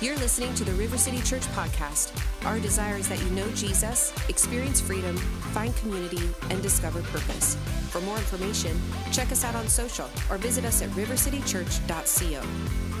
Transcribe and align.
You're 0.00 0.16
listening 0.18 0.54
to 0.54 0.62
the 0.64 0.70
River 0.74 0.96
City 0.96 1.20
Church 1.22 1.42
podcast. 1.56 2.12
Our 2.46 2.60
desire 2.60 2.98
is 2.98 3.08
that 3.08 3.20
you 3.20 3.28
know 3.30 3.50
Jesus, 3.50 4.14
experience 4.28 4.80
freedom, 4.80 5.16
find 5.16 5.74
community, 5.78 6.30
and 6.50 6.62
discover 6.62 7.02
purpose. 7.02 7.56
For 7.90 8.00
more 8.02 8.16
information, 8.16 8.80
check 9.10 9.32
us 9.32 9.42
out 9.42 9.56
on 9.56 9.66
social 9.66 10.08
or 10.30 10.38
visit 10.38 10.64
us 10.64 10.82
at 10.82 10.90
rivercitychurch.co. 10.90 12.42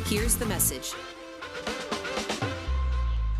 Here's 0.06 0.34
the 0.34 0.46
message. 0.46 0.92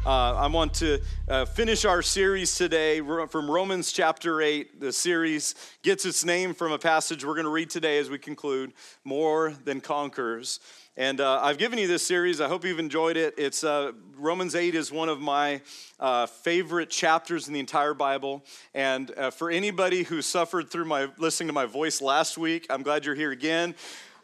Uh, 0.06 0.34
I 0.36 0.46
want 0.46 0.72
to 0.74 1.00
uh, 1.28 1.44
finish 1.44 1.84
our 1.84 2.00
series 2.00 2.54
today 2.54 3.00
from 3.00 3.50
Romans 3.50 3.90
chapter 3.90 4.40
8. 4.40 4.80
The 4.80 4.92
series 4.92 5.56
gets 5.82 6.06
its 6.06 6.24
name 6.24 6.54
from 6.54 6.70
a 6.70 6.78
passage 6.78 7.24
we're 7.24 7.34
going 7.34 7.44
to 7.44 7.50
read 7.50 7.70
today 7.70 7.98
as 7.98 8.08
we 8.08 8.18
conclude 8.18 8.72
More 9.04 9.52
Than 9.64 9.80
Conquerors. 9.80 10.60
And 10.98 11.20
uh, 11.20 11.38
I've 11.40 11.58
given 11.58 11.78
you 11.78 11.86
this 11.86 12.04
series. 12.04 12.40
I 12.40 12.48
hope 12.48 12.64
you've 12.64 12.80
enjoyed 12.80 13.16
it. 13.16 13.34
It's 13.38 13.62
uh, 13.62 13.92
Romans 14.16 14.56
8 14.56 14.74
is 14.74 14.90
one 14.90 15.08
of 15.08 15.20
my 15.20 15.60
uh, 16.00 16.26
favorite 16.26 16.90
chapters 16.90 17.46
in 17.46 17.54
the 17.54 17.60
entire 17.60 17.94
Bible. 17.94 18.44
And 18.74 19.12
uh, 19.16 19.30
for 19.30 19.48
anybody 19.48 20.02
who 20.02 20.22
suffered 20.22 20.70
through 20.70 20.86
my 20.86 21.08
listening 21.16 21.46
to 21.46 21.52
my 21.52 21.66
voice 21.66 22.00
last 22.00 22.36
week, 22.36 22.66
I'm 22.68 22.82
glad 22.82 23.04
you're 23.04 23.14
here 23.14 23.30
again. 23.30 23.76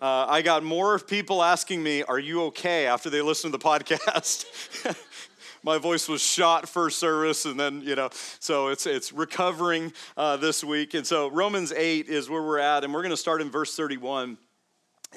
Uh, 0.02 0.26
I 0.28 0.42
got 0.42 0.64
more 0.64 0.98
people 0.98 1.44
asking 1.44 1.80
me, 1.80 2.02
"Are 2.02 2.18
you 2.18 2.42
okay?" 2.46 2.88
after 2.88 3.08
they 3.08 3.22
listened 3.22 3.52
to 3.52 3.58
the 3.58 3.64
podcast. 3.64 4.44
my 5.62 5.78
voice 5.78 6.08
was 6.08 6.24
shot 6.24 6.68
first 6.68 6.98
service, 6.98 7.44
and 7.44 7.58
then 7.58 7.82
you 7.82 7.94
know, 7.94 8.10
so 8.40 8.66
it's 8.66 8.84
it's 8.84 9.12
recovering 9.12 9.92
uh, 10.16 10.38
this 10.38 10.64
week. 10.64 10.94
And 10.94 11.06
so 11.06 11.30
Romans 11.30 11.70
8 11.70 12.08
is 12.08 12.28
where 12.28 12.42
we're 12.42 12.58
at, 12.58 12.82
and 12.82 12.92
we're 12.92 13.02
going 13.02 13.10
to 13.10 13.16
start 13.16 13.40
in 13.40 13.48
verse 13.48 13.76
31. 13.76 14.38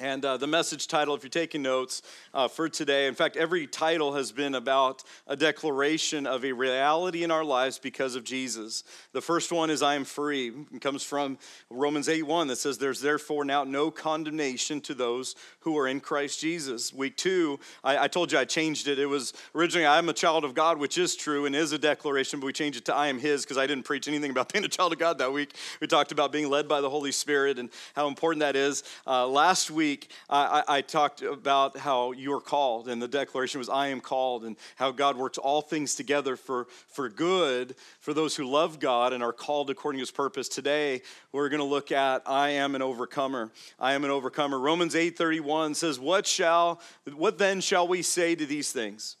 And 0.00 0.24
uh, 0.24 0.36
the 0.36 0.46
message 0.46 0.86
title, 0.86 1.14
if 1.16 1.24
you're 1.24 1.30
taking 1.30 1.62
notes 1.62 2.02
uh, 2.32 2.46
for 2.46 2.68
today, 2.68 3.08
in 3.08 3.14
fact, 3.14 3.36
every 3.36 3.66
title 3.66 4.14
has 4.14 4.30
been 4.30 4.54
about 4.54 5.02
a 5.26 5.34
declaration 5.34 6.24
of 6.24 6.44
a 6.44 6.52
reality 6.52 7.24
in 7.24 7.32
our 7.32 7.44
lives 7.44 7.78
because 7.78 8.14
of 8.14 8.22
Jesus. 8.22 8.84
The 9.12 9.20
first 9.20 9.50
one 9.50 9.70
is 9.70 9.82
I 9.82 9.96
am 9.96 10.04
free. 10.04 10.52
It 10.72 10.80
comes 10.80 11.02
from 11.02 11.38
Romans 11.68 12.08
8 12.08 12.22
1 12.22 12.46
that 12.46 12.58
says, 12.58 12.78
There's 12.78 13.00
therefore 13.00 13.44
now 13.44 13.64
no 13.64 13.90
condemnation 13.90 14.80
to 14.82 14.94
those 14.94 15.34
who 15.60 15.76
are 15.76 15.88
in 15.88 15.98
Christ 15.98 16.40
Jesus. 16.40 16.92
Week 16.92 17.16
two, 17.16 17.58
I, 17.82 18.04
I 18.04 18.08
told 18.08 18.30
you 18.30 18.38
I 18.38 18.44
changed 18.44 18.86
it. 18.86 19.00
It 19.00 19.06
was 19.06 19.32
originally 19.54 19.86
I 19.86 19.98
am 19.98 20.08
a 20.08 20.14
child 20.14 20.44
of 20.44 20.54
God, 20.54 20.78
which 20.78 20.96
is 20.96 21.16
true 21.16 21.46
and 21.46 21.56
is 21.56 21.72
a 21.72 21.78
declaration, 21.78 22.38
but 22.38 22.46
we 22.46 22.52
changed 22.52 22.78
it 22.78 22.84
to 22.84 22.94
I 22.94 23.08
am 23.08 23.18
His 23.18 23.42
because 23.42 23.58
I 23.58 23.66
didn't 23.66 23.84
preach 23.84 24.06
anything 24.06 24.30
about 24.30 24.52
being 24.52 24.64
a 24.64 24.68
child 24.68 24.92
of 24.92 25.00
God 25.00 25.18
that 25.18 25.32
week. 25.32 25.54
We 25.80 25.88
talked 25.88 26.12
about 26.12 26.30
being 26.30 26.48
led 26.48 26.68
by 26.68 26.80
the 26.80 26.90
Holy 26.90 27.10
Spirit 27.10 27.58
and 27.58 27.68
how 27.96 28.06
important 28.06 28.40
that 28.40 28.54
is. 28.54 28.84
Uh, 29.06 29.26
last 29.26 29.72
week, 29.72 29.87
week, 29.88 30.10
I, 30.28 30.62
I, 30.68 30.80
talked 30.82 31.22
about 31.22 31.78
how 31.78 32.12
you 32.12 32.34
are 32.34 32.42
called, 32.42 32.88
and 32.88 33.00
the 33.00 33.08
declaration 33.08 33.58
was, 33.58 33.70
I 33.70 33.88
am 33.88 34.02
called, 34.02 34.44
and 34.44 34.56
how 34.76 34.90
God 34.90 35.16
works 35.16 35.38
all 35.38 35.62
things 35.62 35.94
together 35.94 36.36
for, 36.36 36.66
for 36.88 37.08
good 37.08 37.74
for 38.00 38.12
those 38.12 38.36
who 38.36 38.44
love 38.44 38.80
God 38.80 39.14
and 39.14 39.22
are 39.22 39.32
called 39.32 39.70
according 39.70 39.98
to 39.98 40.02
his 40.02 40.10
purpose. 40.10 40.46
Today, 40.48 41.00
we're 41.32 41.48
going 41.48 41.60
to 41.60 41.64
look 41.64 41.90
at, 41.90 42.22
I 42.26 42.50
am 42.50 42.74
an 42.74 42.82
overcomer. 42.82 43.50
I 43.80 43.94
am 43.94 44.04
an 44.04 44.10
overcomer. 44.10 44.58
Romans 44.58 44.94
8.31 44.94 45.74
says, 45.74 45.98
what, 45.98 46.26
shall, 46.26 46.82
what 47.14 47.38
then 47.38 47.62
shall 47.62 47.88
we 47.88 48.02
say 48.02 48.34
to 48.34 48.44
these 48.44 48.70
things? 48.72 49.16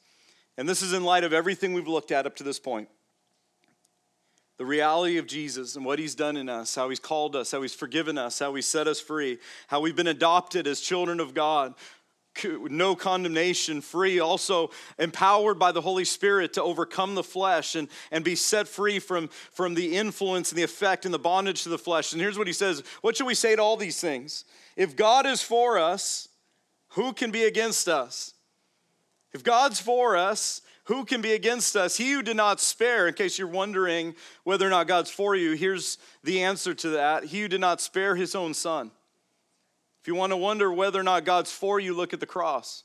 And 0.58 0.68
this 0.68 0.82
is 0.82 0.92
in 0.92 1.02
light 1.02 1.24
of 1.24 1.32
everything 1.32 1.72
we've 1.72 1.88
looked 1.88 2.12
at 2.12 2.26
up 2.26 2.36
to 2.36 2.44
this 2.44 2.58
point 2.58 2.88
the 4.58 4.66
reality 4.66 5.18
of 5.18 5.26
Jesus 5.26 5.76
and 5.76 5.84
what 5.84 6.00
he's 6.00 6.16
done 6.16 6.36
in 6.36 6.48
us, 6.48 6.74
how 6.74 6.88
he's 6.88 6.98
called 6.98 7.36
us, 7.36 7.52
how 7.52 7.62
he's 7.62 7.74
forgiven 7.74 8.18
us, 8.18 8.40
how 8.40 8.54
he's 8.54 8.66
set 8.66 8.88
us 8.88 9.00
free, 9.00 9.38
how 9.68 9.80
we've 9.80 9.96
been 9.96 10.08
adopted 10.08 10.66
as 10.66 10.80
children 10.80 11.20
of 11.20 11.32
God, 11.32 11.74
no 12.44 12.94
condemnation, 12.94 13.80
free, 13.80 14.20
also 14.20 14.70
empowered 14.98 15.58
by 15.58 15.72
the 15.72 15.80
Holy 15.80 16.04
Spirit 16.04 16.52
to 16.54 16.62
overcome 16.62 17.14
the 17.14 17.22
flesh 17.22 17.74
and, 17.74 17.88
and 18.10 18.24
be 18.24 18.34
set 18.34 18.68
free 18.68 18.98
from, 18.98 19.28
from 19.28 19.74
the 19.74 19.96
influence 19.96 20.50
and 20.50 20.58
the 20.58 20.64
effect 20.64 21.04
and 21.04 21.14
the 21.14 21.18
bondage 21.18 21.62
to 21.62 21.68
the 21.68 21.78
flesh. 21.78 22.12
And 22.12 22.20
here's 22.20 22.38
what 22.38 22.46
he 22.46 22.52
says 22.52 22.82
What 23.00 23.16
should 23.16 23.26
we 23.26 23.34
say 23.34 23.56
to 23.56 23.62
all 23.62 23.76
these 23.76 24.00
things? 24.00 24.44
If 24.76 24.96
God 24.96 25.26
is 25.26 25.42
for 25.42 25.78
us, 25.78 26.28
who 26.90 27.12
can 27.12 27.30
be 27.30 27.44
against 27.44 27.88
us? 27.88 28.34
If 29.32 29.42
God's 29.42 29.80
for 29.80 30.16
us, 30.16 30.62
who 30.88 31.04
can 31.04 31.20
be 31.20 31.32
against 31.32 31.76
us? 31.76 31.98
He 31.98 32.12
who 32.12 32.22
did 32.22 32.36
not 32.36 32.60
spare, 32.60 33.08
in 33.08 33.14
case 33.14 33.38
you're 33.38 33.46
wondering 33.46 34.14
whether 34.44 34.66
or 34.66 34.70
not 34.70 34.86
God's 34.86 35.10
for 35.10 35.36
you, 35.36 35.52
here's 35.52 35.98
the 36.24 36.42
answer 36.42 36.72
to 36.72 36.88
that. 36.90 37.24
He 37.24 37.42
who 37.42 37.48
did 37.48 37.60
not 37.60 37.82
spare 37.82 38.16
his 38.16 38.34
own 38.34 38.54
son. 38.54 38.90
If 40.00 40.08
you 40.08 40.14
want 40.14 40.32
to 40.32 40.36
wonder 40.38 40.72
whether 40.72 40.98
or 40.98 41.02
not 41.02 41.26
God's 41.26 41.52
for 41.52 41.78
you, 41.78 41.94
look 41.94 42.14
at 42.14 42.20
the 42.20 42.26
cross. 42.26 42.84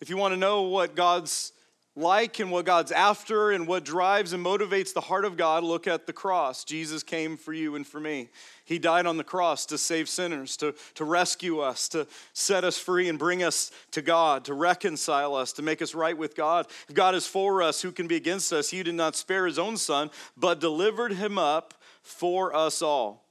If 0.00 0.10
you 0.10 0.16
want 0.16 0.32
to 0.34 0.36
know 0.36 0.62
what 0.62 0.96
God's 0.96 1.52
like 1.98 2.38
and 2.38 2.50
what 2.50 2.64
God's 2.64 2.92
after 2.92 3.50
and 3.50 3.66
what 3.66 3.84
drives 3.84 4.32
and 4.32 4.44
motivates 4.44 4.94
the 4.94 5.00
heart 5.00 5.24
of 5.24 5.36
God, 5.36 5.64
look 5.64 5.86
at 5.86 6.06
the 6.06 6.12
cross. 6.12 6.64
Jesus 6.64 7.02
came 7.02 7.36
for 7.36 7.52
you 7.52 7.74
and 7.74 7.86
for 7.86 7.98
me. 7.98 8.28
He 8.64 8.78
died 8.78 9.06
on 9.06 9.16
the 9.16 9.24
cross 9.24 9.66
to 9.66 9.78
save 9.78 10.08
sinners, 10.08 10.56
to, 10.58 10.74
to 10.94 11.04
rescue 11.04 11.60
us, 11.60 11.88
to 11.88 12.06
set 12.32 12.64
us 12.64 12.78
free 12.78 13.08
and 13.08 13.18
bring 13.18 13.42
us 13.42 13.72
to 13.90 14.02
God, 14.02 14.44
to 14.44 14.54
reconcile 14.54 15.34
us, 15.34 15.52
to 15.54 15.62
make 15.62 15.82
us 15.82 15.94
right 15.94 16.16
with 16.16 16.36
God. 16.36 16.66
If 16.88 16.94
God 16.94 17.14
is 17.14 17.26
for 17.26 17.62
us, 17.62 17.82
who 17.82 17.90
can 17.90 18.06
be 18.06 18.16
against 18.16 18.52
us? 18.52 18.70
He 18.70 18.82
did 18.82 18.94
not 18.94 19.16
spare 19.16 19.46
his 19.46 19.58
own 19.58 19.76
son, 19.76 20.10
but 20.36 20.60
delivered 20.60 21.12
him 21.12 21.38
up 21.38 21.74
for 22.02 22.54
us 22.54 22.80
all. 22.80 23.24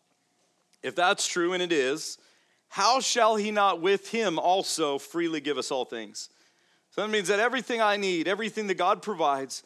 If 0.84 0.96
that's 0.96 1.28
true, 1.28 1.54
and 1.54 1.64
it 1.64 1.72
is, 1.72 2.18
how 2.70 3.00
shall 3.00 3.38
he 3.38 3.52
not 3.52 3.82
with 3.82 4.10
him 4.10 4.38
also 4.38 4.98
freely 4.98 5.40
give 5.40 5.58
us 5.58 5.72
all 5.72 5.86
things? 5.86 6.30
So 6.98 7.04
that 7.04 7.12
means 7.12 7.28
that 7.28 7.40
everything 7.40 7.80
I 7.80 7.96
need, 7.96 8.28
everything 8.28 8.66
that 8.68 8.78
God 8.80 9.04
provides, 9.04 9.62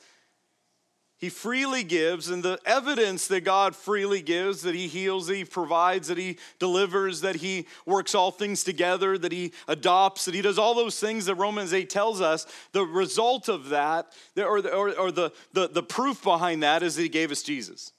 He 1.18 1.30
freely 1.30 1.82
gives. 1.86 2.30
And 2.30 2.44
the 2.44 2.60
evidence 2.66 3.28
that 3.30 3.46
God 3.46 3.74
freely 3.74 4.22
gives, 4.22 4.64
that 4.64 4.76
He 4.76 4.90
heals, 4.90 5.28
that 5.28 5.36
He 5.38 5.46
provides, 5.46 6.10
that 6.10 6.18
He 6.18 6.40
delivers, 6.60 7.22
that 7.22 7.38
He 7.38 7.68
works 7.86 8.14
all 8.14 8.32
things 8.32 8.66
together, 8.66 9.18
that 9.18 9.32
He 9.32 9.54
adopts, 9.70 10.26
that 10.26 10.34
He 10.34 10.42
does 10.42 10.60
all 10.60 10.76
those 10.76 11.00
things 11.00 11.26
that 11.28 11.36
Romans 11.36 11.74
8 11.74 11.90
tells 11.90 12.20
us, 12.20 12.46
the 12.74 12.84
result 12.84 13.48
of 13.48 13.70
that, 13.70 14.12
or, 14.36 14.58
or, 14.68 14.90
or 15.00 15.10
the, 15.10 15.32
the, 15.54 15.70
the 15.70 15.84
proof 15.84 16.22
behind 16.22 16.64
that, 16.64 16.84
is 16.84 16.98
that 16.98 17.04
He 17.04 17.08
gave 17.08 17.32
us 17.32 17.44
Jesus. 17.44 17.94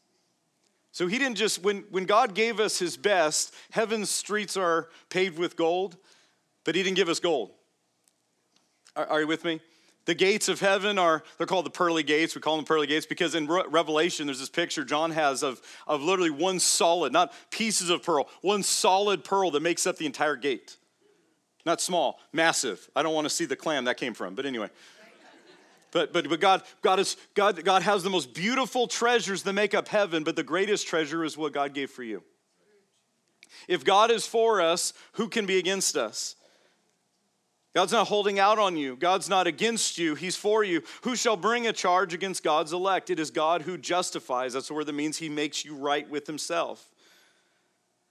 So 0.94 1.06
he 1.06 1.16
didn't 1.16 1.37
just, 1.37 1.62
when, 1.65 1.84
when 1.88 2.04
God 2.04 2.34
gave 2.34 2.60
us 2.60 2.78
his 2.78 2.98
best, 2.98 3.54
heaven's 3.71 4.10
streets 4.10 4.59
are 4.59 4.91
paved 5.09 5.38
with 5.38 5.56
gold, 5.56 5.97
but 6.65 6.75
he 6.75 6.82
didn't 6.82 6.97
give 6.97 7.09
us 7.09 7.19
gold. 7.19 7.53
Are, 8.97 9.06
are 9.06 9.20
you 9.20 9.26
with 9.26 9.44
me? 9.44 9.60
The 10.04 10.14
gates 10.14 10.48
of 10.48 10.58
heaven 10.58 10.98
are, 10.98 11.22
they're 11.38 11.47
called 11.47 11.66
the 11.66 11.70
pearly 11.70 12.03
gates. 12.03 12.34
We 12.34 12.41
call 12.41 12.56
them 12.56 12.64
pearly 12.64 12.88
gates 12.88 13.06
because 13.06 13.34
in 13.36 13.47
Re- 13.47 13.64
Revelation, 13.69 14.26
there's 14.26 14.41
this 14.41 14.48
picture 14.48 14.84
John 14.84 15.12
has 15.12 15.44
of, 15.44 15.60
of 15.86 16.03
literally 16.03 16.30
one 16.30 16.58
solid, 16.58 17.12
not 17.12 17.32
pieces 17.50 17.88
of 17.88 18.03
pearl, 18.03 18.28
one 18.41 18.64
solid 18.64 19.22
pearl 19.22 19.53
that 19.53 19.62
makes 19.62 19.86
up 19.86 19.98
the 19.98 20.06
entire 20.06 20.34
gate. 20.34 20.76
Not 21.64 21.80
small, 21.80 22.19
massive. 22.32 22.88
I 22.97 23.04
don't 23.04 23.14
want 23.14 23.26
to 23.26 23.30
see 23.30 23.44
the 23.44 23.54
clam 23.54 23.84
that 23.84 23.97
came 23.97 24.14
from, 24.14 24.34
but 24.34 24.44
anyway. 24.44 24.69
But, 25.92 26.12
but, 26.12 26.28
but 26.28 26.41
God, 26.41 26.62
God, 26.80 26.98
is, 26.98 27.16
God, 27.34 27.62
God 27.64 27.82
has 27.82 28.03
the 28.03 28.10
most 28.10 28.34
beautiful 28.34 28.88
treasures 28.88 29.42
that 29.44 29.53
make 29.53 29.74
up 29.74 29.88
heaven, 29.88 30.24
but 30.24 30.36
the 30.36 30.42
greatest 30.42 30.86
treasure 30.88 31.22
is 31.22 31.36
what 31.36 31.53
God 31.53 31.74
gave 31.74 31.91
for 31.91 32.03
you. 32.03 32.22
If 33.69 33.84
God 33.84 34.10
is 34.10 34.26
for 34.26 34.60
us, 34.60 34.94
who 35.12 35.28
can 35.28 35.44
be 35.47 35.59
against 35.59 35.97
us? 35.97 36.34
God's 37.75 37.93
not 37.93 38.09
holding 38.09 38.38
out 38.38 38.59
on 38.59 38.77
you. 38.77 38.97
God's 38.97 39.31
not 39.31 39.47
against 39.47 39.97
you. 39.97 40.15
He's 40.15 40.37
for 40.37 40.62
you. 40.62 40.83
Who 41.03 41.16
shall 41.16 41.37
bring 41.37 41.66
a 41.66 41.72
charge 41.72 42.12
against 42.12 42.43
God's 42.43 42.72
elect? 42.72 43.09
It 43.09 43.19
is 43.19 43.31
God 43.31 43.62
who 43.62 43.78
justifies. 43.78 44.53
That's 44.53 44.69
the 44.69 44.75
word 44.75 44.87
that 44.87 44.93
means 44.93 45.16
he 45.16 45.31
makes 45.31 45.65
you 45.65 45.75
right 45.75 46.09
with 46.09 46.27
himself. 46.27 46.87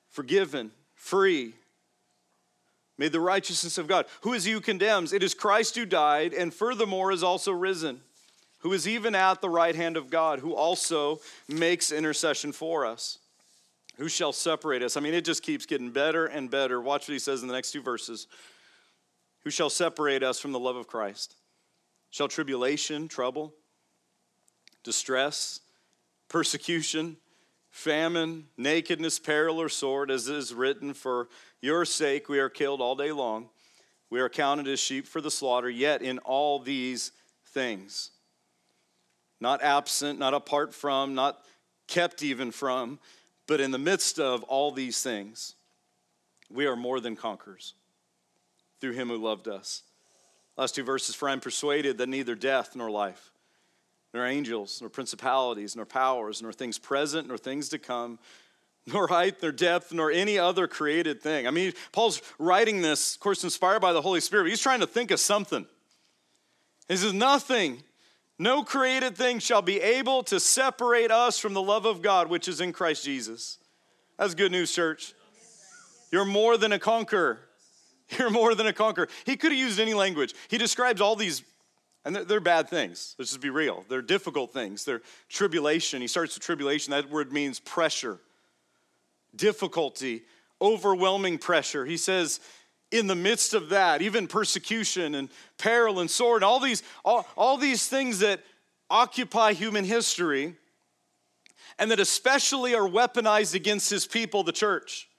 Forgiven, 0.09 0.71
free, 0.95 1.53
made 2.97 3.11
the 3.11 3.19
righteousness 3.19 3.77
of 3.77 3.87
God. 3.87 4.07
Who 4.21 4.33
is 4.33 4.45
he 4.45 4.51
who 4.51 4.61
condemns? 4.61 5.13
It 5.13 5.21
is 5.21 5.35
Christ 5.35 5.75
who 5.75 5.85
died 5.85 6.33
and 6.33 6.53
furthermore 6.53 7.11
is 7.11 7.23
also 7.23 7.51
risen, 7.51 8.01
who 8.59 8.73
is 8.73 8.87
even 8.87 9.13
at 9.13 9.41
the 9.41 9.49
right 9.49 9.75
hand 9.75 9.95
of 9.95 10.09
God, 10.09 10.39
who 10.39 10.55
also 10.55 11.19
makes 11.47 11.91
intercession 11.91 12.51
for 12.51 12.85
us. 12.85 13.19
Who 13.97 14.09
shall 14.09 14.33
separate 14.33 14.81
us? 14.81 14.97
I 14.97 15.01
mean, 15.01 15.13
it 15.13 15.25
just 15.25 15.43
keeps 15.43 15.67
getting 15.67 15.91
better 15.91 16.25
and 16.25 16.49
better. 16.49 16.81
Watch 16.81 17.07
what 17.07 17.13
he 17.13 17.19
says 17.19 17.43
in 17.43 17.47
the 17.47 17.53
next 17.53 17.71
two 17.71 17.81
verses. 17.81 18.25
Who 19.43 19.49
shall 19.49 19.69
separate 19.69 20.23
us 20.23 20.39
from 20.39 20.51
the 20.51 20.59
love 20.59 20.75
of 20.75 20.87
Christ? 20.87 21.35
Shall 22.11 22.27
tribulation, 22.27 23.07
trouble, 23.07 23.53
distress, 24.83 25.61
persecution, 26.27 27.17
famine, 27.71 28.47
nakedness, 28.57 29.17
peril, 29.17 29.59
or 29.61 29.69
sword, 29.69 30.11
as 30.11 30.27
it 30.27 30.35
is 30.35 30.53
written, 30.53 30.93
For 30.93 31.29
your 31.61 31.85
sake 31.85 32.29
we 32.29 32.39
are 32.39 32.49
killed 32.49 32.81
all 32.81 32.95
day 32.95 33.11
long. 33.11 33.49
We 34.09 34.19
are 34.19 34.29
counted 34.29 34.67
as 34.67 34.79
sheep 34.79 35.07
for 35.07 35.21
the 35.21 35.31
slaughter, 35.31 35.69
yet 35.69 36.01
in 36.01 36.19
all 36.19 36.59
these 36.59 37.11
things, 37.47 38.11
not 39.39 39.63
absent, 39.63 40.19
not 40.19 40.33
apart 40.33 40.73
from, 40.73 41.15
not 41.15 41.43
kept 41.87 42.21
even 42.21 42.51
from, 42.51 42.99
but 43.47 43.61
in 43.61 43.71
the 43.71 43.77
midst 43.77 44.19
of 44.19 44.43
all 44.43 44.71
these 44.71 45.01
things, 45.01 45.55
we 46.49 46.65
are 46.65 46.75
more 46.75 46.99
than 46.99 47.15
conquerors 47.15 47.73
through 48.81 48.93
him 48.93 49.07
who 49.07 49.17
loved 49.17 49.47
us. 49.47 49.83
Last 50.57 50.75
two 50.75 50.83
verses 50.83 51.15
For 51.15 51.29
I 51.29 51.33
am 51.33 51.39
persuaded 51.39 51.97
that 51.99 52.09
neither 52.09 52.35
death 52.35 52.75
nor 52.75 52.91
life, 52.91 53.31
nor 54.13 54.25
angels, 54.25 54.79
nor 54.81 54.89
principalities, 54.89 55.75
nor 55.75 55.85
powers, 55.85 56.41
nor 56.41 56.51
things 56.51 56.77
present, 56.77 57.27
nor 57.27 57.37
things 57.37 57.69
to 57.69 57.79
come, 57.79 58.19
nor 58.85 59.07
height, 59.07 59.41
nor 59.41 59.51
depth, 59.51 59.93
nor 59.93 60.11
any 60.11 60.37
other 60.37 60.67
created 60.67 61.21
thing. 61.21 61.47
I 61.47 61.51
mean, 61.51 61.73
Paul's 61.91 62.21
writing 62.37 62.81
this, 62.81 63.15
of 63.15 63.21
course, 63.21 63.43
inspired 63.43 63.79
by 63.79 63.93
the 63.93 64.01
Holy 64.01 64.19
Spirit. 64.19 64.49
He's 64.49 64.61
trying 64.61 64.81
to 64.81 64.87
think 64.87 65.11
of 65.11 65.19
something. 65.19 65.65
He 66.87 66.97
says, 66.97 67.13
Nothing, 67.13 67.83
no 68.37 68.63
created 68.63 69.15
thing 69.15 69.39
shall 69.39 69.61
be 69.61 69.79
able 69.79 70.23
to 70.23 70.39
separate 70.39 71.11
us 71.11 71.37
from 71.37 71.53
the 71.53 71.61
love 71.61 71.85
of 71.85 72.01
God, 72.01 72.29
which 72.29 72.47
is 72.47 72.59
in 72.59 72.73
Christ 72.73 73.05
Jesus. 73.05 73.59
That's 74.17 74.35
good 74.35 74.51
news, 74.51 74.73
church. 74.73 75.13
You're 76.11 76.25
more 76.25 76.57
than 76.57 76.73
a 76.73 76.79
conqueror. 76.79 77.39
You're 78.17 78.29
more 78.29 78.55
than 78.55 78.67
a 78.67 78.73
conqueror. 78.73 79.07
He 79.25 79.37
could 79.37 79.51
have 79.51 79.59
used 79.59 79.79
any 79.79 79.93
language. 79.93 80.33
He 80.49 80.57
describes 80.57 81.01
all 81.01 81.15
these, 81.15 81.43
and 82.05 82.15
they're, 82.15 82.25
they're, 82.25 82.39
bad 82.39 82.69
things. 82.69 83.15
Let's 83.17 83.31
just 83.31 83.41
be 83.41 83.49
real. 83.49 83.85
They're 83.89 84.01
difficult 84.01 84.53
things. 84.53 84.85
They're 84.85 85.01
tribulation. 85.29 86.01
He 86.01 86.07
starts 86.07 86.35
with 86.35 86.43
tribulation. 86.43 86.91
That 86.91 87.09
word 87.09 87.31
means 87.31 87.59
pressure, 87.59 88.19
difficulty, 89.35 90.23
overwhelming 90.61 91.37
pressure. 91.37 91.85
He 91.85 91.97
says, 91.97 92.39
in 92.91 93.07
the 93.07 93.15
midst 93.15 93.53
of 93.53 93.69
that, 93.69 94.01
even 94.01 94.27
persecution 94.27 95.15
and 95.15 95.29
peril 95.57 95.99
and 95.99 96.09
sword, 96.09 96.43
and 96.43 96.45
all 96.45 96.59
these, 96.59 96.83
all, 97.05 97.25
all 97.37 97.57
these 97.57 97.87
things 97.87 98.19
that 98.19 98.41
occupy 98.89 99.53
human 99.53 99.85
history 99.85 100.55
and 101.79 101.89
that 101.89 101.99
especially 101.99 102.75
are 102.75 102.87
weaponized 102.87 103.55
against 103.55 103.89
his 103.89 104.05
people, 104.05 104.43
the 104.43 104.51
church. 104.51 105.09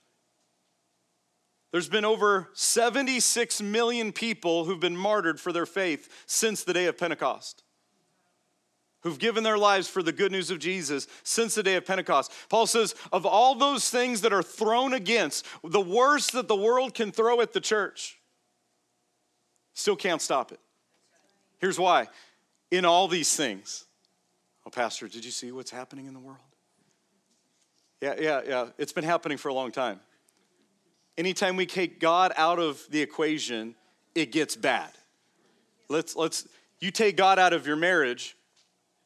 There's 1.72 1.88
been 1.88 2.04
over 2.04 2.50
76 2.52 3.62
million 3.62 4.12
people 4.12 4.66
who've 4.66 4.78
been 4.78 4.96
martyred 4.96 5.40
for 5.40 5.52
their 5.52 5.66
faith 5.66 6.24
since 6.26 6.62
the 6.62 6.74
day 6.74 6.84
of 6.84 6.98
Pentecost, 6.98 7.64
who've 9.00 9.18
given 9.18 9.42
their 9.42 9.56
lives 9.56 9.88
for 9.88 10.02
the 10.02 10.12
good 10.12 10.30
news 10.30 10.50
of 10.50 10.58
Jesus 10.58 11.08
since 11.22 11.54
the 11.54 11.62
day 11.62 11.76
of 11.76 11.86
Pentecost. 11.86 12.30
Paul 12.50 12.66
says, 12.66 12.94
of 13.10 13.24
all 13.24 13.54
those 13.54 13.88
things 13.88 14.20
that 14.20 14.34
are 14.34 14.42
thrown 14.42 14.92
against, 14.92 15.46
the 15.64 15.80
worst 15.80 16.32
that 16.32 16.46
the 16.46 16.54
world 16.54 16.92
can 16.92 17.10
throw 17.10 17.40
at 17.40 17.54
the 17.54 17.60
church, 17.60 18.18
still 19.72 19.96
can't 19.96 20.20
stop 20.20 20.52
it. 20.52 20.60
Here's 21.58 21.78
why. 21.78 22.08
In 22.70 22.84
all 22.84 23.08
these 23.08 23.34
things, 23.34 23.86
oh, 24.66 24.70
Pastor, 24.70 25.08
did 25.08 25.24
you 25.24 25.30
see 25.30 25.52
what's 25.52 25.70
happening 25.70 26.04
in 26.04 26.12
the 26.12 26.20
world? 26.20 26.38
Yeah, 28.02 28.16
yeah, 28.20 28.40
yeah. 28.46 28.66
It's 28.76 28.92
been 28.92 29.04
happening 29.04 29.38
for 29.38 29.48
a 29.48 29.54
long 29.54 29.72
time. 29.72 30.00
Anytime 31.18 31.56
we 31.56 31.66
take 31.66 32.00
God 32.00 32.32
out 32.36 32.58
of 32.58 32.84
the 32.90 33.00
equation, 33.02 33.74
it 34.14 34.32
gets 34.32 34.56
bad. 34.56 34.90
Let's, 35.88 36.16
let's, 36.16 36.48
you 36.80 36.90
take 36.90 37.16
God 37.16 37.38
out 37.38 37.52
of 37.52 37.66
your 37.66 37.76
marriage, 37.76 38.36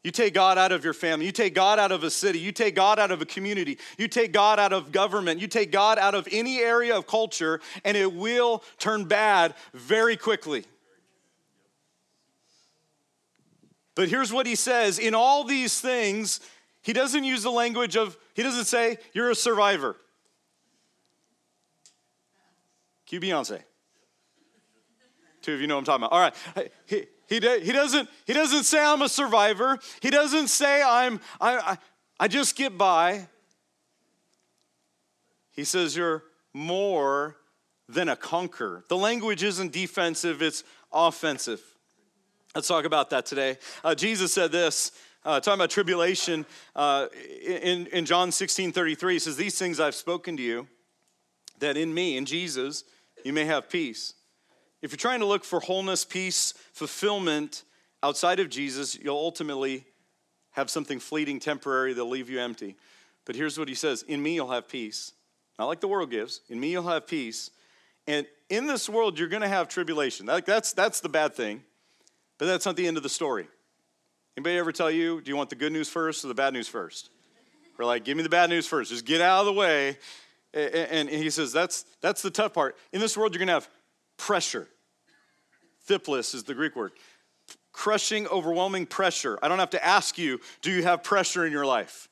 you 0.04 0.12
take 0.12 0.34
God 0.34 0.56
out 0.56 0.70
of 0.70 0.84
your 0.84 0.94
family, 0.94 1.26
you 1.26 1.32
take 1.32 1.52
God 1.52 1.80
out 1.80 1.90
of 1.90 2.04
a 2.04 2.10
city, 2.10 2.38
you 2.38 2.52
take 2.52 2.76
God 2.76 3.00
out 3.00 3.10
of 3.10 3.20
a 3.20 3.26
community, 3.26 3.78
you 3.98 4.06
take 4.06 4.32
God 4.32 4.60
out 4.60 4.72
of 4.72 4.92
government, 4.92 5.40
you 5.40 5.48
take 5.48 5.72
God 5.72 5.98
out 5.98 6.14
of 6.14 6.28
any 6.30 6.60
area 6.60 6.96
of 6.96 7.08
culture, 7.08 7.60
and 7.84 7.96
it 7.96 8.12
will 8.12 8.62
turn 8.78 9.06
bad 9.06 9.54
very 9.74 10.16
quickly. 10.16 10.64
But 13.96 14.08
here's 14.08 14.32
what 14.32 14.46
he 14.46 14.54
says 14.54 15.00
in 15.00 15.14
all 15.14 15.42
these 15.42 15.80
things, 15.80 16.38
he 16.82 16.92
doesn't 16.92 17.24
use 17.24 17.42
the 17.42 17.50
language 17.50 17.96
of, 17.96 18.16
he 18.34 18.44
doesn't 18.44 18.66
say, 18.66 18.98
you're 19.12 19.30
a 19.30 19.34
survivor. 19.34 19.96
Cue 23.06 23.20
Beyonce. 23.20 23.62
Two 25.42 25.54
of 25.54 25.60
you 25.60 25.66
know 25.66 25.76
what 25.76 25.88
I'm 25.88 26.00
talking 26.00 26.04
about. 26.04 26.12
All 26.12 26.20
right. 26.20 26.72
He, 26.86 27.06
he, 27.28 27.36
he, 27.36 27.72
doesn't, 27.72 28.08
he 28.24 28.32
doesn't 28.32 28.64
say 28.64 28.84
I'm 28.84 29.02
a 29.02 29.08
survivor. 29.08 29.78
He 30.00 30.10
doesn't 30.10 30.48
say 30.48 30.82
I'm, 30.82 31.20
I, 31.40 31.56
I, 31.58 31.78
I 32.20 32.28
just 32.28 32.56
get 32.56 32.76
by. 32.76 33.28
He 35.52 35.64
says 35.64 35.96
you're 35.96 36.24
more 36.52 37.36
than 37.88 38.08
a 38.08 38.16
conqueror. 38.16 38.84
The 38.88 38.96
language 38.96 39.42
isn't 39.42 39.72
defensive, 39.72 40.42
it's 40.42 40.64
offensive. 40.92 41.62
Let's 42.54 42.68
talk 42.68 42.84
about 42.84 43.10
that 43.10 43.26
today. 43.26 43.58
Uh, 43.84 43.94
Jesus 43.94 44.32
said 44.32 44.50
this, 44.50 44.92
uh, 45.24 45.40
talking 45.40 45.58
about 45.58 45.70
tribulation 45.70 46.46
uh, 46.74 47.06
in, 47.44 47.86
in 47.88 48.06
John 48.06 48.32
16 48.32 48.72
33. 48.72 49.14
He 49.14 49.18
says, 49.18 49.36
These 49.36 49.58
things 49.58 49.78
I've 49.78 49.94
spoken 49.94 50.36
to 50.36 50.42
you, 50.42 50.66
that 51.58 51.76
in 51.76 51.92
me, 51.92 52.16
in 52.16 52.24
Jesus, 52.24 52.84
you 53.26 53.32
may 53.32 53.44
have 53.44 53.68
peace. 53.68 54.14
If 54.82 54.92
you're 54.92 54.98
trying 54.98 55.18
to 55.18 55.26
look 55.26 55.42
for 55.42 55.58
wholeness, 55.58 56.04
peace, 56.04 56.54
fulfillment 56.72 57.64
outside 58.00 58.38
of 58.38 58.48
Jesus, 58.48 58.96
you'll 58.96 59.16
ultimately 59.16 59.84
have 60.52 60.70
something 60.70 61.00
fleeting, 61.00 61.40
temporary 61.40 61.92
that'll 61.92 62.08
leave 62.08 62.30
you 62.30 62.40
empty. 62.40 62.76
But 63.24 63.34
here's 63.34 63.58
what 63.58 63.66
he 63.66 63.74
says 63.74 64.04
In 64.04 64.22
me, 64.22 64.36
you'll 64.36 64.52
have 64.52 64.68
peace. 64.68 65.10
Not 65.58 65.66
like 65.66 65.80
the 65.80 65.88
world 65.88 66.10
gives. 66.10 66.42
In 66.48 66.60
me, 66.60 66.70
you'll 66.70 66.88
have 66.88 67.08
peace. 67.08 67.50
And 68.06 68.26
in 68.48 68.68
this 68.68 68.88
world, 68.88 69.18
you're 69.18 69.28
going 69.28 69.42
to 69.42 69.48
have 69.48 69.66
tribulation. 69.66 70.26
That's, 70.26 70.72
that's 70.72 71.00
the 71.00 71.08
bad 71.08 71.34
thing, 71.34 71.64
but 72.38 72.46
that's 72.46 72.64
not 72.64 72.76
the 72.76 72.86
end 72.86 72.96
of 72.96 73.02
the 73.02 73.08
story. 73.08 73.48
Anybody 74.36 74.56
ever 74.56 74.70
tell 74.70 74.90
you, 74.90 75.20
do 75.20 75.30
you 75.30 75.36
want 75.36 75.50
the 75.50 75.56
good 75.56 75.72
news 75.72 75.88
first 75.88 76.24
or 76.24 76.28
the 76.28 76.34
bad 76.34 76.52
news 76.52 76.68
first? 76.68 77.10
We're 77.76 77.86
like, 77.86 78.04
give 78.04 78.16
me 78.16 78.22
the 78.22 78.28
bad 78.28 78.50
news 78.50 78.68
first. 78.68 78.92
Just 78.92 79.04
get 79.04 79.20
out 79.20 79.40
of 79.40 79.46
the 79.46 79.52
way 79.52 79.98
and 80.56 81.08
he 81.08 81.28
says, 81.30 81.52
that's, 81.52 81.84
that's 82.00 82.22
the 82.22 82.30
tough 82.30 82.54
part. 82.54 82.76
In 82.92 83.00
this 83.00 83.16
world, 83.16 83.34
you're 83.34 83.38
going 83.38 83.48
to 83.48 83.54
have 83.54 83.68
pressure. 84.16 84.68
Thlipsis 85.86 86.34
is 86.34 86.44
the 86.44 86.54
Greek 86.54 86.74
word. 86.74 86.92
Crushing, 87.72 88.26
overwhelming 88.28 88.86
pressure. 88.86 89.38
I 89.42 89.48
don't 89.48 89.58
have 89.58 89.70
to 89.70 89.84
ask 89.84 90.16
you, 90.16 90.40
do 90.62 90.70
you 90.70 90.82
have 90.84 91.02
pressure 91.02 91.44
in 91.44 91.52
your 91.52 91.66
life? 91.66 92.08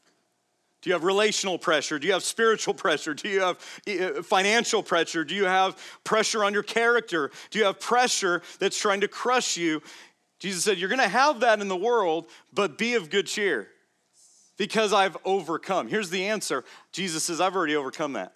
Do 0.82 0.90
you 0.90 0.94
have 0.94 1.04
relational 1.04 1.58
pressure? 1.58 1.98
Do 1.98 2.06
you 2.06 2.12
have 2.12 2.22
spiritual 2.22 2.74
pressure? 2.74 3.14
Do 3.14 3.28
you 3.28 3.40
have 3.40 3.58
financial 4.26 4.82
pressure? 4.82 5.24
Do 5.24 5.34
you 5.34 5.46
have 5.46 5.76
pressure 6.04 6.44
on 6.44 6.52
your 6.52 6.62
character? 6.62 7.30
Do 7.50 7.58
you 7.58 7.64
have 7.64 7.80
pressure 7.80 8.42
that's 8.58 8.78
trying 8.78 9.00
to 9.00 9.08
crush 9.08 9.56
you? 9.56 9.82
Jesus 10.38 10.62
said, 10.62 10.76
You're 10.76 10.90
gonna 10.90 11.08
have 11.08 11.40
that 11.40 11.60
in 11.60 11.68
the 11.68 11.76
world, 11.76 12.26
but 12.52 12.76
be 12.76 12.94
of 12.94 13.08
good 13.08 13.26
cheer 13.26 13.68
because 14.56 14.92
I've 14.92 15.16
overcome. 15.24 15.88
Here's 15.88 16.10
the 16.10 16.26
answer 16.26 16.64
Jesus 16.92 17.24
says, 17.24 17.40
I've 17.40 17.56
already 17.56 17.76
overcome 17.76 18.14
that. 18.14 18.32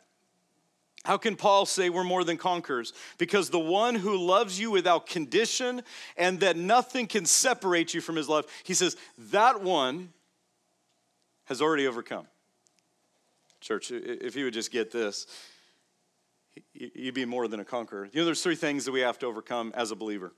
How 1.05 1.17
can 1.17 1.37
Paul 1.37 1.65
say 1.65 1.91
we're 1.91 2.05
more 2.05 2.25
than 2.25 2.37
conquerors? 2.37 2.93
Because 3.19 3.51
the 3.51 3.59
one 3.59 3.95
who 3.95 4.17
loves 4.17 4.59
you 4.59 4.71
without 4.71 5.07
condition 5.07 5.83
and 6.17 6.41
that 6.41 6.57
nothing 6.57 7.07
can 7.07 7.25
separate 7.25 7.95
you 7.95 8.01
from 8.01 8.17
his 8.17 8.29
love, 8.29 8.47
he 8.65 8.75
says, 8.75 8.97
that 9.31 9.63
one 9.63 10.13
has 11.45 11.63
already 11.63 11.87
overcome. 11.87 12.27
Church, 13.61 13.91
if 13.91 14.37
you 14.37 14.45
would 14.45 14.55
just 14.55 14.71
get 14.71 14.91
this, 14.91 15.27
you'd 16.75 17.15
be 17.15 17.25
more 17.25 17.49
than 17.49 17.61
a 17.61 17.65
conqueror. 17.65 18.09
You 18.13 18.21
know, 18.21 18.25
there's 18.27 18.43
three 18.43 18.57
things 18.57 18.85
that 18.85 18.93
we 18.93 19.01
have 19.01 19.19
to 19.21 19.27
overcome 19.27 19.73
as 19.75 19.91
a 19.91 19.97
believer 19.97 20.33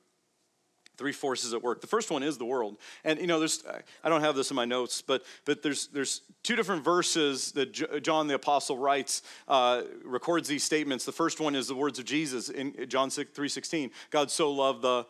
three 1.01 1.13
forces 1.13 1.55
at 1.55 1.63
work. 1.63 1.81
The 1.81 1.87
first 1.87 2.11
one 2.11 2.23
is 2.23 2.37
the 2.37 2.45
world. 2.45 2.77
And 3.05 3.19
you 3.19 3.27
know, 3.27 3.39
there's 3.39 3.65
I 4.05 4.11
don't 4.11 4.21
have 4.21 4.37
this 4.37 4.51
in 4.51 4.55
my 4.55 4.67
notes, 4.67 5.01
but 5.01 5.25
but 5.47 5.63
there's 5.63 5.87
there's 5.89 6.21
two 6.43 6.57
different 6.57 6.85
verses 6.85 7.53
that 7.53 8.03
John 8.03 8.27
the 8.27 8.35
apostle 8.35 8.77
writes, 8.77 9.23
uh, 9.49 9.83
records 10.05 10.47
these 10.47 10.63
statements. 10.63 11.07
The 11.07 11.13
first 11.13 11.41
one 11.41 11.57
is 11.57 11.69
the 11.69 11.75
words 11.75 11.99
of 11.99 12.05
Jesus 12.05 12.51
in 12.51 12.87
John 12.87 13.11
6, 13.11 13.33
3:16. 13.33 13.91
God 14.11 14.31
so 14.31 14.53
loved 14.53 14.83
the 14.83 15.07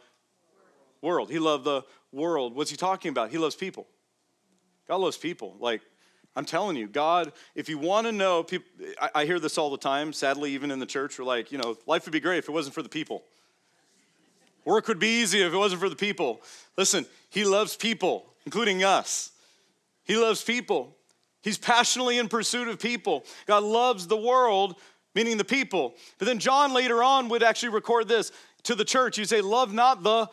world. 1.03 1.29
He 1.29 1.41
loved 1.41 1.65
the 1.65 1.83
world. 2.13 2.55
What's 2.55 2.71
he 2.71 2.77
talking 2.77 3.11
about? 3.11 3.31
He 3.31 3.39
loves 3.39 3.57
people. 3.57 3.89
God 4.87 4.99
loves 4.99 5.17
people. 5.17 5.57
Like 5.59 5.83
I'm 6.37 6.45
telling 6.45 6.77
you, 6.77 6.87
God, 6.87 7.33
if 7.57 7.69
you 7.69 7.79
want 7.79 8.07
to 8.07 8.13
know, 8.13 8.45
people, 8.45 8.69
I, 9.01 9.11
I 9.17 9.25
hear 9.25 9.41
this 9.41 9.59
all 9.59 9.71
the 9.71 9.77
time, 9.77 10.13
sadly, 10.13 10.53
even 10.53 10.71
in 10.71 10.79
the 10.79 10.87
church, 10.87 11.19
we're 11.19 11.25
like, 11.25 11.51
you 11.51 11.59
know, 11.59 11.77
life 11.87 12.05
would 12.05 12.13
be 12.13 12.21
great 12.21 12.39
if 12.39 12.49
it 12.49 12.53
wasn't 12.53 12.77
for 12.77 12.83
the 12.83 12.89
people. 12.89 13.25
Work 14.65 14.89
would 14.89 14.99
be 14.99 15.21
easy 15.21 15.43
if 15.43 15.53
it 15.53 15.57
wasn't 15.57 15.81
for 15.81 15.89
the 15.89 15.97
people. 15.97 16.43
Listen, 16.77 17.07
he 17.31 17.45
loves 17.45 17.77
people, 17.77 18.35
including 18.45 18.85
us. 18.85 19.33
He 20.05 20.17
loves 20.17 20.43
people. 20.43 20.97
He's 21.43 21.59
passionately 21.59 22.19
in 22.19 22.29
pursuit 22.29 22.69
of 22.69 22.79
people. 22.79 23.25
God 23.47 23.63
loves 23.63 24.07
the 24.07 24.17
world, 24.17 24.77
meaning 25.15 25.37
the 25.37 25.45
people. 25.45 25.95
But 26.19 26.27
then 26.27 26.39
John 26.39 26.75
later 26.75 27.03
on 27.03 27.29
would 27.29 27.43
actually 27.43 27.71
record 27.71 28.09
this 28.09 28.33
to 28.65 28.75
the 28.75 28.85
church. 28.85 29.17
He'd 29.17 29.29
say, 29.29 29.41
Love 29.41 29.73
not 29.73 30.03
the 30.03 30.29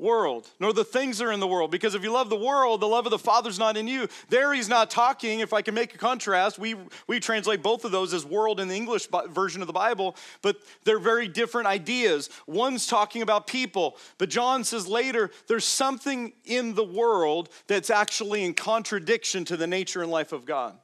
world, 0.00 0.50
nor 0.58 0.72
the 0.72 0.84
things 0.84 1.18
that 1.18 1.26
are 1.26 1.32
in 1.32 1.40
the 1.40 1.46
world. 1.46 1.70
Because 1.70 1.94
if 1.94 2.02
you 2.02 2.10
love 2.10 2.30
the 2.30 2.36
world, 2.36 2.80
the 2.80 2.88
love 2.88 3.06
of 3.06 3.10
the 3.10 3.18
Father's 3.18 3.58
not 3.58 3.76
in 3.76 3.86
you. 3.86 4.08
There 4.28 4.52
he's 4.52 4.68
not 4.68 4.90
talking. 4.90 5.40
If 5.40 5.52
I 5.52 5.62
can 5.62 5.74
make 5.74 5.94
a 5.94 5.98
contrast, 5.98 6.58
we, 6.58 6.76
we 7.06 7.20
translate 7.20 7.62
both 7.62 7.84
of 7.84 7.92
those 7.92 8.14
as 8.14 8.24
world 8.24 8.60
in 8.60 8.68
the 8.68 8.76
English 8.76 9.08
version 9.28 9.60
of 9.60 9.66
the 9.66 9.72
Bible, 9.72 10.16
but 10.42 10.56
they're 10.84 10.98
very 10.98 11.28
different 11.28 11.66
ideas. 11.66 12.30
One's 12.46 12.86
talking 12.86 13.22
about 13.22 13.46
people, 13.46 13.96
but 14.18 14.30
John 14.30 14.64
says 14.64 14.88
later 14.88 15.30
there's 15.46 15.64
something 15.64 16.32
in 16.44 16.74
the 16.74 16.84
world 16.84 17.50
that's 17.66 17.90
actually 17.90 18.44
in 18.44 18.54
contradiction 18.54 19.44
to 19.46 19.56
the 19.56 19.66
nature 19.66 20.02
and 20.02 20.10
life 20.10 20.32
of 20.32 20.46
God. 20.46 20.78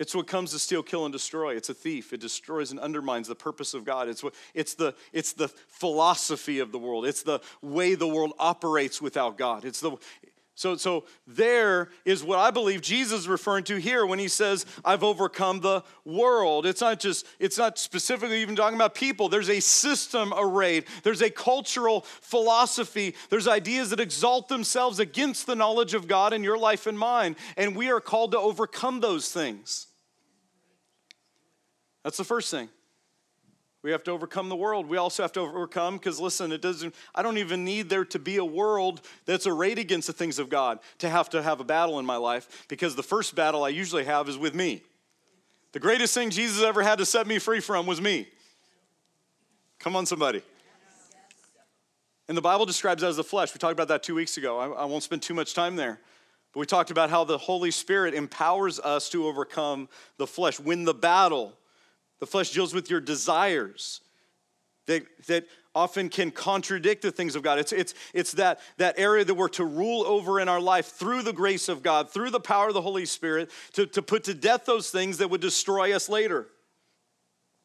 It's 0.00 0.14
what 0.14 0.26
comes 0.26 0.50
to 0.50 0.58
steal, 0.58 0.82
kill, 0.82 1.04
and 1.04 1.12
destroy. 1.12 1.54
It's 1.54 1.68
a 1.68 1.74
thief. 1.74 2.12
It 2.12 2.20
destroys 2.20 2.72
and 2.72 2.80
undermines 2.80 3.28
the 3.28 3.36
purpose 3.36 3.74
of 3.74 3.84
God. 3.84 4.08
It's, 4.08 4.24
what, 4.24 4.34
it's, 4.52 4.74
the, 4.74 4.94
it's 5.12 5.32
the 5.34 5.48
philosophy 5.48 6.58
of 6.58 6.72
the 6.72 6.78
world. 6.78 7.06
It's 7.06 7.22
the 7.22 7.40
way 7.62 7.94
the 7.94 8.08
world 8.08 8.32
operates 8.38 9.00
without 9.00 9.38
God. 9.38 9.64
It's 9.64 9.80
the, 9.80 9.96
so, 10.56 10.76
so 10.76 11.04
there 11.26 11.88
is 12.04 12.22
what 12.22 12.38
I 12.38 12.52
believe 12.52 12.80
Jesus 12.80 13.20
is 13.20 13.28
referring 13.28 13.64
to 13.64 13.76
here 13.76 14.06
when 14.06 14.20
he 14.20 14.28
says, 14.28 14.64
I've 14.84 15.02
overcome 15.02 15.60
the 15.60 15.82
world. 16.04 16.64
It's 16.64 16.80
not 16.80 17.00
just, 17.00 17.26
it's 17.40 17.58
not 17.58 17.76
specifically 17.76 18.40
even 18.40 18.54
talking 18.54 18.76
about 18.76 18.94
people. 18.94 19.28
There's 19.28 19.50
a 19.50 19.58
system 19.58 20.32
arrayed, 20.36 20.84
there's 21.02 21.22
a 21.22 21.30
cultural 21.30 22.02
philosophy, 22.02 23.16
there's 23.30 23.48
ideas 23.48 23.90
that 23.90 23.98
exalt 23.98 24.48
themselves 24.48 25.00
against 25.00 25.46
the 25.46 25.56
knowledge 25.56 25.92
of 25.92 26.06
God 26.06 26.32
in 26.32 26.44
your 26.44 26.58
life 26.58 26.86
and 26.86 26.96
mine. 26.96 27.34
And 27.56 27.74
we 27.74 27.90
are 27.90 28.00
called 28.00 28.30
to 28.32 28.38
overcome 28.38 29.00
those 29.00 29.30
things. 29.32 29.88
That's 32.04 32.16
the 32.16 32.24
first 32.24 32.50
thing. 32.50 32.68
We 33.84 33.90
have 33.90 34.02
to 34.04 34.12
overcome 34.12 34.48
the 34.48 34.56
world. 34.56 34.88
We 34.88 34.96
also 34.96 35.22
have 35.22 35.32
to 35.32 35.40
overcome, 35.40 35.98
because 35.98 36.18
listen, 36.18 36.52
it 36.52 36.62
doesn't, 36.62 36.94
I 37.14 37.22
don't 37.22 37.36
even 37.36 37.66
need 37.66 37.90
there 37.90 38.06
to 38.06 38.18
be 38.18 38.38
a 38.38 38.44
world 38.44 39.02
that's 39.26 39.46
arrayed 39.46 39.78
against 39.78 40.06
the 40.06 40.14
things 40.14 40.38
of 40.38 40.48
God 40.48 40.78
to 41.00 41.10
have 41.10 41.28
to 41.28 41.42
have 41.42 41.60
a 41.60 41.64
battle 41.64 41.98
in 41.98 42.06
my 42.06 42.16
life, 42.16 42.64
because 42.66 42.96
the 42.96 43.02
first 43.02 43.34
battle 43.34 43.62
I 43.62 43.68
usually 43.68 44.04
have 44.04 44.26
is 44.26 44.38
with 44.38 44.54
me. 44.54 44.80
The 45.72 45.80
greatest 45.80 46.14
thing 46.14 46.30
Jesus 46.30 46.62
ever 46.62 46.82
had 46.82 46.96
to 46.96 47.04
set 47.04 47.26
me 47.26 47.38
free 47.38 47.60
from 47.60 47.84
was 47.84 48.00
me. 48.00 48.26
Come 49.80 49.96
on, 49.96 50.06
somebody. 50.06 50.40
And 52.26 52.38
the 52.38 52.42
Bible 52.42 52.64
describes 52.64 53.04
as 53.04 53.16
the 53.16 53.24
flesh. 53.24 53.52
We 53.52 53.58
talked 53.58 53.74
about 53.74 53.88
that 53.88 54.02
two 54.02 54.14
weeks 54.14 54.38
ago. 54.38 54.58
I, 54.58 54.68
I 54.68 54.84
won't 54.86 55.02
spend 55.02 55.20
too 55.20 55.34
much 55.34 55.52
time 55.52 55.76
there. 55.76 56.00
But 56.54 56.60
we 56.60 56.64
talked 56.64 56.90
about 56.90 57.10
how 57.10 57.24
the 57.24 57.36
Holy 57.36 57.70
Spirit 57.70 58.14
empowers 58.14 58.80
us 58.80 59.10
to 59.10 59.26
overcome 59.26 59.90
the 60.16 60.26
flesh, 60.26 60.58
win 60.58 60.86
the 60.86 60.94
battle 60.94 61.52
the 62.24 62.30
flesh 62.30 62.52
deals 62.52 62.72
with 62.72 62.88
your 62.88 63.02
desires 63.02 64.00
that, 64.86 65.04
that 65.26 65.44
often 65.74 66.08
can 66.08 66.30
contradict 66.30 67.02
the 67.02 67.12
things 67.12 67.36
of 67.36 67.42
God. 67.42 67.58
It's, 67.58 67.70
it's, 67.70 67.92
it's 68.14 68.32
that, 68.32 68.60
that 68.78 68.98
area 68.98 69.26
that 69.26 69.34
we're 69.34 69.50
to 69.50 69.64
rule 69.66 70.06
over 70.06 70.40
in 70.40 70.48
our 70.48 70.58
life 70.58 70.86
through 70.86 71.20
the 71.20 71.34
grace 71.34 71.68
of 71.68 71.82
God, 71.82 72.10
through 72.10 72.30
the 72.30 72.40
power 72.40 72.68
of 72.68 72.74
the 72.74 72.80
Holy 72.80 73.04
Spirit, 73.04 73.50
to, 73.74 73.84
to 73.88 74.00
put 74.00 74.24
to 74.24 74.32
death 74.32 74.64
those 74.64 74.90
things 74.90 75.18
that 75.18 75.28
would 75.28 75.42
destroy 75.42 75.94
us 75.94 76.08
later. 76.08 76.46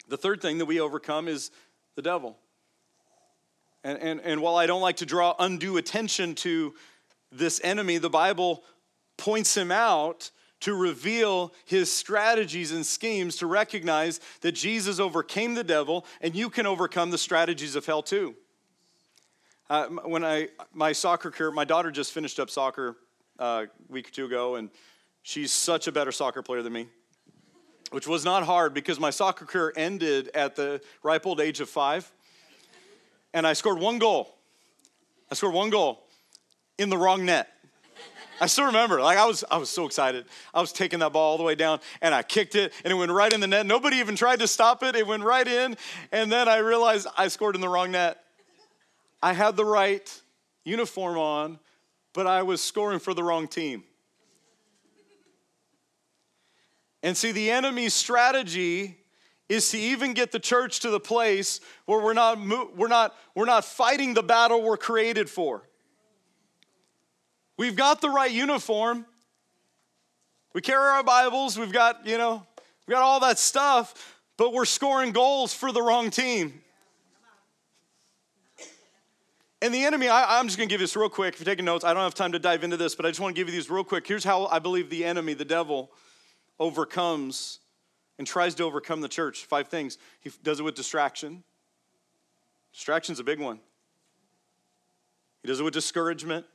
The 0.09 0.17
third 0.17 0.41
thing 0.41 0.57
that 0.57 0.65
we 0.65 0.81
overcome 0.81 1.29
is 1.29 1.51
the 1.95 2.01
devil. 2.01 2.35
And, 3.85 3.97
and, 3.99 4.19
and 4.19 4.41
while 4.41 4.57
I 4.57 4.65
don't 4.65 4.81
like 4.81 4.97
to 4.97 5.05
draw 5.05 5.35
undue 5.39 5.77
attention 5.77 6.35
to 6.35 6.73
this 7.31 7.61
enemy, 7.63 7.97
the 7.97 8.09
Bible 8.09 8.65
points 9.15 9.55
him 9.55 9.71
out 9.71 10.31
to 10.61 10.75
reveal 10.75 11.53
his 11.65 11.91
strategies 11.91 12.71
and 12.71 12.85
schemes 12.85 13.37
to 13.37 13.47
recognize 13.47 14.19
that 14.41 14.53
Jesus 14.53 14.99
overcame 14.99 15.53
the 15.53 15.63
devil 15.63 16.05
and 16.21 16.35
you 16.35 16.49
can 16.49 16.65
overcome 16.65 17.11
the 17.11 17.17
strategies 17.17 17.75
of 17.75 17.85
hell 17.85 18.03
too. 18.03 18.35
Uh, 19.69 19.85
when 19.87 20.25
I, 20.25 20.47
my 20.73 20.91
soccer 20.91 21.29
career, 21.29 21.51
my 21.51 21.63
daughter 21.63 21.91
just 21.91 22.11
finished 22.11 22.39
up 22.39 22.49
soccer 22.49 22.97
uh, 23.39 23.65
a 23.67 23.91
week 23.91 24.07
or 24.07 24.11
two 24.11 24.25
ago, 24.25 24.55
and 24.55 24.69
she's 25.21 25.51
such 25.51 25.87
a 25.87 25.91
better 25.91 26.11
soccer 26.11 26.41
player 26.41 26.63
than 26.63 26.73
me, 26.73 26.87
which 27.91 28.07
was 28.07 28.25
not 28.25 28.43
hard 28.43 28.73
because 28.73 28.99
my 28.99 29.11
soccer 29.11 29.45
career 29.45 29.71
ended 29.75 30.31
at 30.33 30.55
the 30.55 30.81
ripe 31.03 31.27
old 31.27 31.39
age 31.39 31.59
of 31.59 31.69
five, 31.69 32.11
and 33.33 33.45
I 33.45 33.53
scored 33.53 33.79
one 33.79 33.99
goal. 33.99 34.35
I 35.31 35.35
scored 35.35 35.53
one 35.53 35.69
goal 35.69 36.03
in 36.79 36.89
the 36.89 36.97
wrong 36.97 37.23
net. 37.23 37.49
I 38.41 38.47
still 38.47 38.65
remember, 38.65 39.01
like 39.01 39.17
I 39.17 39.25
was, 39.25 39.43
I 39.51 39.57
was 39.57 39.69
so 39.69 39.85
excited. 39.85 40.25
I 40.53 40.61
was 40.61 40.71
taking 40.71 40.99
that 40.99 41.11
ball 41.11 41.31
all 41.31 41.37
the 41.37 41.43
way 41.43 41.55
down 41.55 41.79
and 42.01 42.15
I 42.15 42.23
kicked 42.23 42.55
it 42.55 42.73
and 42.83 42.91
it 42.91 42.95
went 42.95 43.11
right 43.11 43.31
in 43.31 43.41
the 43.41 43.47
net. 43.47 43.65
Nobody 43.65 43.97
even 43.97 44.15
tried 44.15 44.39
to 44.39 44.47
stop 44.47 44.81
it. 44.83 44.95
It 44.95 45.05
went 45.05 45.23
right 45.23 45.47
in. 45.47 45.75
And 46.11 46.31
then 46.31 46.47
I 46.47 46.57
realized 46.57 47.07
I 47.17 47.27
scored 47.27 47.55
in 47.55 47.61
the 47.61 47.69
wrong 47.69 47.91
net. 47.91 48.23
I 49.21 49.33
had 49.33 49.57
the 49.57 49.65
right 49.65 50.21
uniform 50.63 51.17
on, 51.17 51.59
but 52.13 52.27
I 52.27 52.43
was 52.43 52.61
scoring 52.61 52.99
for 52.99 53.13
the 53.13 53.23
wrong 53.23 53.47
team. 53.47 53.83
And 57.03 57.15
see, 57.15 57.31
the 57.31 57.51
enemy's 57.51 57.93
strategy 57.93 58.97
is 59.47 59.69
to 59.71 59.77
even 59.77 60.13
get 60.13 60.31
the 60.31 60.39
church 60.39 60.81
to 60.81 60.89
the 60.89 60.99
place 60.99 61.59
where 61.85 61.99
we're 61.99 62.13
not, 62.13 62.37
we're 62.75 62.87
not, 62.87 63.15
we're 63.35 63.45
not 63.45 63.65
fighting 63.65 64.13
the 64.13 64.23
battle 64.23 64.61
we're 64.61 64.77
created 64.77 65.29
for. 65.29 65.68
We've 67.59 67.75
got 67.75 67.99
the 67.99 68.09
right 68.09 68.31
uniform. 68.31 69.05
We 70.53 70.61
carry 70.61 70.91
our 70.91 71.03
Bibles. 71.03 71.59
We've 71.59 71.73
got, 71.73 72.07
you 72.07 72.17
know, 72.17 72.41
we've 72.87 72.95
got 72.95 73.03
all 73.03 73.19
that 73.19 73.37
stuff, 73.37 74.17
but 74.37 74.53
we're 74.53 74.63
scoring 74.63 75.11
goals 75.11 75.53
for 75.53 75.73
the 75.73 75.81
wrong 75.81 76.09
team. 76.09 76.61
And 79.61 79.73
the 79.73 79.83
enemy, 79.83 80.07
I, 80.07 80.39
am 80.39 80.47
just 80.47 80.57
gonna 80.57 80.69
give 80.69 80.79
you 80.79 80.85
this 80.85 80.95
real 80.95 81.09
quick. 81.09 81.33
If 81.33 81.41
you're 81.41 81.53
taking 81.53 81.65
notes, 81.65 81.83
I 81.83 81.93
don't 81.93 82.01
have 82.01 82.15
time 82.15 82.31
to 82.31 82.39
dive 82.39 82.63
into 82.63 82.77
this, 82.77 82.95
but 82.95 83.05
I 83.05 83.09
just 83.09 83.19
wanna 83.19 83.33
give 83.33 83.49
you 83.49 83.53
these 83.53 83.69
real 83.69 83.83
quick. 83.83 84.07
Here's 84.07 84.23
how 84.23 84.45
I 84.45 84.59
believe 84.59 84.89
the 84.89 85.03
enemy, 85.03 85.33
the 85.33 85.43
devil, 85.43 85.91
overcomes 86.61 87.59
and 88.17 88.25
tries 88.25 88.55
to 88.55 88.63
overcome 88.63 89.01
the 89.01 89.09
church. 89.09 89.43
Five 89.43 89.67
things. 89.67 89.97
He 90.21 90.31
does 90.43 90.61
it 90.61 90.63
with 90.63 90.75
distraction. 90.75 91.43
Distraction's 92.71 93.19
a 93.19 93.23
big 93.25 93.41
one. 93.41 93.59
He 95.41 95.49
does 95.49 95.59
it 95.59 95.63
with 95.63 95.73
discouragement. 95.73 96.45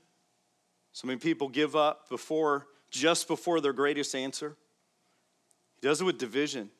So 0.94 1.08
many 1.08 1.18
people 1.18 1.48
give 1.48 1.74
up 1.74 2.08
before, 2.08 2.68
just 2.88 3.26
before 3.26 3.60
their 3.60 3.72
greatest 3.72 4.14
answer. 4.14 4.56
He 5.80 5.86
does 5.86 6.00
it 6.00 6.04
with 6.04 6.18
division, 6.18 6.70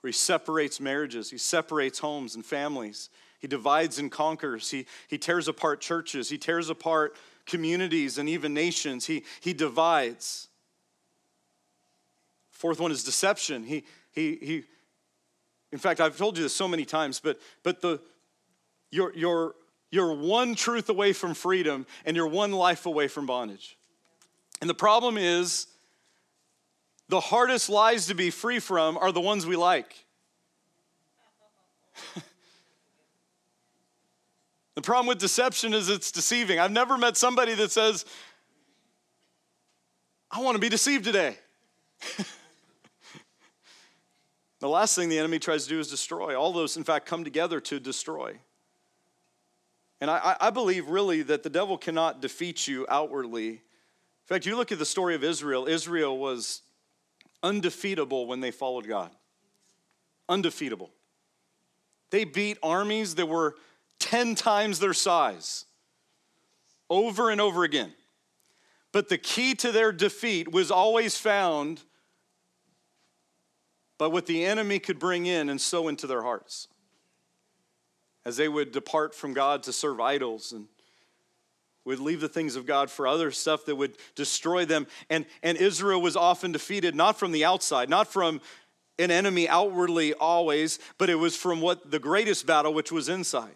where 0.00 0.08
he 0.08 0.12
separates 0.12 0.78
marriages, 0.78 1.28
he 1.28 1.38
separates 1.38 1.98
homes 1.98 2.36
and 2.36 2.46
families. 2.46 3.10
He 3.40 3.48
divides 3.48 3.98
and 3.98 4.10
conquers. 4.10 4.70
He, 4.70 4.86
he 5.08 5.18
tears 5.18 5.46
apart 5.46 5.80
churches. 5.80 6.28
He 6.28 6.38
tears 6.38 6.70
apart 6.70 7.16
communities 7.46 8.18
and 8.18 8.28
even 8.28 8.52
nations. 8.52 9.06
He, 9.06 9.24
he 9.40 9.52
divides. 9.52 10.48
Fourth 12.50 12.80
one 12.80 12.90
is 12.90 13.04
deception. 13.04 13.62
He, 13.62 13.84
he, 14.12 14.38
he, 14.42 14.62
in 15.70 15.78
fact, 15.78 16.00
I've 16.00 16.16
told 16.16 16.36
you 16.36 16.42
this 16.42 16.54
so 16.54 16.66
many 16.66 16.84
times, 16.84 17.20
but, 17.20 17.38
but 17.62 17.80
the, 17.80 18.00
your, 18.90 19.14
your 19.14 19.54
you're 19.90 20.12
one 20.12 20.54
truth 20.54 20.88
away 20.88 21.12
from 21.12 21.34
freedom 21.34 21.86
and 22.04 22.16
you're 22.16 22.26
one 22.26 22.52
life 22.52 22.86
away 22.86 23.08
from 23.08 23.26
bondage. 23.26 23.76
And 24.60 24.68
the 24.68 24.74
problem 24.74 25.16
is, 25.16 25.66
the 27.08 27.20
hardest 27.20 27.70
lies 27.70 28.06
to 28.08 28.14
be 28.14 28.30
free 28.30 28.58
from 28.58 28.98
are 28.98 29.12
the 29.12 29.20
ones 29.20 29.46
we 29.46 29.56
like. 29.56 30.04
the 34.74 34.82
problem 34.82 35.06
with 35.06 35.18
deception 35.18 35.72
is 35.72 35.88
it's 35.88 36.12
deceiving. 36.12 36.58
I've 36.58 36.70
never 36.70 36.98
met 36.98 37.16
somebody 37.16 37.54
that 37.54 37.70
says, 37.70 38.04
I 40.30 40.42
want 40.42 40.56
to 40.56 40.60
be 40.60 40.68
deceived 40.68 41.04
today. 41.04 41.38
the 44.60 44.68
last 44.68 44.94
thing 44.94 45.08
the 45.08 45.18
enemy 45.18 45.38
tries 45.38 45.62
to 45.64 45.70
do 45.70 45.80
is 45.80 45.88
destroy. 45.88 46.38
All 46.38 46.52
those, 46.52 46.76
in 46.76 46.84
fact, 46.84 47.06
come 47.06 47.24
together 47.24 47.58
to 47.60 47.80
destroy. 47.80 48.38
And 50.00 50.10
I, 50.10 50.36
I 50.40 50.50
believe 50.50 50.88
really 50.88 51.22
that 51.22 51.42
the 51.42 51.50
devil 51.50 51.76
cannot 51.76 52.20
defeat 52.20 52.68
you 52.68 52.86
outwardly. 52.88 53.48
In 53.48 53.58
fact, 54.26 54.46
you 54.46 54.56
look 54.56 54.70
at 54.70 54.78
the 54.78 54.86
story 54.86 55.14
of 55.14 55.24
Israel, 55.24 55.66
Israel 55.66 56.16
was 56.18 56.62
undefeatable 57.42 58.26
when 58.26 58.40
they 58.40 58.50
followed 58.50 58.86
God. 58.86 59.10
Undefeatable. 60.28 60.90
They 62.10 62.24
beat 62.24 62.58
armies 62.62 63.16
that 63.16 63.26
were 63.26 63.56
10 63.98 64.34
times 64.34 64.78
their 64.78 64.94
size 64.94 65.64
over 66.88 67.30
and 67.30 67.40
over 67.40 67.64
again. 67.64 67.92
But 68.92 69.08
the 69.08 69.18
key 69.18 69.54
to 69.56 69.72
their 69.72 69.92
defeat 69.92 70.50
was 70.50 70.70
always 70.70 71.18
found 71.18 71.82
by 73.98 74.06
what 74.06 74.26
the 74.26 74.44
enemy 74.44 74.78
could 74.78 74.98
bring 74.98 75.26
in 75.26 75.48
and 75.48 75.60
sow 75.60 75.88
into 75.88 76.06
their 76.06 76.22
hearts 76.22 76.68
as 78.28 78.36
they 78.36 78.46
would 78.46 78.72
depart 78.72 79.14
from 79.14 79.32
God 79.32 79.62
to 79.62 79.72
serve 79.72 80.00
idols 80.00 80.52
and 80.52 80.66
would 81.86 81.98
leave 81.98 82.20
the 82.20 82.28
things 82.28 82.56
of 82.56 82.66
God 82.66 82.90
for 82.90 83.06
other 83.06 83.30
stuff 83.30 83.64
that 83.64 83.74
would 83.74 83.96
destroy 84.14 84.66
them. 84.66 84.86
And, 85.08 85.24
and 85.42 85.56
Israel 85.56 86.02
was 86.02 86.14
often 86.14 86.52
defeated 86.52 86.94
not 86.94 87.18
from 87.18 87.32
the 87.32 87.46
outside, 87.46 87.88
not 87.88 88.06
from 88.06 88.42
an 88.98 89.10
enemy 89.10 89.48
outwardly 89.48 90.12
always, 90.12 90.78
but 90.98 91.08
it 91.08 91.14
was 91.14 91.36
from 91.36 91.62
what 91.62 91.90
the 91.90 91.98
greatest 91.98 92.46
battle, 92.46 92.74
which 92.74 92.92
was 92.92 93.08
inside. 93.08 93.54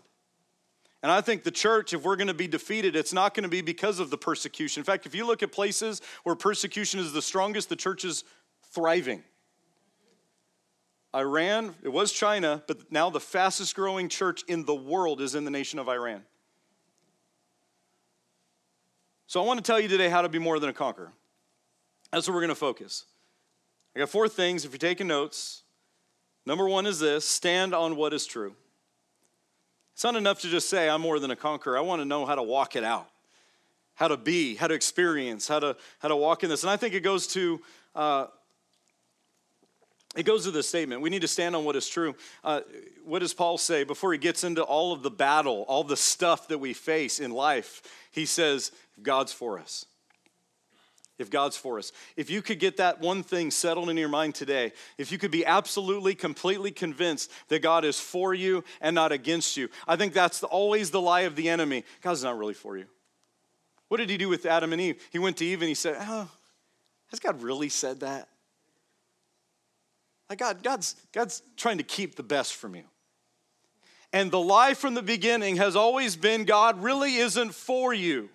And 1.02 1.12
I 1.12 1.20
think 1.20 1.42
the 1.42 1.50
church, 1.50 1.92
if 1.92 2.02
we're 2.02 2.16
going 2.16 2.28
to 2.28 2.34
be 2.34 2.48
defeated, 2.48 2.96
it's 2.96 3.12
not 3.12 3.34
going 3.34 3.42
to 3.42 3.50
be 3.50 3.60
because 3.60 4.00
of 4.00 4.08
the 4.08 4.16
persecution. 4.16 4.80
In 4.80 4.84
fact, 4.84 5.04
if 5.04 5.14
you 5.14 5.26
look 5.26 5.42
at 5.42 5.52
places 5.52 6.00
where 6.22 6.34
persecution 6.34 6.98
is 6.98 7.12
the 7.12 7.20
strongest, 7.20 7.68
the 7.68 7.76
church 7.76 8.06
is 8.06 8.24
thriving. 8.70 9.22
Iran, 11.14 11.74
it 11.82 11.90
was 11.90 12.10
China, 12.12 12.62
but 12.66 12.90
now 12.90 13.10
the 13.10 13.20
fastest 13.20 13.74
growing 13.74 14.08
church 14.08 14.42
in 14.48 14.64
the 14.64 14.74
world 14.74 15.20
is 15.20 15.34
in 15.34 15.44
the 15.44 15.50
nation 15.50 15.78
of 15.78 15.88
Iran. 15.88 16.22
So 19.26 19.42
I 19.42 19.46
want 19.46 19.58
to 19.58 19.64
tell 19.64 19.80
you 19.80 19.88
today 19.88 20.08
how 20.08 20.22
to 20.22 20.28
be 20.28 20.38
more 20.38 20.58
than 20.58 20.70
a 20.70 20.74
conqueror. 20.74 21.12
That's 22.10 22.28
where 22.28 22.34
we're 22.34 22.40
going 22.42 22.48
to 22.50 22.54
focus. 22.54 23.04
I 23.94 23.98
got 23.98 24.08
four 24.08 24.28
things 24.28 24.64
if 24.64 24.72
you're 24.72 24.78
taking 24.78 25.06
notes. 25.06 25.62
Number 26.44 26.68
one 26.68 26.86
is 26.86 26.98
this 26.98 27.26
stand 27.26 27.74
on 27.74 27.96
what 27.96 28.12
is 28.12 28.26
true. 28.26 28.54
It's 29.94 30.04
not 30.04 30.16
enough 30.16 30.40
to 30.40 30.48
just 30.48 30.68
say, 30.68 30.88
I'm 30.88 31.02
more 31.02 31.18
than 31.18 31.30
a 31.30 31.36
conqueror. 31.36 31.76
I 31.76 31.82
want 31.82 32.00
to 32.00 32.04
know 32.06 32.24
how 32.24 32.34
to 32.34 32.42
walk 32.42 32.76
it 32.76 32.84
out, 32.84 33.08
how 33.94 34.08
to 34.08 34.16
be, 34.16 34.54
how 34.54 34.66
to 34.66 34.74
experience, 34.74 35.46
how 35.46 35.60
to, 35.60 35.76
how 35.98 36.08
to 36.08 36.16
walk 36.16 36.42
in 36.42 36.50
this. 36.50 36.62
And 36.62 36.70
I 36.70 36.76
think 36.76 36.94
it 36.94 37.00
goes 37.00 37.26
to, 37.28 37.60
uh, 37.94 38.26
it 40.14 40.24
goes 40.24 40.44
to 40.44 40.50
the 40.50 40.62
statement. 40.62 41.00
We 41.00 41.10
need 41.10 41.22
to 41.22 41.28
stand 41.28 41.56
on 41.56 41.64
what 41.64 41.76
is 41.76 41.88
true. 41.88 42.14
Uh, 42.44 42.60
what 43.04 43.20
does 43.20 43.32
Paul 43.32 43.56
say 43.56 43.84
before 43.84 44.12
he 44.12 44.18
gets 44.18 44.44
into 44.44 44.62
all 44.62 44.92
of 44.92 45.02
the 45.02 45.10
battle, 45.10 45.64
all 45.68 45.84
the 45.84 45.96
stuff 45.96 46.48
that 46.48 46.58
we 46.58 46.74
face 46.74 47.18
in 47.18 47.30
life? 47.30 47.82
He 48.10 48.26
says, 48.26 48.72
God's 49.02 49.32
for 49.32 49.58
us 49.58 49.86
if 51.22 51.30
God's 51.30 51.56
for 51.56 51.78
us. 51.78 51.92
If 52.16 52.28
you 52.28 52.42
could 52.42 52.58
get 52.58 52.76
that 52.76 53.00
one 53.00 53.22
thing 53.22 53.50
settled 53.50 53.88
in 53.88 53.96
your 53.96 54.08
mind 54.08 54.34
today, 54.34 54.72
if 54.98 55.10
you 55.10 55.18
could 55.18 55.30
be 55.30 55.46
absolutely, 55.46 56.14
completely 56.14 56.70
convinced 56.70 57.30
that 57.48 57.62
God 57.62 57.84
is 57.84 57.98
for 57.98 58.34
you 58.34 58.64
and 58.80 58.94
not 58.94 59.12
against 59.12 59.56
you, 59.56 59.68
I 59.88 59.96
think 59.96 60.12
that's 60.12 60.40
the, 60.40 60.48
always 60.48 60.90
the 60.90 61.00
lie 61.00 61.22
of 61.22 61.36
the 61.36 61.48
enemy. 61.48 61.84
God's 62.02 62.24
not 62.24 62.36
really 62.36 62.54
for 62.54 62.76
you. 62.76 62.86
What 63.88 63.98
did 63.98 64.10
he 64.10 64.16
do 64.16 64.28
with 64.28 64.44
Adam 64.44 64.72
and 64.72 64.80
Eve? 64.80 65.02
He 65.10 65.18
went 65.18 65.38
to 65.38 65.44
Eve 65.44 65.62
and 65.62 65.68
he 65.68 65.74
said, 65.74 65.96
Oh, 66.00 66.28
has 67.10 67.20
God 67.20 67.42
really 67.42 67.68
said 67.68 68.00
that? 68.00 68.28
Like 70.32 70.38
God, 70.38 70.62
God's, 70.62 70.96
God's 71.12 71.42
trying 71.58 71.76
to 71.76 71.84
keep 71.84 72.14
the 72.14 72.22
best 72.22 72.54
from 72.54 72.74
you. 72.74 72.84
And 74.14 74.30
the 74.30 74.40
lie 74.40 74.72
from 74.72 74.94
the 74.94 75.02
beginning 75.02 75.56
has 75.56 75.76
always 75.76 76.16
been 76.16 76.46
God 76.46 76.82
really 76.82 77.16
isn't 77.16 77.54
for 77.54 77.92
you. 77.92 78.30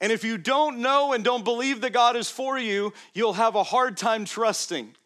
And 0.00 0.10
if 0.10 0.24
you 0.24 0.36
don't 0.36 0.78
know 0.78 1.12
and 1.12 1.22
don't 1.22 1.44
believe 1.44 1.82
that 1.82 1.92
God 1.92 2.16
is 2.16 2.28
for 2.28 2.58
you, 2.58 2.92
you'll 3.12 3.34
have 3.34 3.54
a 3.54 3.62
hard 3.62 3.96
time 3.96 4.24
trusting. 4.24 4.96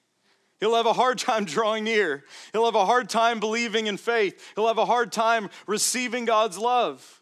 He'll 0.60 0.76
have 0.76 0.86
a 0.86 0.94
hard 0.94 1.18
time 1.18 1.44
drawing 1.44 1.84
near. 1.84 2.24
He'll 2.52 2.64
have 2.64 2.74
a 2.74 2.86
hard 2.86 3.10
time 3.10 3.38
believing 3.38 3.86
in 3.86 3.98
faith. 3.98 4.42
He'll 4.54 4.68
have 4.68 4.78
a 4.78 4.86
hard 4.86 5.12
time 5.12 5.50
receiving 5.66 6.24
God's 6.24 6.56
love. 6.56 7.17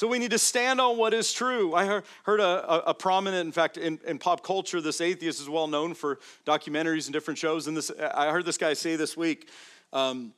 So 0.00 0.08
we 0.08 0.18
need 0.18 0.30
to 0.30 0.38
stand 0.38 0.80
on 0.80 0.96
what 0.96 1.12
is 1.12 1.30
true. 1.30 1.74
I 1.74 2.00
heard 2.22 2.40
a, 2.40 2.88
a 2.88 2.94
prominent, 2.94 3.44
in 3.44 3.52
fact, 3.52 3.76
in, 3.76 4.00
in, 4.06 4.18
pop 4.18 4.42
culture, 4.42 4.80
this 4.80 5.02
atheist 5.02 5.42
is 5.42 5.48
well 5.50 5.66
known 5.66 5.92
for 5.92 6.20
documentaries 6.46 7.04
and 7.04 7.12
different 7.12 7.36
shows. 7.36 7.66
And 7.66 7.76
this, 7.76 7.90
I 8.14 8.30
heard 8.30 8.46
this 8.46 8.56
guy 8.56 8.72
say 8.72 8.96
this 8.96 9.14
week, 9.14 9.50
um, 9.92 10.32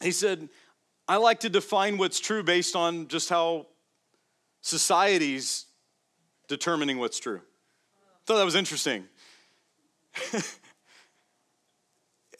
he 0.00 0.12
said, 0.12 0.48
I 1.08 1.16
like 1.16 1.40
to 1.40 1.48
define 1.48 1.98
what's 1.98 2.20
true 2.20 2.44
based 2.44 2.76
on 2.76 3.08
just 3.08 3.28
how 3.28 3.66
society's 4.60 5.64
determining 6.46 6.98
what's 6.98 7.18
true. 7.18 7.38
I 7.38 8.20
Thought 8.24 8.36
that 8.36 8.44
was 8.44 8.54
interesting. 8.54 9.02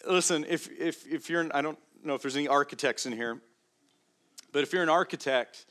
Listen, 0.08 0.46
if, 0.48 0.70
if, 0.78 1.08
if 1.08 1.28
you're, 1.28 1.44
I 1.52 1.60
don't 1.60 1.78
know 2.04 2.14
if 2.14 2.22
there's 2.22 2.36
any 2.36 2.46
architects 2.46 3.04
in 3.04 3.12
here, 3.12 3.40
but 4.52 4.62
if 4.62 4.72
you're 4.72 4.84
an 4.84 4.88
architect 4.88 5.66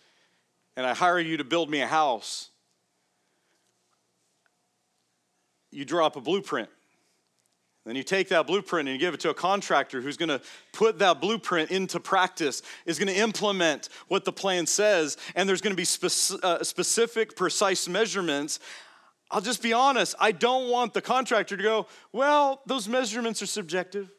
and 0.76 0.86
I 0.86 0.94
hire 0.94 1.20
you 1.20 1.38
to 1.38 1.44
build 1.44 1.70
me 1.70 1.82
a 1.82 1.88
house, 1.88 2.50
you 5.72 5.86
draw 5.86 6.06
up 6.06 6.16
a 6.16 6.22
blueprint. 6.22 6.70
Then 7.86 7.96
you 7.96 8.04
take 8.04 8.30
that 8.30 8.46
blueprint 8.46 8.88
and 8.88 8.96
you 8.96 9.00
give 9.00 9.16
it 9.16 9.22
to 9.22 9.32
a 9.32 9.34
contractor 9.34 10.02
who's 10.02 10.18
going 10.18 10.30
to 10.30 10.42
put 10.72 11.00
that 11.00 11.20
blueprint 11.20 11.72
into 11.72 12.00
practice, 12.00 12.62
is 12.86 13.00
going 13.00 13.08
to 13.08 13.18
implement 13.18 13.90
what 14.08 14.24
the 14.24 14.32
plan 14.32 14.68
says, 14.68 15.18
and 15.36 15.50
there's 15.50 15.62
going 15.62 15.76
to 15.76 15.82
be 15.82 15.88
uh, 16.44 16.64
specific, 16.64 17.36
precise 17.36 17.88
measurements. 17.88 18.60
I'll 19.32 19.42
just 19.42 19.64
be 19.64 19.74
honest, 19.74 20.14
I 20.20 20.32
don't 20.32 20.70
want 20.70 20.94
the 20.94 21.02
contractor 21.02 21.58
to 21.58 21.64
go, 21.64 21.88
well, 22.12 22.62
those 22.68 22.88
measurements 22.88 23.42
are 23.42 23.48
subjective. 23.48 24.12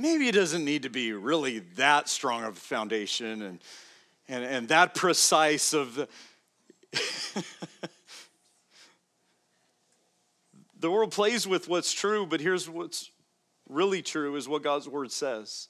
Maybe 0.00 0.28
it 0.28 0.32
doesn't 0.32 0.64
need 0.64 0.82
to 0.84 0.90
be 0.90 1.12
really 1.12 1.60
that 1.76 2.08
strong 2.08 2.44
of 2.44 2.56
a 2.56 2.60
foundation 2.60 3.42
and, 3.42 3.58
and, 4.28 4.44
and 4.44 4.68
that 4.68 4.94
precise 4.94 5.72
of 5.72 5.94
the. 5.94 6.08
The 10.80 10.90
world 10.90 11.12
plays 11.12 11.46
with 11.46 11.68
what's 11.68 11.92
true, 11.92 12.24
but 12.24 12.40
here's 12.40 12.68
what's 12.68 13.10
really 13.68 14.00
true 14.00 14.36
is 14.36 14.48
what 14.48 14.62
God's 14.62 14.88
word 14.88 15.12
says. 15.12 15.68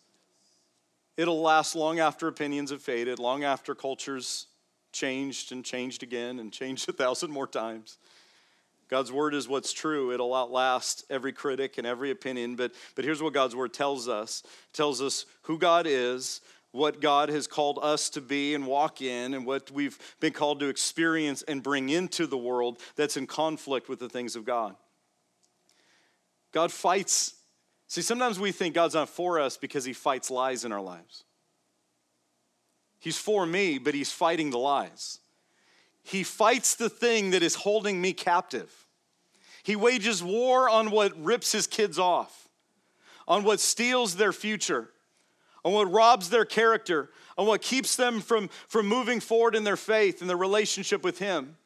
It'll 1.17 1.43
last 1.43 1.75
long 1.75 1.99
after 1.99 2.29
opinions 2.29 2.71
have 2.71 2.81
faded, 2.81 3.19
long 3.19 3.43
after 3.43 3.75
cultures 3.75 4.47
changed 4.93 5.51
and 5.51 5.65
changed 5.65 6.05
again 6.05 6.39
and 6.39 6.53
changed 6.53 6.89
a 6.89 6.93
thousand 6.93 7.33
more 7.33 7.49
times. 7.49 7.99
God's 8.91 9.13
word 9.13 9.35
is 9.35 9.49
what's 9.49 9.73
true. 9.73 10.13
It'll 10.13 10.35
outlast 10.35 11.05
every 11.09 11.33
critic 11.33 11.79
and 11.79 11.87
every 11.87 12.11
opinion. 12.11 12.57
But, 12.57 12.73
but 12.97 13.05
here's 13.05 13.23
what 13.23 13.33
God's 13.33 13.55
word 13.55 13.73
tells 13.73 14.09
us 14.09 14.43
it 14.45 14.77
tells 14.77 15.01
us 15.01 15.27
who 15.43 15.59
God 15.59 15.87
is, 15.87 16.41
what 16.73 17.01
God 17.01 17.29
has 17.29 17.47
called 17.47 17.79
us 17.81 18.11
to 18.11 18.21
be 18.21 18.55
and 18.55 18.67
walk 18.67 19.01
in, 19.01 19.35
and 19.35 19.47
what 19.47 19.71
we've 19.71 19.97
been 20.19 20.33
called 20.33 20.59
to 20.61 20.69
experience 20.69 21.43
and 21.43 21.63
bring 21.63 21.89
into 21.89 22.27
the 22.27 22.37
world 22.37 22.79
that's 22.97 23.17
in 23.17 23.29
conflict 23.29 23.89
with 23.89 24.01
the 24.01 24.09
things 24.09 24.35
of 24.35 24.45
God. 24.45 24.75
God 26.53 26.73
fights. 26.73 27.35
See, 27.87 28.03
sometimes 28.03 28.41
we 28.41 28.51
think 28.51 28.75
God's 28.75 28.95
not 28.95 29.09
for 29.09 29.39
us 29.39 29.57
because 29.57 29.85
he 29.85 29.93
fights 29.93 30.31
lies 30.31 30.65
in 30.65 30.73
our 30.73 30.81
lives. 30.81 31.23
He's 32.99 33.19
for 33.19 33.47
me, 33.47 33.79
but 33.79 33.95
he's 33.95 34.11
fighting 34.11 34.51
the 34.51 34.59
lies. 34.59 35.21
He 36.03 36.25
fights 36.25 36.75
the 36.75 36.89
thing 36.89 37.31
that 37.31 37.43
is 37.43 37.55
holding 37.55 38.01
me 38.01 38.13
captive. 38.13 38.80
He 39.63 39.77
wages 39.77 40.23
war 40.23 40.69
on 40.69 40.91
what 40.91 41.19
rips 41.23 41.53
his 41.53 41.67
kids 41.67 41.99
off, 41.99 42.49
on 43.29 43.45
what 43.45 43.61
steals 43.61 44.17
their 44.17 44.33
future, 44.33 44.91
on 45.65 45.73
what 45.73 45.91
robs 45.91 46.31
their 46.31 46.45
character, 46.45 47.11
on 47.37 47.47
what 47.47 47.63
keeps 47.63 47.97
them 47.97 48.21
from, 48.21 48.49
from 48.69 48.87
moving 48.87 49.21
forward 49.21 49.55
in 49.55 49.65
their 49.65 49.77
faith 49.77 50.21
and 50.21 50.31
their 50.31 50.37
relationship 50.37 51.05
with 51.05 51.19
him. 51.19 51.57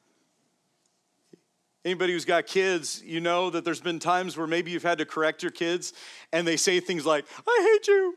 Anybody 1.85 2.15
who's 2.15 2.25
got 2.25 2.47
kids, 2.47 3.03
you 3.05 3.21
know 3.21 3.51
that 3.51 3.65
there's 3.65 3.81
been 3.81 3.99
times 3.99 4.37
where 4.37 4.47
maybe 4.47 4.71
you've 4.71 4.83
had 4.83 4.99
to 4.99 5.05
correct 5.05 5.43
your 5.43 5.53
kids 5.53 5.93
and 6.33 6.47
they 6.47 6.57
say 6.57 6.81
things 6.81 7.05
like, 7.05 7.27
I 7.47 7.71
hate 7.73 7.89
you. 7.89 8.15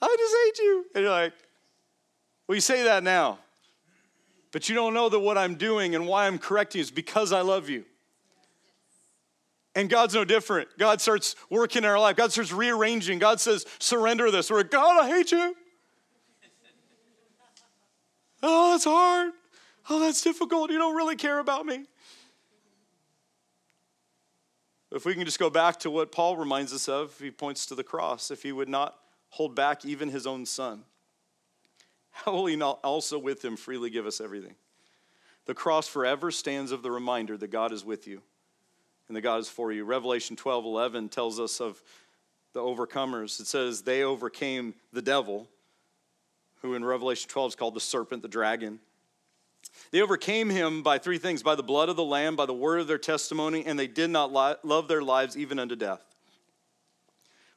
I 0.00 0.16
just 0.18 0.34
hate 0.44 0.64
you. 0.64 0.86
And 0.94 1.02
you're 1.02 1.12
like, 1.12 1.32
well, 2.46 2.54
you 2.54 2.60
say 2.60 2.84
that 2.84 3.02
now, 3.02 3.38
but 4.52 4.68
you 4.68 4.74
don't 4.74 4.94
know 4.94 5.08
that 5.08 5.18
what 5.18 5.38
I'm 5.38 5.56
doing 5.56 5.94
and 5.94 6.06
why 6.06 6.26
I'm 6.26 6.38
correcting 6.38 6.80
is 6.80 6.90
because 6.90 7.32
I 7.32 7.40
love 7.40 7.68
you. 7.68 7.84
And 9.74 9.88
God's 9.88 10.14
no 10.14 10.24
different. 10.24 10.68
God 10.78 11.00
starts 11.00 11.34
working 11.48 11.84
in 11.84 11.88
our 11.88 11.98
life. 11.98 12.16
God 12.16 12.30
starts 12.30 12.52
rearranging. 12.52 13.18
God 13.18 13.40
says, 13.40 13.64
surrender 13.78 14.30
this. 14.30 14.50
We're 14.50 14.58
like, 14.58 14.70
God, 14.70 15.02
I 15.02 15.08
hate 15.08 15.32
you. 15.32 15.56
oh, 18.42 18.72
that's 18.72 18.84
hard. 18.84 19.32
Oh, 19.88 20.00
that's 20.00 20.20
difficult. 20.20 20.70
You 20.70 20.78
don't 20.78 20.94
really 20.94 21.16
care 21.16 21.38
about 21.38 21.64
me. 21.64 21.86
If 24.90 25.06
we 25.06 25.14
can 25.14 25.24
just 25.24 25.38
go 25.38 25.48
back 25.48 25.78
to 25.80 25.90
what 25.90 26.12
Paul 26.12 26.36
reminds 26.36 26.74
us 26.74 26.86
of, 26.86 27.18
he 27.18 27.30
points 27.30 27.64
to 27.66 27.74
the 27.74 27.82
cross. 27.82 28.30
If 28.30 28.42
he 28.42 28.52
would 28.52 28.68
not 28.68 28.94
hold 29.30 29.54
back 29.54 29.86
even 29.86 30.10
his 30.10 30.26
own 30.26 30.44
son, 30.44 30.84
how 32.12 32.32
will 32.32 32.46
he 32.46 32.56
not 32.56 32.80
also 32.84 33.18
with 33.18 33.44
him 33.44 33.56
freely 33.56 33.90
give 33.90 34.06
us 34.06 34.20
everything? 34.20 34.54
The 35.46 35.54
cross 35.54 35.88
forever 35.88 36.30
stands 36.30 36.70
of 36.70 36.82
the 36.82 36.90
reminder 36.90 37.36
that 37.36 37.48
God 37.48 37.72
is 37.72 37.84
with 37.84 38.06
you 38.06 38.22
and 39.08 39.16
that 39.16 39.22
God 39.22 39.40
is 39.40 39.48
for 39.48 39.72
you. 39.72 39.84
Revelation 39.84 40.36
12 40.36 40.64
11 40.64 41.08
tells 41.08 41.40
us 41.40 41.60
of 41.60 41.82
the 42.52 42.60
overcomers. 42.60 43.40
It 43.40 43.46
says 43.46 43.82
they 43.82 44.04
overcame 44.04 44.74
the 44.92 45.02
devil, 45.02 45.48
who 46.60 46.74
in 46.74 46.84
Revelation 46.84 47.28
12 47.28 47.48
is 47.48 47.56
called 47.56 47.74
the 47.74 47.80
serpent, 47.80 48.22
the 48.22 48.28
dragon 48.28 48.78
they 49.90 50.00
overcame 50.00 50.50
him 50.50 50.82
by 50.82 50.98
three 50.98 51.18
things 51.18 51.42
by 51.42 51.54
the 51.54 51.62
blood 51.62 51.88
of 51.88 51.96
the 51.96 52.04
Lamb, 52.04 52.36
by 52.36 52.46
the 52.46 52.54
word 52.54 52.80
of 52.80 52.86
their 52.86 52.98
testimony, 52.98 53.64
and 53.64 53.78
they 53.78 53.86
did 53.86 54.10
not 54.10 54.32
love 54.32 54.88
their 54.88 55.02
lives 55.02 55.36
even 55.36 55.58
unto 55.58 55.76
death. 55.76 56.02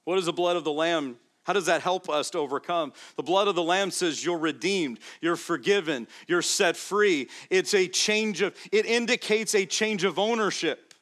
What 0.04 0.20
is 0.20 0.26
the 0.26 0.34
blood 0.34 0.56
of 0.56 0.64
the 0.64 0.72
Lamb? 0.72 1.18
How 1.46 1.54
does 1.54 1.68
that 1.68 1.82
help 1.82 2.10
us 2.10 2.32
to 2.32 2.40
overcome? 2.40 2.92
The 3.18 3.24
blood 3.24 3.48
of 3.48 3.54
the 3.54 3.64
Lamb 3.64 3.92
says 3.92 4.26
you're 4.26 4.38
redeemed, 4.38 5.00
you're 5.22 5.36
forgiven, 5.36 6.08
you're 6.28 6.42
set 6.42 6.76
free. 6.76 7.30
It's 7.52 7.76
a 7.76 7.88
change 7.88 8.42
of, 8.42 8.56
it 8.72 8.88
indicates 8.88 9.54
a 9.54 9.66
change 9.66 10.04
of 10.04 10.18
ownership. 10.18 10.94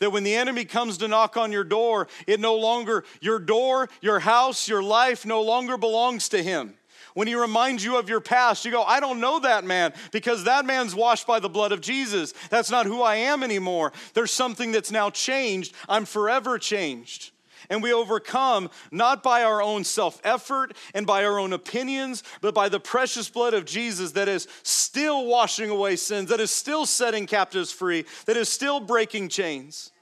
That 0.00 0.10
when 0.10 0.24
the 0.24 0.34
enemy 0.34 0.64
comes 0.64 0.98
to 0.98 1.08
knock 1.08 1.36
on 1.36 1.52
your 1.52 1.62
door, 1.62 2.08
it 2.26 2.40
no 2.40 2.56
longer, 2.56 3.04
your 3.20 3.38
door, 3.38 3.88
your 4.00 4.18
house, 4.18 4.68
your 4.68 4.82
life 4.82 5.24
no 5.24 5.40
longer 5.42 5.76
belongs 5.76 6.28
to 6.30 6.42
him. 6.42 6.74
When 7.14 7.28
he 7.28 7.36
reminds 7.36 7.84
you 7.84 7.96
of 7.96 8.08
your 8.08 8.20
past, 8.20 8.64
you 8.64 8.72
go, 8.72 8.82
I 8.82 8.98
don't 8.98 9.20
know 9.20 9.38
that 9.40 9.64
man 9.64 9.92
because 10.10 10.44
that 10.44 10.64
man's 10.64 10.96
washed 10.96 11.28
by 11.28 11.38
the 11.38 11.48
blood 11.48 11.70
of 11.70 11.80
Jesus. 11.80 12.34
That's 12.50 12.70
not 12.70 12.86
who 12.86 13.02
I 13.02 13.16
am 13.16 13.44
anymore. 13.44 13.92
There's 14.14 14.30
something 14.32 14.72
that's 14.72 14.90
now 14.90 15.10
changed. 15.10 15.74
I'm 15.88 16.06
forever 16.06 16.58
changed. 16.58 17.30
And 17.68 17.82
we 17.82 17.92
overcome 17.92 18.70
not 18.90 19.22
by 19.22 19.42
our 19.42 19.62
own 19.62 19.84
self 19.84 20.20
effort 20.24 20.76
and 20.94 21.06
by 21.06 21.24
our 21.24 21.38
own 21.38 21.52
opinions, 21.52 22.22
but 22.40 22.54
by 22.54 22.68
the 22.68 22.80
precious 22.80 23.28
blood 23.28 23.54
of 23.54 23.64
Jesus 23.64 24.12
that 24.12 24.28
is 24.28 24.48
still 24.62 25.26
washing 25.26 25.70
away 25.70 25.96
sins, 25.96 26.30
that 26.30 26.40
is 26.40 26.50
still 26.50 26.86
setting 26.86 27.26
captives 27.26 27.70
free, 27.70 28.04
that 28.26 28.36
is 28.36 28.48
still 28.48 28.80
breaking 28.80 29.28
chains 29.28 29.92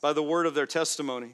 by 0.00 0.12
the 0.12 0.22
word 0.22 0.46
of 0.46 0.54
their 0.54 0.66
testimony. 0.66 1.28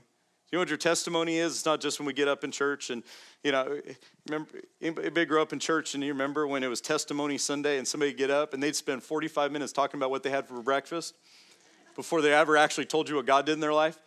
Do 0.53 0.57
you 0.57 0.59
know 0.59 0.61
what 0.63 0.69
your 0.69 0.79
testimony 0.79 1.39
is? 1.39 1.55
It's 1.55 1.65
not 1.65 1.81
just 1.81 1.99
when 1.99 2.07
we 2.07 2.13
get 2.13 2.29
up 2.29 2.45
in 2.45 2.51
church 2.51 2.91
and, 2.91 3.03
you 3.43 3.53
know, 3.53 3.81
remember, 4.29 4.51
anybody 4.83 5.25
grew 5.25 5.41
up 5.41 5.55
in 5.55 5.59
church 5.59 5.95
and 5.95 6.05
you 6.05 6.13
remember 6.13 6.47
when 6.47 6.63
it 6.63 6.69
was 6.69 6.83
testimony 6.83 7.39
Sunday 7.39 7.79
and 7.79 7.89
somebody 7.89 8.13
get 8.13 8.31
up 8.31 8.53
and 8.53 8.63
they'd 8.63 8.77
spend 8.77 9.03
45 9.03 9.51
minutes 9.51 9.73
talking 9.73 9.99
about 9.99 10.11
what 10.11 10.23
they 10.23 10.29
had 10.29 10.47
for 10.47 10.61
breakfast 10.61 11.15
before 11.97 12.21
they 12.21 12.35
ever 12.35 12.59
actually 12.59 12.85
told 12.85 13.09
you 13.09 13.17
what 13.17 13.25
God 13.25 13.47
did 13.47 13.53
in 13.53 13.61
their 13.61 13.73
life? 13.73 13.99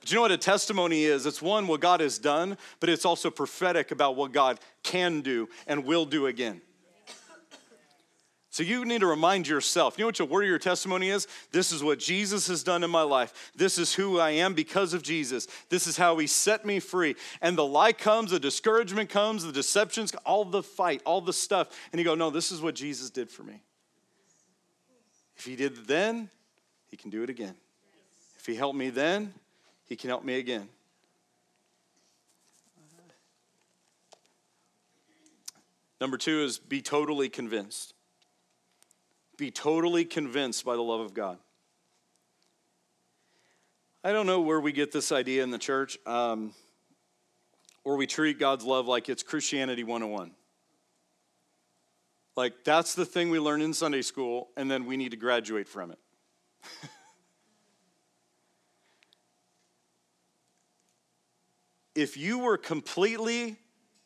But 0.00 0.10
you 0.10 0.16
know 0.16 0.22
what 0.22 0.32
a 0.32 0.38
testimony 0.38 1.04
is? 1.04 1.26
It's 1.26 1.42
one, 1.42 1.66
what 1.66 1.80
God 1.80 2.00
has 2.00 2.18
done, 2.18 2.56
but 2.80 2.88
it's 2.88 3.04
also 3.04 3.30
prophetic 3.30 3.90
about 3.90 4.16
what 4.16 4.32
God 4.32 4.60
can 4.82 5.20
do 5.20 5.48
and 5.66 5.84
will 5.84 6.04
do 6.04 6.26
again. 6.26 6.60
So 8.50 8.64
you 8.64 8.84
need 8.84 9.02
to 9.02 9.06
remind 9.06 9.46
yourself. 9.46 9.96
You 9.96 10.02
know 10.02 10.08
what 10.08 10.18
your 10.18 10.26
word 10.26 10.42
of 10.42 10.48
your 10.48 10.58
testimony 10.58 11.10
is? 11.10 11.28
This 11.52 11.70
is 11.70 11.80
what 11.84 12.00
Jesus 12.00 12.48
has 12.48 12.64
done 12.64 12.82
in 12.82 12.90
my 12.90 13.02
life. 13.02 13.52
This 13.54 13.78
is 13.78 13.94
who 13.94 14.18
I 14.18 14.30
am 14.30 14.54
because 14.54 14.94
of 14.94 15.02
Jesus. 15.02 15.46
This 15.68 15.86
is 15.86 15.96
how 15.96 16.18
he 16.18 16.26
set 16.26 16.64
me 16.66 16.80
free. 16.80 17.14
And 17.40 17.56
the 17.56 17.64
lie 17.64 17.92
comes, 17.92 18.32
the 18.32 18.40
discouragement 18.40 19.10
comes, 19.10 19.44
the 19.44 19.52
deceptions, 19.52 20.12
all 20.26 20.44
the 20.44 20.64
fight, 20.64 21.02
all 21.04 21.20
the 21.20 21.32
stuff. 21.32 21.68
And 21.92 22.00
you 22.00 22.04
go, 22.04 22.16
no, 22.16 22.30
this 22.30 22.50
is 22.50 22.60
what 22.60 22.74
Jesus 22.74 23.10
did 23.10 23.30
for 23.30 23.44
me. 23.44 23.60
If 25.36 25.44
he 25.44 25.54
did 25.54 25.78
it 25.78 25.86
then, 25.86 26.28
he 26.90 26.96
can 26.96 27.10
do 27.10 27.22
it 27.22 27.30
again. 27.30 27.54
If 28.40 28.46
he 28.46 28.56
helped 28.56 28.76
me 28.76 28.90
then, 28.90 29.34
he 29.88 29.96
can 29.96 30.10
help 30.10 30.24
me 30.24 30.38
again. 30.38 30.68
Number 36.00 36.16
two 36.16 36.42
is 36.42 36.58
be 36.58 36.80
totally 36.80 37.28
convinced 37.28 37.94
be 39.38 39.50
totally 39.52 40.04
convinced 40.04 40.64
by 40.64 40.74
the 40.74 40.82
love 40.82 41.00
of 41.00 41.14
God. 41.14 41.38
I 44.04 44.12
don't 44.12 44.26
know 44.26 44.40
where 44.40 44.60
we 44.60 44.72
get 44.72 44.92
this 44.92 45.12
idea 45.12 45.42
in 45.44 45.50
the 45.50 45.58
church, 45.58 45.96
um, 46.06 46.52
or 47.84 47.96
we 47.96 48.06
treat 48.06 48.38
God's 48.38 48.64
love 48.64 48.86
like 48.86 49.08
it's 49.08 49.22
Christianity 49.22 49.84
101. 49.84 50.32
Like, 52.36 52.64
that's 52.64 52.94
the 52.94 53.06
thing 53.06 53.30
we 53.30 53.38
learn 53.38 53.62
in 53.62 53.72
Sunday 53.72 54.02
school, 54.02 54.48
and 54.56 54.70
then 54.70 54.86
we 54.86 54.96
need 54.96 55.12
to 55.12 55.16
graduate 55.16 55.68
from 55.68 55.92
it. 55.92 55.98
if 61.98 62.16
you 62.16 62.38
were 62.38 62.56
completely, 62.56 63.56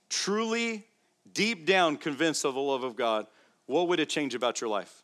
truly, 0.08 0.86
deep 1.30 1.66
down 1.66 1.96
convinced 1.96 2.44
of 2.46 2.54
the 2.54 2.60
love 2.60 2.84
of 2.84 2.96
God, 2.96 3.26
what 3.66 3.88
would 3.88 4.00
it 4.00 4.08
change 4.08 4.34
about 4.34 4.62
your 4.62 4.70
life? 4.70 5.02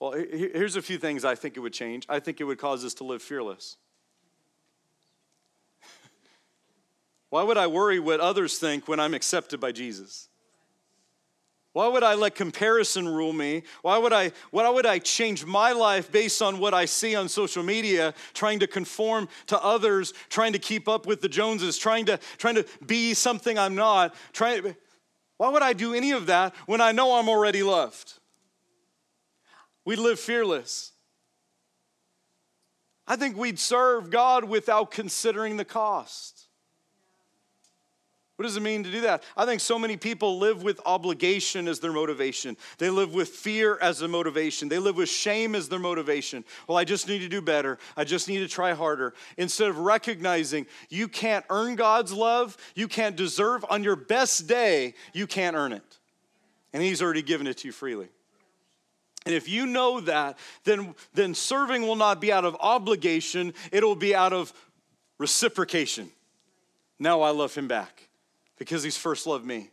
Well, 0.00 0.12
here's 0.12 0.76
a 0.76 0.82
few 0.82 0.96
things 0.96 1.26
I 1.26 1.34
think 1.34 1.58
it 1.58 1.60
would 1.60 1.74
change. 1.74 2.06
I 2.08 2.20
think 2.20 2.40
it 2.40 2.44
would 2.44 2.58
cause 2.58 2.86
us 2.86 2.94
to 2.94 3.04
live 3.04 3.20
fearless. 3.22 3.76
Why 7.30 7.42
would 7.42 7.58
I 7.58 7.66
worry 7.66 7.98
what 7.98 8.20
others 8.20 8.58
think 8.58 8.88
when 8.88 8.98
I'm 8.98 9.12
accepted 9.12 9.60
by 9.60 9.72
Jesus? 9.72 10.28
Why 11.76 11.88
would 11.88 12.02
I 12.02 12.14
let 12.14 12.34
comparison 12.34 13.06
rule 13.06 13.34
me? 13.34 13.62
Why 13.82 13.98
would 13.98 14.14
I 14.14 14.32
why 14.50 14.66
would 14.66 14.86
I 14.86 14.98
change 14.98 15.44
my 15.44 15.72
life 15.72 16.10
based 16.10 16.40
on 16.40 16.58
what 16.58 16.72
I 16.72 16.86
see 16.86 17.14
on 17.14 17.28
social 17.28 17.62
media, 17.62 18.14
trying 18.32 18.60
to 18.60 18.66
conform 18.66 19.28
to 19.48 19.62
others, 19.62 20.14
trying 20.30 20.54
to 20.54 20.58
keep 20.58 20.88
up 20.88 21.04
with 21.04 21.20
the 21.20 21.28
Joneses, 21.28 21.76
trying 21.76 22.06
to 22.06 22.18
trying 22.38 22.54
to 22.54 22.64
be 22.86 23.12
something 23.12 23.58
I'm 23.58 23.74
not? 23.74 24.14
Trying 24.32 24.74
Why 25.36 25.50
would 25.50 25.60
I 25.60 25.74
do 25.74 25.92
any 25.92 26.12
of 26.12 26.24
that 26.28 26.54
when 26.64 26.80
I 26.80 26.92
know 26.92 27.18
I'm 27.18 27.28
already 27.28 27.62
loved? 27.62 28.14
We'd 29.84 29.98
live 29.98 30.18
fearless. 30.18 30.92
I 33.06 33.16
think 33.16 33.36
we'd 33.36 33.58
serve 33.58 34.08
God 34.08 34.44
without 34.44 34.90
considering 34.90 35.58
the 35.58 35.66
cost. 35.66 36.35
What 38.36 38.42
does 38.42 38.56
it 38.58 38.62
mean 38.62 38.84
to 38.84 38.90
do 38.90 39.00
that? 39.00 39.22
I 39.34 39.46
think 39.46 39.62
so 39.62 39.78
many 39.78 39.96
people 39.96 40.38
live 40.38 40.62
with 40.62 40.78
obligation 40.84 41.66
as 41.68 41.80
their 41.80 41.92
motivation. 41.92 42.58
They 42.76 42.90
live 42.90 43.14
with 43.14 43.30
fear 43.30 43.78
as 43.80 44.02
a 44.02 44.08
motivation. 44.08 44.68
They 44.68 44.78
live 44.78 44.96
with 44.96 45.08
shame 45.08 45.54
as 45.54 45.70
their 45.70 45.78
motivation. 45.78 46.44
Well, 46.68 46.76
I 46.76 46.84
just 46.84 47.08
need 47.08 47.20
to 47.20 47.28
do 47.28 47.40
better. 47.40 47.78
I 47.96 48.04
just 48.04 48.28
need 48.28 48.40
to 48.40 48.48
try 48.48 48.74
harder. 48.74 49.14
Instead 49.38 49.70
of 49.70 49.78
recognizing 49.78 50.66
you 50.90 51.08
can't 51.08 51.46
earn 51.48 51.76
God's 51.76 52.12
love, 52.12 52.58
you 52.74 52.88
can't 52.88 53.16
deserve 53.16 53.64
on 53.70 53.82
your 53.82 53.96
best 53.96 54.46
day, 54.46 54.92
you 55.14 55.26
can't 55.26 55.56
earn 55.56 55.72
it. 55.72 55.98
And 56.74 56.82
He's 56.82 57.00
already 57.00 57.22
given 57.22 57.46
it 57.46 57.56
to 57.58 57.68
you 57.68 57.72
freely. 57.72 58.08
And 59.24 59.34
if 59.34 59.48
you 59.48 59.64
know 59.64 60.00
that, 60.00 60.38
then, 60.64 60.94
then 61.14 61.32
serving 61.34 61.82
will 61.82 61.96
not 61.96 62.20
be 62.20 62.30
out 62.32 62.44
of 62.44 62.54
obligation, 62.60 63.54
it'll 63.72 63.96
be 63.96 64.14
out 64.14 64.34
of 64.34 64.52
reciprocation. 65.18 66.10
Now 66.98 67.22
I 67.22 67.30
love 67.30 67.54
him 67.54 67.66
back 67.66 68.05
because 68.58 68.82
he's 68.82 68.96
first 68.96 69.26
loved 69.26 69.44
me. 69.44 69.70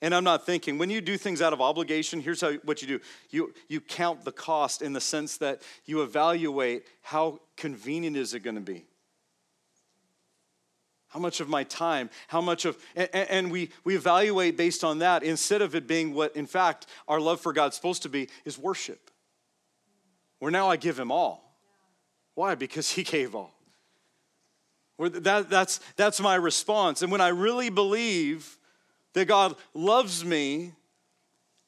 And 0.00 0.14
I'm 0.14 0.24
not 0.24 0.46
thinking, 0.46 0.78
when 0.78 0.90
you 0.90 1.00
do 1.00 1.16
things 1.16 1.42
out 1.42 1.52
of 1.52 1.60
obligation, 1.60 2.20
here's 2.20 2.40
how, 2.40 2.52
what 2.64 2.80
you 2.82 2.88
do 2.88 3.00
you, 3.30 3.52
you 3.68 3.80
count 3.80 4.24
the 4.24 4.30
cost 4.30 4.80
in 4.80 4.92
the 4.92 5.00
sense 5.00 5.38
that 5.38 5.62
you 5.86 6.02
evaluate 6.02 6.84
how 7.02 7.40
convenient 7.56 8.16
is 8.16 8.32
it 8.32 8.40
going 8.40 8.54
to 8.54 8.60
be. 8.60 8.84
How 11.08 11.18
much 11.18 11.40
of 11.40 11.48
my 11.48 11.64
time? 11.64 12.10
How 12.28 12.40
much 12.40 12.64
of, 12.64 12.76
and, 12.94 13.08
and, 13.12 13.50
we, 13.50 13.70
we 13.82 13.96
evaluate 13.96 14.56
based 14.56 14.84
on 14.84 14.98
that 14.98 15.22
instead 15.22 15.62
of 15.62 15.74
it 15.74 15.86
being 15.86 16.14
what, 16.14 16.36
in 16.36 16.46
fact, 16.46 16.86
our 17.08 17.18
love 17.18 17.40
for 17.40 17.52
God's 17.52 17.76
supposed 17.76 18.02
to 18.02 18.08
be 18.08 18.28
is 18.44 18.58
worship. 18.58 19.10
Where 20.38 20.50
now 20.50 20.68
I 20.68 20.76
give 20.76 20.98
Him 20.98 21.10
all. 21.10 21.56
Why? 22.34 22.54
Because 22.54 22.90
He 22.90 23.02
gave 23.02 23.34
all. 23.34 23.57
That, 24.98 25.48
that's, 25.48 25.78
that's 25.96 26.20
my 26.20 26.34
response. 26.34 27.02
And 27.02 27.12
when 27.12 27.20
I 27.20 27.28
really 27.28 27.70
believe 27.70 28.58
that 29.12 29.26
God 29.26 29.54
loves 29.72 30.24
me 30.24 30.72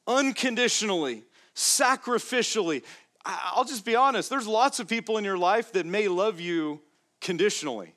unconditionally, 0.05 1.23
sacrificially, 1.55 2.83
I'll 3.25 3.63
just 3.63 3.85
be 3.85 3.95
honest, 3.95 4.29
there's 4.29 4.47
lots 4.47 4.79
of 4.79 4.87
people 4.87 5.17
in 5.17 5.23
your 5.23 5.37
life 5.37 5.71
that 5.73 5.85
may 5.85 6.07
love 6.07 6.39
you 6.39 6.81
conditionally. 7.21 7.93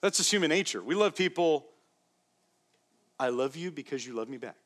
That's 0.00 0.18
just 0.18 0.30
human 0.30 0.50
nature. 0.50 0.82
We 0.82 0.94
love 0.94 1.14
people. 1.14 1.66
I 3.18 3.28
love 3.28 3.56
you 3.56 3.70
because 3.70 4.06
you 4.06 4.14
love 4.14 4.28
me 4.28 4.38
back. 4.38 4.56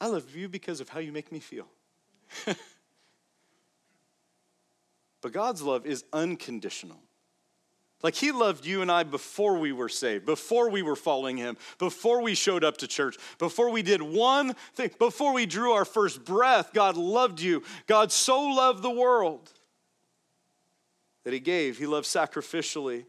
I 0.00 0.06
love 0.06 0.34
you 0.34 0.48
because 0.48 0.80
of 0.80 0.88
how 0.88 1.00
you 1.00 1.12
make 1.12 1.30
me 1.32 1.40
feel. 1.40 1.66
but 5.20 5.32
God's 5.32 5.62
love 5.62 5.86
is 5.86 6.04
unconditional. 6.12 7.00
Like 8.02 8.14
he 8.14 8.30
loved 8.30 8.64
you 8.64 8.80
and 8.80 8.92
I 8.92 9.02
before 9.02 9.58
we 9.58 9.72
were 9.72 9.88
saved, 9.88 10.24
before 10.24 10.70
we 10.70 10.82
were 10.82 10.94
following 10.94 11.36
him, 11.36 11.56
before 11.78 12.22
we 12.22 12.34
showed 12.34 12.62
up 12.62 12.76
to 12.78 12.86
church, 12.86 13.16
before 13.38 13.70
we 13.70 13.82
did 13.82 14.00
one 14.00 14.54
thing, 14.74 14.90
before 14.98 15.32
we 15.32 15.46
drew 15.46 15.72
our 15.72 15.84
first 15.84 16.24
breath, 16.24 16.72
God 16.72 16.96
loved 16.96 17.40
you. 17.40 17.62
God 17.86 18.12
so 18.12 18.40
loved 18.40 18.82
the 18.82 18.90
world 18.90 19.52
that 21.24 21.32
he 21.32 21.40
gave. 21.40 21.76
He 21.76 21.86
loved 21.86 22.06
sacrificially. 22.06 23.04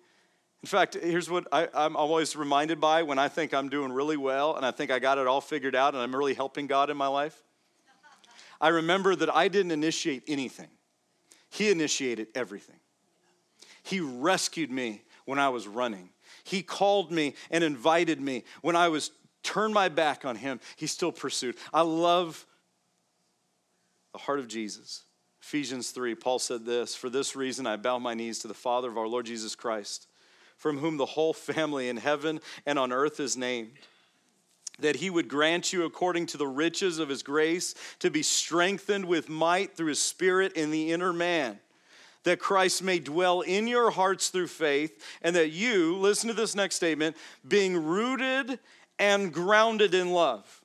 In 0.61 0.67
fact, 0.67 0.95
here's 0.95 1.29
what 1.29 1.47
I, 1.51 1.67
am 1.73 1.95
always 1.95 2.35
reminded 2.35 2.81
by 2.81 3.03
when 3.03 3.19
I 3.19 3.27
think 3.27 3.53
I'm 3.53 3.69
doing 3.69 3.91
really 3.91 4.17
well 4.17 4.55
and 4.55 4.65
I 4.65 4.71
think 4.71 4.89
I 4.89 4.97
got 4.97 5.19
it 5.19 5.27
all 5.27 5.39
figured 5.39 5.75
out 5.75 5.93
and 5.93 6.01
I'm 6.01 6.15
really 6.15 6.33
helping 6.33 6.65
God 6.65 6.89
in 6.89 6.97
my 6.97 7.07
life. 7.07 7.43
I 8.59 8.69
remember 8.69 9.15
that 9.15 9.33
I 9.33 9.47
didn't 9.49 9.71
initiate 9.71 10.23
anything, 10.27 10.69
He 11.51 11.69
initiated 11.69 12.29
everything. 12.33 12.78
He 13.83 13.99
rescued 13.99 14.71
me 14.71 15.03
when 15.25 15.39
I 15.39 15.49
was 15.49 15.67
running. 15.67 16.09
He 16.43 16.61
called 16.61 17.11
me 17.11 17.35
and 17.51 17.63
invited 17.63 18.19
me. 18.19 18.43
When 18.61 18.75
I 18.75 18.87
was 18.87 19.11
turned 19.43 19.73
my 19.73 19.89
back 19.89 20.25
on 20.25 20.35
Him, 20.35 20.59
He 20.75 20.87
still 20.87 21.11
pursued. 21.11 21.55
I 21.73 21.81
love 21.81 22.45
the 24.13 24.19
heart 24.19 24.39
of 24.39 24.47
Jesus. 24.47 25.03
Ephesians 25.41 25.91
3, 25.91 26.15
Paul 26.15 26.39
said 26.39 26.65
this 26.65 26.95
For 26.95 27.09
this 27.09 27.35
reason 27.35 27.65
I 27.65 27.77
bow 27.77 27.99
my 27.99 28.13
knees 28.13 28.39
to 28.39 28.47
the 28.47 28.53
Father 28.53 28.89
of 28.89 28.97
our 28.97 29.07
Lord 29.07 29.25
Jesus 29.25 29.55
Christ 29.55 30.07
from 30.59 30.77
whom 30.77 30.97
the 30.97 31.05
whole 31.05 31.33
family 31.33 31.89
in 31.89 31.97
heaven 31.97 32.39
and 32.65 32.77
on 32.77 32.91
earth 32.91 33.19
is 33.19 33.35
named. 33.35 33.71
That 34.79 34.97
he 34.97 35.09
would 35.09 35.27
grant 35.27 35.73
you, 35.73 35.83
according 35.85 36.27
to 36.27 36.37
the 36.37 36.47
riches 36.47 36.99
of 36.99 37.09
his 37.09 37.23
grace, 37.23 37.73
to 37.99 38.11
be 38.11 38.23
strengthened 38.23 39.05
with 39.05 39.27
might 39.27 39.75
through 39.75 39.87
his 39.87 39.99
spirit 39.99 40.53
in 40.53 40.69
the 40.69 40.91
inner 40.91 41.11
man. 41.11 41.59
That 42.29 42.37
Christ 42.37 42.83
may 42.83 42.99
dwell 42.99 43.41
in 43.41 43.67
your 43.67 43.89
hearts 43.89 44.29
through 44.29 44.49
faith, 44.49 45.03
and 45.23 45.35
that 45.35 45.49
you, 45.49 45.97
listen 45.97 46.27
to 46.27 46.35
this 46.35 46.53
next 46.53 46.75
statement, 46.75 47.17
being 47.47 47.75
rooted 47.75 48.59
and 48.99 49.33
grounded 49.33 49.95
in 49.95 50.11
love. 50.11 50.63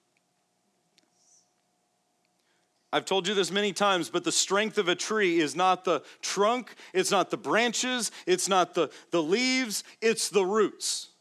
I've 2.92 3.06
told 3.06 3.26
you 3.26 3.32
this 3.32 3.50
many 3.50 3.72
times, 3.72 4.10
but 4.10 4.24
the 4.24 4.30
strength 4.30 4.76
of 4.76 4.88
a 4.88 4.94
tree 4.94 5.40
is 5.40 5.56
not 5.56 5.86
the 5.86 6.02
trunk, 6.20 6.74
it's 6.92 7.10
not 7.10 7.30
the 7.30 7.38
branches, 7.38 8.12
it's 8.26 8.46
not 8.46 8.74
the, 8.74 8.90
the 9.10 9.22
leaves, 9.22 9.84
it's 10.02 10.28
the 10.28 10.44
roots. 10.44 11.12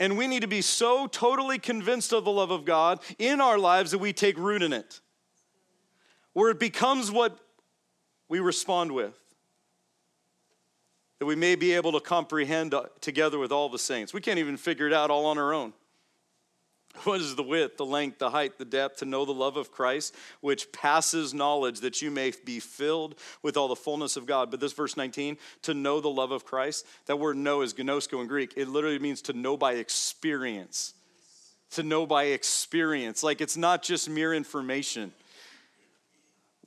And 0.00 0.16
we 0.16 0.26
need 0.26 0.40
to 0.40 0.48
be 0.48 0.62
so 0.62 1.06
totally 1.06 1.58
convinced 1.58 2.14
of 2.14 2.24
the 2.24 2.32
love 2.32 2.50
of 2.50 2.64
God 2.64 3.00
in 3.18 3.42
our 3.42 3.58
lives 3.58 3.90
that 3.90 3.98
we 3.98 4.14
take 4.14 4.38
root 4.38 4.62
in 4.62 4.72
it, 4.72 5.00
where 6.32 6.48
it 6.48 6.58
becomes 6.58 7.10
what 7.10 7.38
we 8.28 8.40
respond 8.40 8.92
with. 8.92 9.14
That 11.18 11.26
we 11.26 11.34
may 11.34 11.56
be 11.56 11.72
able 11.72 11.92
to 11.92 12.00
comprehend 12.00 12.74
uh, 12.74 12.84
together 13.00 13.38
with 13.38 13.50
all 13.50 13.68
the 13.68 13.78
saints. 13.78 14.14
We 14.14 14.20
can't 14.20 14.38
even 14.38 14.56
figure 14.56 14.86
it 14.86 14.92
out 14.92 15.10
all 15.10 15.26
on 15.26 15.38
our 15.38 15.52
own. 15.52 15.72
What 17.04 17.20
is 17.20 17.36
the 17.36 17.42
width, 17.42 17.76
the 17.76 17.86
length, 17.86 18.18
the 18.18 18.30
height, 18.30 18.58
the 18.58 18.64
depth, 18.64 18.98
to 18.98 19.04
know 19.04 19.24
the 19.24 19.32
love 19.32 19.56
of 19.56 19.70
Christ, 19.70 20.14
which 20.40 20.70
passes 20.72 21.34
knowledge, 21.34 21.80
that 21.80 22.02
you 22.02 22.10
may 22.10 22.32
be 22.44 22.60
filled 22.60 23.16
with 23.42 23.56
all 23.56 23.68
the 23.68 23.76
fullness 23.76 24.16
of 24.16 24.26
God. 24.26 24.50
But 24.50 24.60
this 24.60 24.72
verse 24.72 24.96
19, 24.96 25.38
to 25.62 25.74
know 25.74 26.00
the 26.00 26.08
love 26.08 26.32
of 26.32 26.44
Christ, 26.44 26.86
that 27.06 27.18
word 27.18 27.36
know 27.36 27.62
is 27.62 27.74
ginosko 27.74 28.20
in 28.20 28.26
Greek. 28.26 28.54
It 28.56 28.68
literally 28.68 28.98
means 28.98 29.22
to 29.22 29.32
know 29.32 29.56
by 29.56 29.74
experience. 29.74 30.94
To 31.72 31.82
know 31.82 32.06
by 32.06 32.24
experience. 32.24 33.22
Like 33.22 33.40
it's 33.40 33.56
not 33.56 33.82
just 33.82 34.08
mere 34.08 34.34
information. 34.34 35.12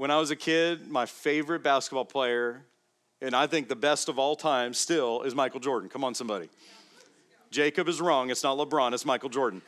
When 0.02 0.10
I 0.10 0.18
was 0.18 0.32
a 0.32 0.36
kid, 0.36 0.90
my 0.90 1.06
favorite 1.06 1.62
basketball 1.62 2.06
player, 2.06 2.64
and 3.22 3.36
I 3.36 3.46
think 3.46 3.68
the 3.70 3.76
best 3.76 4.10
of 4.10 4.18
all 4.18 4.36
time 4.36 4.74
still, 4.74 5.22
is 5.22 5.36
Michael 5.36 5.60
Jordan. 5.60 5.90
Come 5.90 6.04
on, 6.04 6.16
somebody. 6.16 6.50
Jacob 7.52 7.88
is 7.88 8.02
wrong. 8.02 8.32
It's 8.32 8.42
not 8.42 8.58
LeBron, 8.58 8.94
it's 8.94 9.06
Michael 9.06 9.30
Jordan. 9.30 9.62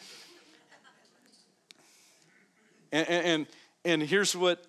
And, 2.91 3.08
and, 3.08 3.48
and 3.86 4.02
here's 4.02 4.36
what 4.36 4.65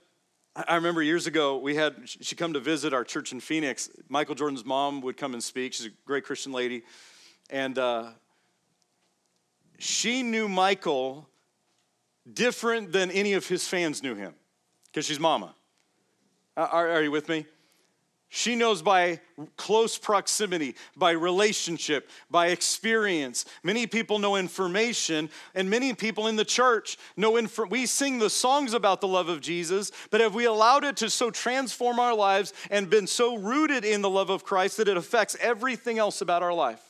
I 0.54 0.74
remember 0.74 1.02
years 1.02 1.26
ago, 1.26 1.56
we 1.56 1.74
had, 1.74 1.94
she 2.04 2.36
come 2.36 2.52
to 2.52 2.60
visit 2.60 2.92
our 2.92 3.02
church 3.02 3.32
in 3.32 3.40
Phoenix. 3.40 3.88
Michael 4.10 4.34
Jordan's 4.34 4.66
mom 4.66 5.00
would 5.00 5.16
come 5.16 5.32
and 5.32 5.42
speak. 5.42 5.72
She's 5.72 5.86
a 5.86 5.92
great 6.04 6.24
Christian 6.24 6.52
lady. 6.52 6.82
And 7.48 7.78
uh, 7.78 8.10
she 9.78 10.22
knew 10.22 10.46
Michael 10.46 11.26
different 12.30 12.92
than 12.92 13.10
any 13.10 13.32
of 13.32 13.46
his 13.46 13.66
fans 13.66 14.02
knew 14.02 14.14
him 14.14 14.34
because 14.94 15.06
she's 15.06 15.18
mama. 15.18 15.52
Uh, 16.56 16.68
are, 16.70 16.88
are 16.88 17.02
you 17.02 17.10
with 17.10 17.28
me? 17.28 17.44
She 18.28 18.54
knows 18.54 18.80
by 18.80 19.20
close 19.56 19.98
proximity, 19.98 20.76
by 20.96 21.12
relationship, 21.12 22.08
by 22.30 22.48
experience. 22.48 23.44
Many 23.64 23.88
people 23.88 24.20
know 24.20 24.36
information, 24.36 25.30
and 25.54 25.68
many 25.68 25.94
people 25.94 26.28
in 26.28 26.36
the 26.36 26.44
church 26.44 26.96
know. 27.16 27.32
We 27.68 27.86
sing 27.86 28.18
the 28.18 28.30
songs 28.30 28.72
about 28.72 29.00
the 29.00 29.08
love 29.08 29.28
of 29.28 29.40
Jesus, 29.40 29.90
but 30.10 30.20
have 30.20 30.34
we 30.34 30.44
allowed 30.46 30.84
it 30.84 30.96
to 30.98 31.10
so 31.10 31.30
transform 31.30 31.98
our 31.98 32.14
lives 32.14 32.52
and 32.70 32.88
been 32.88 33.06
so 33.08 33.36
rooted 33.36 33.84
in 33.84 34.00
the 34.00 34.10
love 34.10 34.30
of 34.30 34.44
Christ 34.44 34.76
that 34.76 34.88
it 34.88 34.96
affects 34.96 35.36
everything 35.40 35.98
else 35.98 36.20
about 36.20 36.42
our 36.42 36.54
life? 36.54 36.82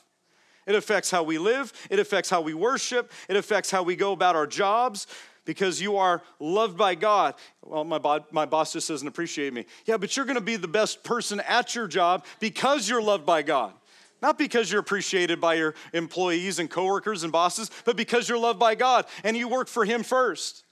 It 0.67 0.73
affects 0.73 1.11
how 1.11 1.21
we 1.21 1.37
live, 1.37 1.71
it 1.91 1.99
affects 1.99 2.29
how 2.29 2.41
we 2.41 2.55
worship, 2.55 3.11
it 3.29 3.35
affects 3.35 3.69
how 3.69 3.83
we 3.83 3.95
go 3.95 4.13
about 4.13 4.35
our 4.35 4.47
jobs 4.47 5.05
because 5.45 5.81
you 5.81 5.97
are 5.97 6.21
loved 6.39 6.77
by 6.77 6.95
God. 6.95 7.35
Well, 7.63 7.83
my, 7.83 7.99
bo- 7.99 8.25
my 8.31 8.45
boss 8.45 8.73
just 8.73 8.87
doesn't 8.87 9.07
appreciate 9.07 9.53
me. 9.53 9.65
Yeah, 9.85 9.97
but 9.97 10.17
you're 10.17 10.25
going 10.25 10.35
to 10.35 10.41
be 10.41 10.55
the 10.57 10.67
best 10.67 11.03
person 11.03 11.39
at 11.41 11.75
your 11.75 11.87
job 11.87 12.25
because 12.39 12.89
you're 12.89 13.01
loved 13.01 13.25
by 13.25 13.43
God. 13.43 13.73
Not 14.21 14.37
because 14.37 14.71
you're 14.71 14.81
appreciated 14.81 15.39
by 15.39 15.55
your 15.55 15.75
employees 15.93 16.59
and 16.59 16.69
coworkers 16.69 17.23
and 17.23 17.31
bosses, 17.31 17.69
but 17.85 17.95
because 17.95 18.27
you're 18.27 18.39
loved 18.39 18.59
by 18.59 18.75
God 18.75 19.05
and 19.23 19.37
you 19.37 19.47
work 19.47 19.67
for 19.67 19.85
Him 19.85 20.03
first. 20.03 20.63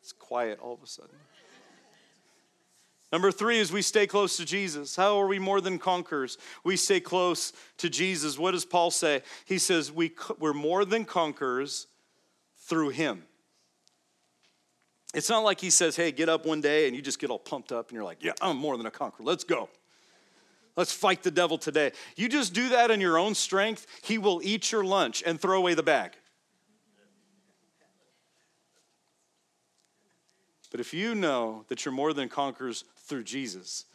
It's 0.00 0.12
quiet 0.12 0.58
all 0.60 0.74
of 0.74 0.82
a 0.82 0.86
sudden. 0.86 1.16
Number 3.12 3.32
three 3.32 3.58
is 3.58 3.72
we 3.72 3.82
stay 3.82 4.06
close 4.06 4.36
to 4.36 4.44
Jesus. 4.44 4.94
How 4.94 5.18
are 5.18 5.26
we 5.26 5.40
more 5.40 5.60
than 5.60 5.80
conquerors? 5.80 6.38
We 6.62 6.76
stay 6.76 7.00
close 7.00 7.52
to 7.78 7.90
Jesus. 7.90 8.38
What 8.38 8.52
does 8.52 8.64
Paul 8.64 8.92
say? 8.92 9.22
He 9.44 9.58
says 9.58 9.90
we, 9.90 10.12
we're 10.38 10.52
more 10.52 10.84
than 10.84 11.04
conquerors 11.04 11.88
through 12.58 12.90
Him. 12.90 13.24
It's 15.12 15.28
not 15.28 15.40
like 15.40 15.60
he 15.60 15.70
says, 15.70 15.96
hey, 15.96 16.12
get 16.12 16.28
up 16.28 16.46
one 16.46 16.60
day 16.60 16.86
and 16.86 16.94
you 16.94 17.02
just 17.02 17.18
get 17.18 17.30
all 17.30 17.38
pumped 17.38 17.72
up 17.72 17.88
and 17.88 17.96
you're 17.96 18.04
like, 18.04 18.22
yeah, 18.22 18.32
I'm 18.40 18.56
more 18.56 18.76
than 18.76 18.86
a 18.86 18.90
conqueror. 18.90 19.24
Let's 19.24 19.44
go. 19.44 19.68
Let's 20.76 20.92
fight 20.92 21.22
the 21.22 21.32
devil 21.32 21.58
today. 21.58 21.92
You 22.16 22.28
just 22.28 22.54
do 22.54 22.68
that 22.70 22.90
in 22.90 23.00
your 23.00 23.18
own 23.18 23.34
strength, 23.34 23.86
he 24.02 24.18
will 24.18 24.40
eat 24.42 24.70
your 24.70 24.84
lunch 24.84 25.22
and 25.26 25.40
throw 25.40 25.58
away 25.58 25.74
the 25.74 25.82
bag. 25.82 26.12
But 30.70 30.78
if 30.78 30.94
you 30.94 31.16
know 31.16 31.64
that 31.66 31.84
you're 31.84 31.92
more 31.92 32.12
than 32.12 32.28
conquerors 32.28 32.84
through 32.96 33.24
Jesus, 33.24 33.86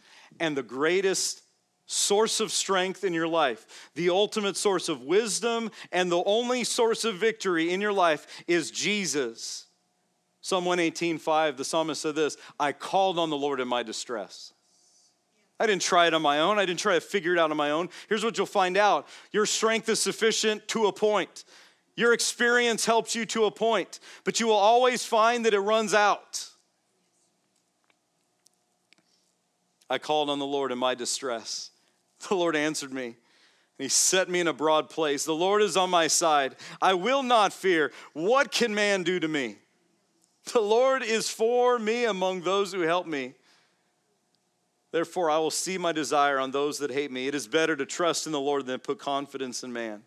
and 0.42 0.58
the 0.58 0.64
greatest 0.64 1.42
source 1.86 2.42
of 2.42 2.52
strength 2.52 3.06
in 3.06 3.14
your 3.14 3.30
life, 3.30 3.90
the 3.96 4.10
ultimate 4.10 4.58
source 4.58 4.90
of 4.90 5.02
wisdom, 5.02 5.72
and 5.94 6.12
the 6.12 6.22
only 6.26 6.66
source 6.66 7.06
of 7.06 7.16
victory 7.16 7.72
in 7.72 7.80
your 7.80 7.94
life 7.94 8.28
is 8.48 8.72
Jesus 8.72 9.66
Psalm 10.46 10.64
118, 10.64 11.18
5, 11.18 11.58
the 11.58 11.66
psalmist 11.66 12.00
said 12.00 12.14
this 12.14 12.38
I 12.60 12.72
called 12.72 13.18
on 13.18 13.32
the 13.32 13.36
Lord 13.36 13.60
in 13.60 13.68
my 13.68 13.82
distress. 13.82 14.54
I 15.60 15.66
didn't 15.66 15.82
try 15.82 16.06
it 16.06 16.14
on 16.14 16.22
my 16.22 16.38
own. 16.38 16.60
I 16.60 16.68
didn't 16.68 16.82
try 16.82 16.94
to 16.94 17.02
figure 17.02 17.34
it 17.34 17.40
out 17.40 17.50
on 17.50 17.58
my 17.58 17.72
own. 17.72 17.90
Here's 18.10 18.24
what 18.24 18.38
you'll 18.38 18.46
find 18.46 18.78
out 18.78 19.08
your 19.32 19.48
strength 19.48 19.90
is 19.90 20.00
sufficient 20.00 20.68
to 20.68 20.86
a 20.86 20.94
point. 20.94 21.46
Your 21.96 22.14
experience 22.14 22.86
helps 22.86 23.16
you 23.16 23.26
to 23.26 23.46
a 23.46 23.52
point, 23.52 24.00
but 24.24 24.40
you 24.40 24.46
will 24.46 24.54
always 24.54 25.04
find 25.04 25.48
that 25.48 25.56
it 25.56 25.62
runs 25.62 25.96
out. 25.96 26.48
I 29.90 29.98
called 29.98 30.30
on 30.30 30.38
the 30.38 30.46
Lord 30.46 30.72
in 30.72 30.78
my 30.78 30.94
distress. 30.94 31.72
The 32.30 32.36
Lord 32.36 32.56
answered 32.56 32.94
me. 32.94 33.06
and 33.06 33.16
He 33.80 33.90
set 33.90 34.30
me 34.30 34.42
in 34.42 34.48
a 34.48 34.54
broad 34.54 34.92
place. 34.92 35.26
The 35.26 35.34
Lord 35.34 35.64
is 35.64 35.76
on 35.76 35.90
my 35.90 36.06
side. 36.06 36.56
I 36.84 36.94
will 36.94 37.24
not 37.24 37.52
fear. 37.52 37.92
What 38.14 38.52
can 38.52 38.76
man 38.76 39.02
do 39.02 39.20
to 39.20 39.28
me? 39.28 39.58
The 40.54 40.62
Lord 40.62 41.04
is 41.04 41.30
for 41.30 41.80
me 41.80 42.06
among 42.06 42.42
those 42.42 42.72
who 42.72 42.82
help 42.82 43.08
me. 43.08 43.34
Therefore, 44.92 45.30
I 45.30 45.38
will 45.40 45.52
see 45.52 45.78
my 45.78 45.92
desire 45.92 46.40
on 46.40 46.52
those 46.52 46.78
that 46.80 46.92
hate 46.92 47.12
me. 47.12 47.28
It 47.28 47.36
is 47.36 47.48
better 47.48 47.76
to 47.76 47.86
trust 47.86 48.28
in 48.28 48.32
the 48.32 48.40
Lord 48.40 48.66
than 48.66 48.80
put 48.80 49.00
confidence 49.00 49.64
in 49.64 49.74
man. 49.74 50.04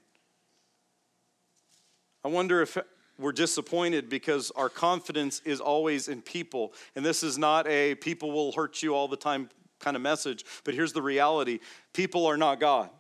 I 2.24 2.28
wonder 2.28 2.62
if 2.62 2.78
we're 3.18 3.32
disappointed 3.32 4.08
because 4.08 4.50
our 4.52 4.68
confidence 4.68 5.42
is 5.44 5.60
always 5.60 6.08
in 6.08 6.22
people. 6.22 6.72
And 6.96 7.04
this 7.04 7.22
is 7.22 7.36
not 7.36 7.66
a 7.66 7.96
people 7.96 8.30
will 8.30 8.52
hurt 8.52 8.82
you 8.82 8.94
all 8.94 9.08
the 9.08 9.16
time 9.16 9.50
kind 9.80 9.96
of 9.96 10.02
message, 10.02 10.44
but 10.64 10.74
here's 10.74 10.92
the 10.92 11.02
reality 11.02 11.60
people 11.92 12.26
are 12.26 12.36
not 12.36 12.60
God. 12.60 12.90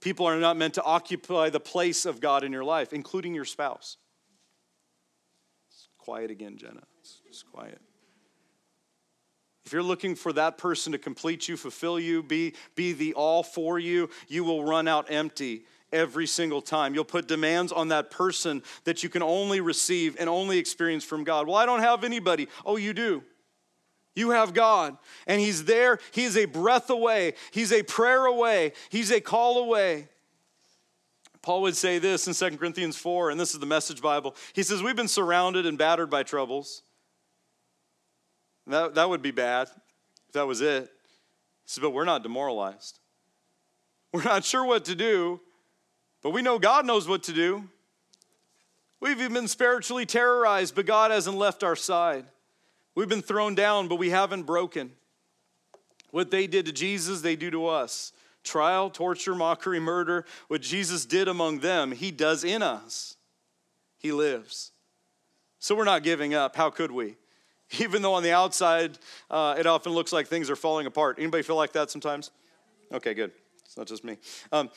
People 0.00 0.26
are 0.26 0.38
not 0.38 0.56
meant 0.56 0.74
to 0.74 0.82
occupy 0.82 1.50
the 1.50 1.60
place 1.60 2.06
of 2.06 2.20
God 2.20 2.44
in 2.44 2.52
your 2.52 2.64
life, 2.64 2.92
including 2.92 3.34
your 3.34 3.44
spouse 3.44 3.96
quiet 6.00 6.30
again, 6.30 6.56
Jenna. 6.56 6.82
It's 7.00 7.20
just 7.26 7.50
quiet. 7.50 7.80
If 9.64 9.72
you're 9.72 9.82
looking 9.82 10.14
for 10.14 10.32
that 10.32 10.58
person 10.58 10.92
to 10.92 10.98
complete 10.98 11.48
you, 11.48 11.56
fulfill 11.56 12.00
you, 12.00 12.22
be, 12.22 12.54
be 12.74 12.92
the 12.92 13.14
all 13.14 13.42
for 13.42 13.78
you, 13.78 14.10
you 14.26 14.42
will 14.42 14.64
run 14.64 14.88
out 14.88 15.10
empty 15.10 15.64
every 15.92 16.26
single 16.26 16.62
time. 16.62 16.94
You'll 16.94 17.04
put 17.04 17.28
demands 17.28 17.70
on 17.70 17.88
that 17.88 18.10
person 18.10 18.62
that 18.84 19.02
you 19.02 19.08
can 19.08 19.22
only 19.22 19.60
receive 19.60 20.16
and 20.18 20.28
only 20.28 20.58
experience 20.58 21.04
from 21.04 21.24
God. 21.24 21.46
Well, 21.46 21.56
I 21.56 21.66
don't 21.66 21.80
have 21.80 22.04
anybody. 22.04 22.48
Oh, 22.64 22.76
you 22.76 22.92
do. 22.92 23.22
You 24.16 24.30
have 24.30 24.54
God, 24.54 24.96
and 25.26 25.40
He's 25.40 25.64
there. 25.64 25.98
He 26.10 26.24
is 26.24 26.36
a 26.36 26.46
breath 26.46 26.90
away, 26.90 27.34
He's 27.52 27.72
a 27.72 27.82
prayer 27.82 28.26
away, 28.26 28.72
He's 28.88 29.12
a 29.12 29.20
call 29.20 29.58
away. 29.58 30.08
Paul 31.42 31.62
would 31.62 31.76
say 31.76 31.98
this 31.98 32.26
in 32.26 32.34
2 32.34 32.58
Corinthians 32.58 32.96
4, 32.96 33.30
and 33.30 33.40
this 33.40 33.54
is 33.54 33.60
the 33.60 33.66
message 33.66 34.02
Bible. 34.02 34.36
He 34.52 34.62
says, 34.62 34.82
We've 34.82 34.96
been 34.96 35.08
surrounded 35.08 35.64
and 35.66 35.78
battered 35.78 36.10
by 36.10 36.22
troubles. 36.22 36.82
That, 38.66 38.94
that 38.94 39.08
would 39.08 39.22
be 39.22 39.30
bad 39.30 39.68
if 40.28 40.34
that 40.34 40.46
was 40.46 40.60
it. 40.60 40.82
He 40.82 41.66
says, 41.66 41.82
But 41.82 41.90
we're 41.90 42.04
not 42.04 42.22
demoralized. 42.22 42.98
We're 44.12 44.24
not 44.24 44.44
sure 44.44 44.64
what 44.64 44.84
to 44.86 44.94
do, 44.94 45.40
but 46.22 46.30
we 46.30 46.42
know 46.42 46.58
God 46.58 46.84
knows 46.84 47.06
what 47.08 47.22
to 47.24 47.32
do. 47.32 47.64
We've 48.98 49.18
even 49.18 49.32
been 49.32 49.48
spiritually 49.48 50.04
terrorized, 50.04 50.74
but 50.74 50.84
God 50.84 51.10
hasn't 51.10 51.36
left 51.36 51.62
our 51.62 51.76
side. 51.76 52.26
We've 52.94 53.08
been 53.08 53.22
thrown 53.22 53.54
down, 53.54 53.88
but 53.88 53.96
we 53.96 54.10
haven't 54.10 54.42
broken. 54.42 54.90
What 56.10 56.30
they 56.30 56.46
did 56.46 56.66
to 56.66 56.72
Jesus, 56.72 57.22
they 57.22 57.36
do 57.36 57.50
to 57.52 57.66
us 57.68 58.12
trial, 58.50 58.90
torture, 58.90 59.34
mockery, 59.34 59.80
murder, 59.80 60.24
what 60.48 60.60
Jesus 60.60 61.06
did 61.06 61.28
among 61.28 61.60
them, 61.60 61.92
he 61.92 62.10
does 62.10 62.44
in 62.44 62.62
us. 62.62 63.16
He 63.98 64.12
lives. 64.12 64.72
So 65.58 65.74
we're 65.74 65.84
not 65.84 66.02
giving 66.02 66.34
up. 66.34 66.56
How 66.56 66.70
could 66.70 66.90
we? 66.90 67.16
Even 67.78 68.02
though 68.02 68.14
on 68.14 68.22
the 68.22 68.32
outside 68.32 68.98
uh, 69.30 69.54
it 69.58 69.66
often 69.66 69.92
looks 69.92 70.12
like 70.12 70.26
things 70.26 70.50
are 70.50 70.56
falling 70.56 70.86
apart. 70.86 71.16
Anybody 71.18 71.42
feel 71.42 71.56
like 71.56 71.72
that 71.72 71.90
sometimes? 71.90 72.30
Okay, 72.92 73.14
good. 73.14 73.30
It's 73.64 73.76
not 73.76 73.86
just 73.86 74.02
me. 74.02 74.16
Um, 74.50 74.70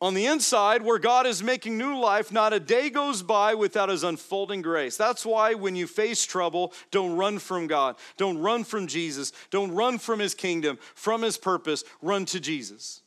on 0.00 0.14
the 0.14 0.26
inside, 0.26 0.82
where 0.82 0.98
God 0.98 1.26
is 1.26 1.42
making 1.42 1.78
new 1.78 1.98
life, 1.98 2.32
not 2.32 2.52
a 2.52 2.60
day 2.60 2.90
goes 2.90 3.22
by 3.22 3.54
without 3.54 3.88
His 3.88 4.02
unfolding 4.02 4.60
grace. 4.60 4.96
That's 4.96 5.24
why 5.24 5.54
when 5.54 5.76
you 5.76 5.86
face 5.86 6.26
trouble, 6.26 6.72
don't 6.90 7.16
run 7.16 7.38
from 7.38 7.68
God. 7.68 7.96
Don't 8.16 8.38
run 8.38 8.64
from 8.64 8.86
Jesus. 8.86 9.32
Don't 9.50 9.72
run 9.72 9.98
from 9.98 10.18
His 10.18 10.34
kingdom, 10.34 10.78
from 10.94 11.22
His 11.22 11.38
purpose. 11.38 11.84
Run 12.02 12.24
to 12.26 12.40
Jesus. 12.40 13.02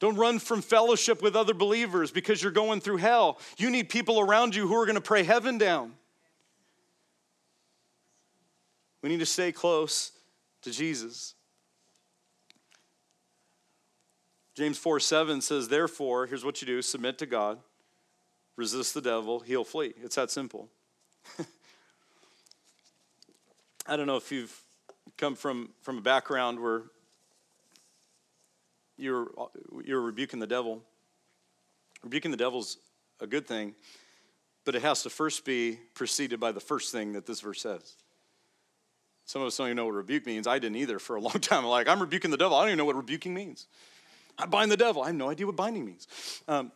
Don't 0.00 0.16
run 0.16 0.38
from 0.38 0.60
fellowship 0.60 1.22
with 1.22 1.36
other 1.36 1.54
believers 1.54 2.10
because 2.10 2.42
you're 2.42 2.52
going 2.52 2.80
through 2.80 2.98
hell. 2.98 3.38
You 3.56 3.70
need 3.70 3.88
people 3.88 4.20
around 4.20 4.54
you 4.54 4.66
who 4.66 4.74
are 4.74 4.86
going 4.86 4.96
to 4.96 5.00
pray 5.00 5.22
heaven 5.22 5.56
down. 5.58 5.92
We 9.02 9.08
need 9.08 9.20
to 9.20 9.26
stay 9.26 9.52
close 9.52 10.12
to 10.62 10.70
Jesus. 10.70 11.34
James 14.54 14.78
4 14.78 15.00
7 15.00 15.40
says, 15.40 15.68
Therefore, 15.68 16.26
here's 16.26 16.44
what 16.44 16.60
you 16.62 16.66
do 16.66 16.80
submit 16.80 17.18
to 17.18 17.26
God, 17.26 17.58
resist 18.56 18.94
the 18.94 19.00
devil, 19.00 19.40
he'll 19.40 19.64
flee. 19.64 19.92
It's 20.02 20.16
that 20.16 20.30
simple. 20.30 20.68
I 23.86 23.96
don't 23.96 24.06
know 24.06 24.16
if 24.16 24.32
you've 24.32 24.58
come 25.18 25.34
from, 25.34 25.70
from 25.82 25.98
a 25.98 26.00
background 26.00 26.60
where 26.60 26.84
you're, 28.96 29.28
you're 29.84 30.00
rebuking 30.00 30.40
the 30.40 30.46
devil. 30.46 30.82
Rebuking 32.02 32.30
the 32.30 32.36
devil's 32.36 32.78
a 33.20 33.26
good 33.26 33.46
thing, 33.46 33.74
but 34.64 34.74
it 34.74 34.82
has 34.82 35.02
to 35.04 35.10
first 35.10 35.44
be 35.44 35.78
preceded 35.94 36.40
by 36.40 36.52
the 36.52 36.60
first 36.60 36.92
thing 36.92 37.12
that 37.12 37.26
this 37.26 37.40
verse 37.40 37.62
says. 37.62 37.94
Some 39.24 39.40
of 39.40 39.48
us 39.48 39.56
don't 39.56 39.68
even 39.68 39.76
know 39.76 39.86
what 39.86 39.94
rebuke 39.94 40.26
means. 40.26 40.46
I 40.46 40.58
didn't 40.58 40.76
either 40.76 40.98
for 40.98 41.16
a 41.16 41.20
long 41.22 41.40
time. 41.40 41.60
I'm 41.60 41.70
like, 41.70 41.88
I'm 41.88 42.00
rebuking 42.00 42.30
the 42.30 42.36
devil. 42.36 42.56
I 42.56 42.60
don't 42.60 42.70
even 42.70 42.78
know 42.78 42.84
what 42.84 42.96
rebuking 42.96 43.32
means. 43.32 43.66
I 44.38 44.46
bind 44.46 44.70
the 44.70 44.76
devil. 44.76 45.02
I 45.02 45.06
have 45.06 45.14
no 45.14 45.30
idea 45.30 45.46
what 45.46 45.56
binding 45.56 45.84
means. 45.84 46.06
Um, 46.48 46.72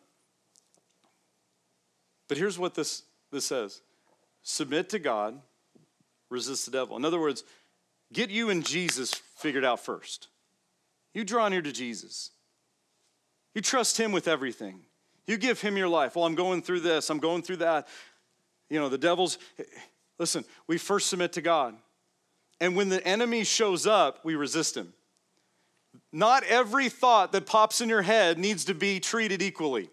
but 2.29 2.37
here's 2.37 2.59
what 2.59 2.75
this, 2.75 3.03
this 3.31 3.47
says 3.47 3.83
submit 4.43 4.89
to 4.91 4.99
God, 4.99 5.39
resist 6.31 6.65
the 6.65 6.71
devil. 6.71 6.97
In 6.97 7.05
other 7.05 7.21
words, 7.21 7.45
get 8.13 8.31
you 8.31 8.49
and 8.51 8.65
Jesus 8.65 9.13
figured 9.13 9.65
out 9.65 9.81
first. 9.81 10.29
You 11.19 11.25
draw 11.25 11.49
near 11.49 11.63
to 11.63 11.73
Jesus. 11.73 12.31
You 13.53 13.61
trust 13.61 13.99
him 13.99 14.13
with 14.13 14.29
everything. 14.29 14.83
You 15.27 15.37
give 15.37 15.61
him 15.61 15.77
your 15.77 15.89
life. 15.89 16.15
Well, 16.15 16.25
I'm 16.25 16.37
going 16.37 16.63
through 16.63 16.79
this, 16.79 17.11
I'm 17.11 17.19
going 17.19 17.43
through 17.43 17.57
that. 17.57 17.89
You 18.71 18.79
know, 18.79 18.89
the 18.89 18.99
devil's, 18.99 19.37
listen, 20.21 20.45
we 20.69 20.79
first 20.79 21.09
submit 21.09 21.33
to 21.33 21.41
God. 21.41 21.75
And 22.61 22.77
when 22.77 22.89
the 22.89 23.05
enemy 23.05 23.43
shows 23.43 23.85
up, 23.85 24.25
we 24.25 24.37
resist 24.37 24.77
him. 24.77 24.93
Not 26.13 26.45
every 26.45 26.89
thought 26.89 27.33
that 27.33 27.47
pops 27.47 27.81
in 27.81 27.89
your 27.89 28.03
head 28.03 28.39
needs 28.39 28.65
to 28.67 28.75
be 28.75 29.01
treated 29.01 29.43
equally, 29.43 29.91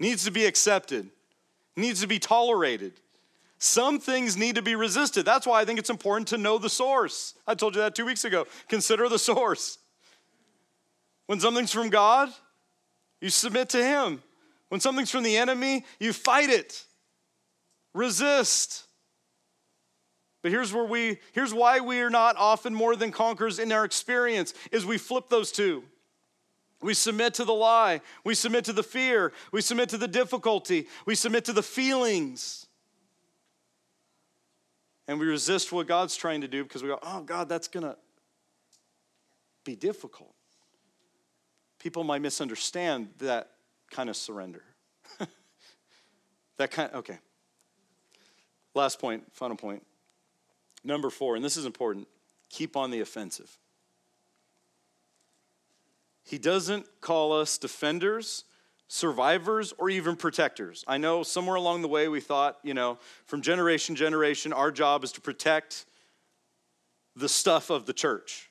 needs 0.00 0.24
to 0.24 0.32
be 0.32 0.46
accepted, 0.46 1.08
needs 1.76 2.00
to 2.00 2.08
be 2.08 2.18
tolerated. 2.18 2.94
Some 3.58 3.98
things 3.98 4.36
need 4.36 4.56
to 4.56 4.62
be 4.62 4.74
resisted. 4.74 5.24
That's 5.24 5.46
why 5.46 5.60
I 5.60 5.64
think 5.64 5.78
it's 5.78 5.90
important 5.90 6.28
to 6.28 6.38
know 6.38 6.58
the 6.58 6.68
source. 6.68 7.34
I 7.46 7.54
told 7.54 7.74
you 7.74 7.80
that 7.80 7.94
two 7.94 8.04
weeks 8.04 8.24
ago. 8.24 8.46
Consider 8.68 9.08
the 9.08 9.18
source. 9.18 9.78
When 11.26 11.40
something's 11.40 11.72
from 11.72 11.88
God, 11.88 12.30
you 13.20 13.30
submit 13.30 13.70
to 13.70 13.82
Him. 13.82 14.22
When 14.68 14.80
something's 14.80 15.10
from 15.10 15.22
the 15.22 15.36
enemy, 15.36 15.84
you 15.98 16.12
fight 16.12 16.50
it, 16.50 16.84
resist. 17.94 18.84
But 20.42 20.52
here's 20.52 20.72
where 20.72 20.84
we 20.84 21.18
here's 21.32 21.54
why 21.54 21.80
we 21.80 22.00
are 22.00 22.10
not 22.10 22.36
often 22.36 22.74
more 22.74 22.94
than 22.94 23.10
conquerors 23.10 23.58
in 23.58 23.72
our 23.72 23.84
experience 23.84 24.54
is 24.70 24.84
we 24.84 24.98
flip 24.98 25.28
those 25.28 25.50
two. 25.50 25.82
We 26.82 26.94
submit 26.94 27.34
to 27.34 27.44
the 27.44 27.54
lie, 27.54 28.00
we 28.22 28.34
submit 28.34 28.66
to 28.66 28.72
the 28.72 28.82
fear, 28.82 29.32
we 29.50 29.62
submit 29.62 29.88
to 29.88 29.98
the 29.98 30.06
difficulty, 30.06 30.88
we 31.06 31.14
submit 31.14 31.46
to 31.46 31.52
the 31.52 31.62
feelings. 31.62 32.66
And 35.08 35.20
we 35.20 35.26
resist 35.26 35.72
what 35.72 35.86
God's 35.86 36.16
trying 36.16 36.40
to 36.40 36.48
do 36.48 36.62
because 36.62 36.82
we 36.82 36.88
go, 36.88 36.98
"Oh 37.02 37.22
God, 37.22 37.48
that's 37.48 37.68
going 37.68 37.84
to 37.84 37.96
be 39.64 39.76
difficult." 39.76 40.34
People 41.78 42.04
might 42.04 42.22
misunderstand 42.22 43.10
that 43.18 43.52
kind 43.90 44.10
of 44.10 44.16
surrender. 44.16 44.62
that 46.56 46.70
kind 46.70 46.90
okay. 46.94 47.18
Last 48.74 48.98
point, 48.98 49.24
final 49.32 49.56
point. 49.56 49.84
Number 50.84 51.10
four, 51.10 51.36
and 51.36 51.44
this 51.44 51.56
is 51.56 51.64
important 51.64 52.08
keep 52.48 52.76
on 52.76 52.90
the 52.90 53.00
offensive. 53.00 53.58
He 56.24 56.38
doesn't 56.38 56.86
call 57.00 57.32
us 57.32 57.58
defenders, 57.58 58.44
survivors, 58.88 59.72
or 59.78 59.90
even 59.90 60.16
protectors. 60.16 60.84
I 60.86 60.98
know 60.98 61.22
somewhere 61.22 61.56
along 61.56 61.82
the 61.82 61.88
way 61.88 62.08
we 62.08 62.20
thought, 62.20 62.58
you 62.62 62.74
know, 62.74 62.98
from 63.26 63.42
generation 63.42 63.94
to 63.94 63.98
generation, 63.98 64.52
our 64.52 64.70
job 64.70 65.02
is 65.02 65.12
to 65.12 65.20
protect 65.20 65.86
the 67.16 67.28
stuff 67.28 67.70
of 67.70 67.86
the 67.86 67.92
church. 67.92 68.50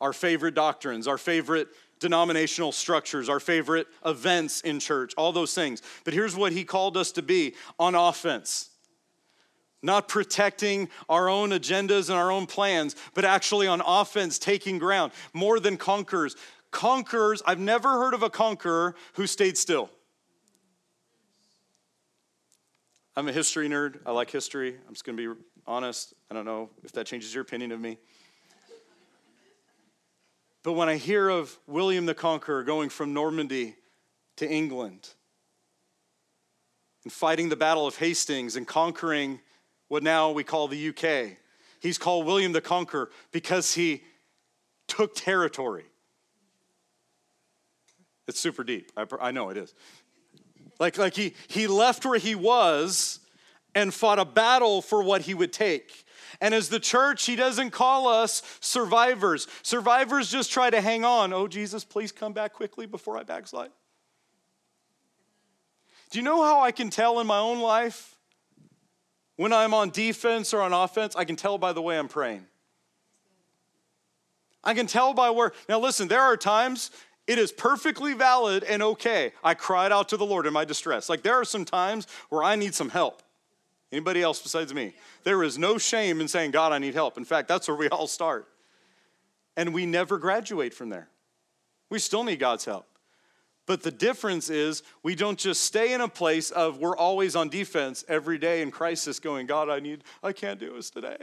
Our 0.00 0.12
favorite 0.12 0.54
doctrines, 0.54 1.06
our 1.06 1.18
favorite 1.18 1.68
denominational 2.00 2.72
structures, 2.72 3.28
our 3.28 3.40
favorite 3.40 3.86
events 4.04 4.60
in 4.60 4.80
church, 4.80 5.12
all 5.16 5.32
those 5.32 5.54
things. 5.54 5.82
But 6.04 6.14
here's 6.14 6.36
what 6.36 6.52
he 6.52 6.64
called 6.64 6.96
us 6.96 7.12
to 7.12 7.22
be 7.22 7.54
on 7.78 7.94
offense 7.94 8.70
not 9.82 10.08
protecting 10.08 10.88
our 11.08 11.28
own 11.28 11.50
agendas 11.50 12.08
and 12.08 12.18
our 12.18 12.32
own 12.32 12.46
plans, 12.46 12.96
but 13.14 13.24
actually 13.24 13.66
on 13.68 13.80
offense, 13.86 14.38
taking 14.38 14.78
ground, 14.78 15.12
more 15.32 15.60
than 15.60 15.76
conquerors. 15.76 16.34
Conquerors, 16.70 17.42
I've 17.46 17.58
never 17.58 17.88
heard 17.88 18.14
of 18.14 18.22
a 18.22 18.30
conqueror 18.30 18.94
who 19.14 19.26
stayed 19.26 19.56
still. 19.56 19.90
I'm 23.16 23.26
a 23.28 23.32
history 23.32 23.68
nerd. 23.68 23.98
I 24.06 24.12
like 24.12 24.30
history. 24.30 24.76
I'm 24.86 24.92
just 24.92 25.04
going 25.04 25.16
to 25.16 25.34
be 25.34 25.40
honest. 25.66 26.14
I 26.30 26.34
don't 26.34 26.44
know 26.44 26.70
if 26.84 26.92
that 26.92 27.06
changes 27.06 27.34
your 27.34 27.42
opinion 27.42 27.72
of 27.72 27.80
me. 27.80 27.98
But 30.62 30.74
when 30.74 30.88
I 30.88 30.96
hear 30.96 31.28
of 31.28 31.58
William 31.66 32.06
the 32.06 32.14
Conqueror 32.14 32.62
going 32.62 32.90
from 32.90 33.14
Normandy 33.14 33.76
to 34.36 34.48
England 34.48 35.08
and 37.04 37.12
fighting 37.12 37.48
the 37.48 37.56
Battle 37.56 37.86
of 37.86 37.96
Hastings 37.96 38.54
and 38.54 38.66
conquering 38.66 39.40
what 39.88 40.02
now 40.02 40.30
we 40.30 40.44
call 40.44 40.68
the 40.68 40.88
UK. 40.88 41.38
He's 41.80 41.98
called 41.98 42.26
William 42.26 42.52
the 42.52 42.60
Conqueror 42.60 43.10
because 43.32 43.74
he 43.74 44.02
took 44.86 45.14
territory. 45.14 45.86
It's 48.28 48.38
super 48.38 48.62
deep. 48.62 48.92
I, 48.96 49.06
I 49.20 49.30
know 49.32 49.48
it 49.48 49.56
is. 49.56 49.74
Like, 50.78 50.96
like 50.98 51.14
he, 51.14 51.34
he 51.48 51.66
left 51.66 52.06
where 52.06 52.18
he 52.18 52.34
was 52.36 53.18
and 53.74 53.92
fought 53.92 54.18
a 54.18 54.24
battle 54.24 54.80
for 54.80 55.02
what 55.02 55.22
he 55.22 55.34
would 55.34 55.52
take. 55.52 56.04
And 56.40 56.54
as 56.54 56.68
the 56.68 56.78
church, 56.78 57.24
he 57.24 57.34
doesn't 57.34 57.70
call 57.70 58.06
us 58.06 58.42
survivors. 58.60 59.48
Survivors 59.62 60.30
just 60.30 60.52
try 60.52 60.70
to 60.70 60.80
hang 60.80 61.04
on. 61.04 61.32
Oh, 61.32 61.48
Jesus, 61.48 61.84
please 61.84 62.12
come 62.12 62.32
back 62.32 62.52
quickly 62.52 62.86
before 62.86 63.18
I 63.18 63.24
backslide. 63.24 63.70
Do 66.10 66.18
you 66.18 66.24
know 66.24 66.44
how 66.44 66.60
I 66.60 66.70
can 66.70 66.90
tell 66.90 67.18
in 67.18 67.26
my 67.26 67.38
own 67.38 67.60
life 67.60 68.14
when 69.36 69.52
I'm 69.52 69.72
on 69.72 69.90
defense 69.90 70.52
or 70.52 70.60
on 70.60 70.72
offense, 70.72 71.14
I 71.14 71.24
can 71.24 71.36
tell 71.36 71.58
by 71.58 71.72
the 71.72 71.80
way 71.80 71.96
I'm 71.96 72.08
praying. 72.08 72.44
I 74.64 74.74
can 74.74 74.88
tell 74.88 75.14
by 75.14 75.30
where, 75.30 75.52
now 75.68 75.78
listen, 75.78 76.08
there 76.08 76.22
are 76.22 76.36
times 76.36 76.90
it 77.28 77.38
is 77.38 77.52
perfectly 77.52 78.14
valid 78.14 78.64
and 78.64 78.82
okay. 78.82 79.32
I 79.44 79.52
cried 79.52 79.92
out 79.92 80.08
to 80.08 80.16
the 80.16 80.24
Lord 80.24 80.46
in 80.46 80.52
my 80.54 80.64
distress. 80.64 81.10
Like 81.10 81.22
there 81.22 81.34
are 81.34 81.44
some 81.44 81.66
times 81.66 82.06
where 82.30 82.42
I 82.42 82.56
need 82.56 82.74
some 82.74 82.88
help. 82.88 83.22
Anybody 83.92 84.22
else 84.22 84.42
besides 84.42 84.72
me? 84.72 84.94
There 85.24 85.44
is 85.44 85.58
no 85.58 85.76
shame 85.76 86.22
in 86.22 86.28
saying, 86.28 86.50
God, 86.52 86.72
I 86.72 86.78
need 86.78 86.94
help. 86.94 87.18
In 87.18 87.24
fact, 87.26 87.46
that's 87.46 87.68
where 87.68 87.76
we 87.76 87.88
all 87.90 88.06
start. 88.06 88.48
And 89.56 89.74
we 89.74 89.84
never 89.84 90.18
graduate 90.18 90.72
from 90.72 90.88
there. 90.88 91.08
We 91.90 91.98
still 91.98 92.24
need 92.24 92.38
God's 92.38 92.64
help. 92.64 92.86
But 93.66 93.82
the 93.82 93.90
difference 93.90 94.48
is 94.48 94.82
we 95.02 95.14
don't 95.14 95.38
just 95.38 95.60
stay 95.60 95.92
in 95.92 96.00
a 96.00 96.08
place 96.08 96.50
of 96.50 96.78
we're 96.78 96.96
always 96.96 97.36
on 97.36 97.50
defense 97.50 98.04
every 98.08 98.38
day 98.38 98.62
in 98.62 98.70
crisis 98.70 99.20
going, 99.20 99.46
God, 99.46 99.68
I 99.68 99.80
need, 99.80 100.04
I 100.22 100.32
can't 100.32 100.58
do 100.58 100.72
this 100.74 100.88
today. 100.88 101.18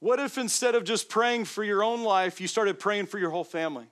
What 0.00 0.20
if 0.20 0.38
instead 0.38 0.74
of 0.74 0.84
just 0.84 1.08
praying 1.08 1.46
for 1.46 1.64
your 1.64 1.82
own 1.82 2.02
life, 2.02 2.40
you 2.40 2.48
started 2.48 2.78
praying 2.78 3.06
for 3.06 3.18
your 3.18 3.30
whole 3.30 3.44
family? 3.44 3.86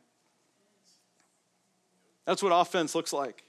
That's 2.25 2.43
what 2.43 2.51
offense 2.51 2.95
looks 2.95 3.12
like. 3.12 3.45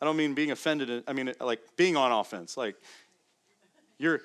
I 0.00 0.04
don't 0.04 0.16
mean 0.16 0.34
being 0.34 0.50
offended, 0.50 1.04
I 1.08 1.12
mean 1.12 1.32
like 1.40 1.60
being 1.76 1.96
on 1.96 2.12
offense. 2.12 2.56
Like 2.56 2.76
you're 3.98 4.20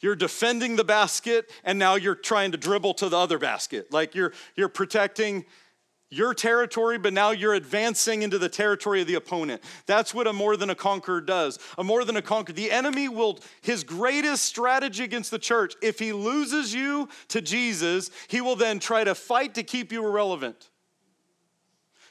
you're 0.00 0.16
defending 0.16 0.76
the 0.76 0.84
basket 0.84 1.50
and 1.64 1.78
now 1.78 1.94
you're 1.94 2.14
trying 2.14 2.52
to 2.52 2.58
dribble 2.58 2.94
to 2.94 3.08
the 3.08 3.16
other 3.16 3.38
basket. 3.38 3.92
Like 3.92 4.14
you're 4.14 4.32
you're 4.56 4.68
protecting 4.68 5.44
your 6.12 6.34
territory, 6.34 6.98
but 6.98 7.14
now 7.14 7.30
you're 7.30 7.54
advancing 7.54 8.20
into 8.20 8.38
the 8.38 8.48
territory 8.48 9.00
of 9.00 9.06
the 9.06 9.14
opponent. 9.14 9.62
That's 9.86 10.12
what 10.12 10.26
a 10.26 10.32
more 10.32 10.58
than 10.58 10.68
a 10.68 10.74
conqueror 10.74 11.22
does. 11.22 11.58
A 11.78 11.84
more 11.84 12.04
than 12.04 12.16
a 12.16 12.22
conqueror. 12.22 12.54
The 12.54 12.70
enemy 12.70 13.08
will, 13.08 13.38
his 13.62 13.82
greatest 13.82 14.44
strategy 14.44 15.04
against 15.04 15.30
the 15.30 15.38
church, 15.38 15.74
if 15.80 15.98
he 15.98 16.12
loses 16.12 16.74
you 16.74 17.08
to 17.28 17.40
Jesus, 17.40 18.10
he 18.28 18.42
will 18.42 18.56
then 18.56 18.78
try 18.78 19.04
to 19.04 19.14
fight 19.14 19.54
to 19.54 19.62
keep 19.62 19.90
you 19.90 20.06
irrelevant 20.06 20.68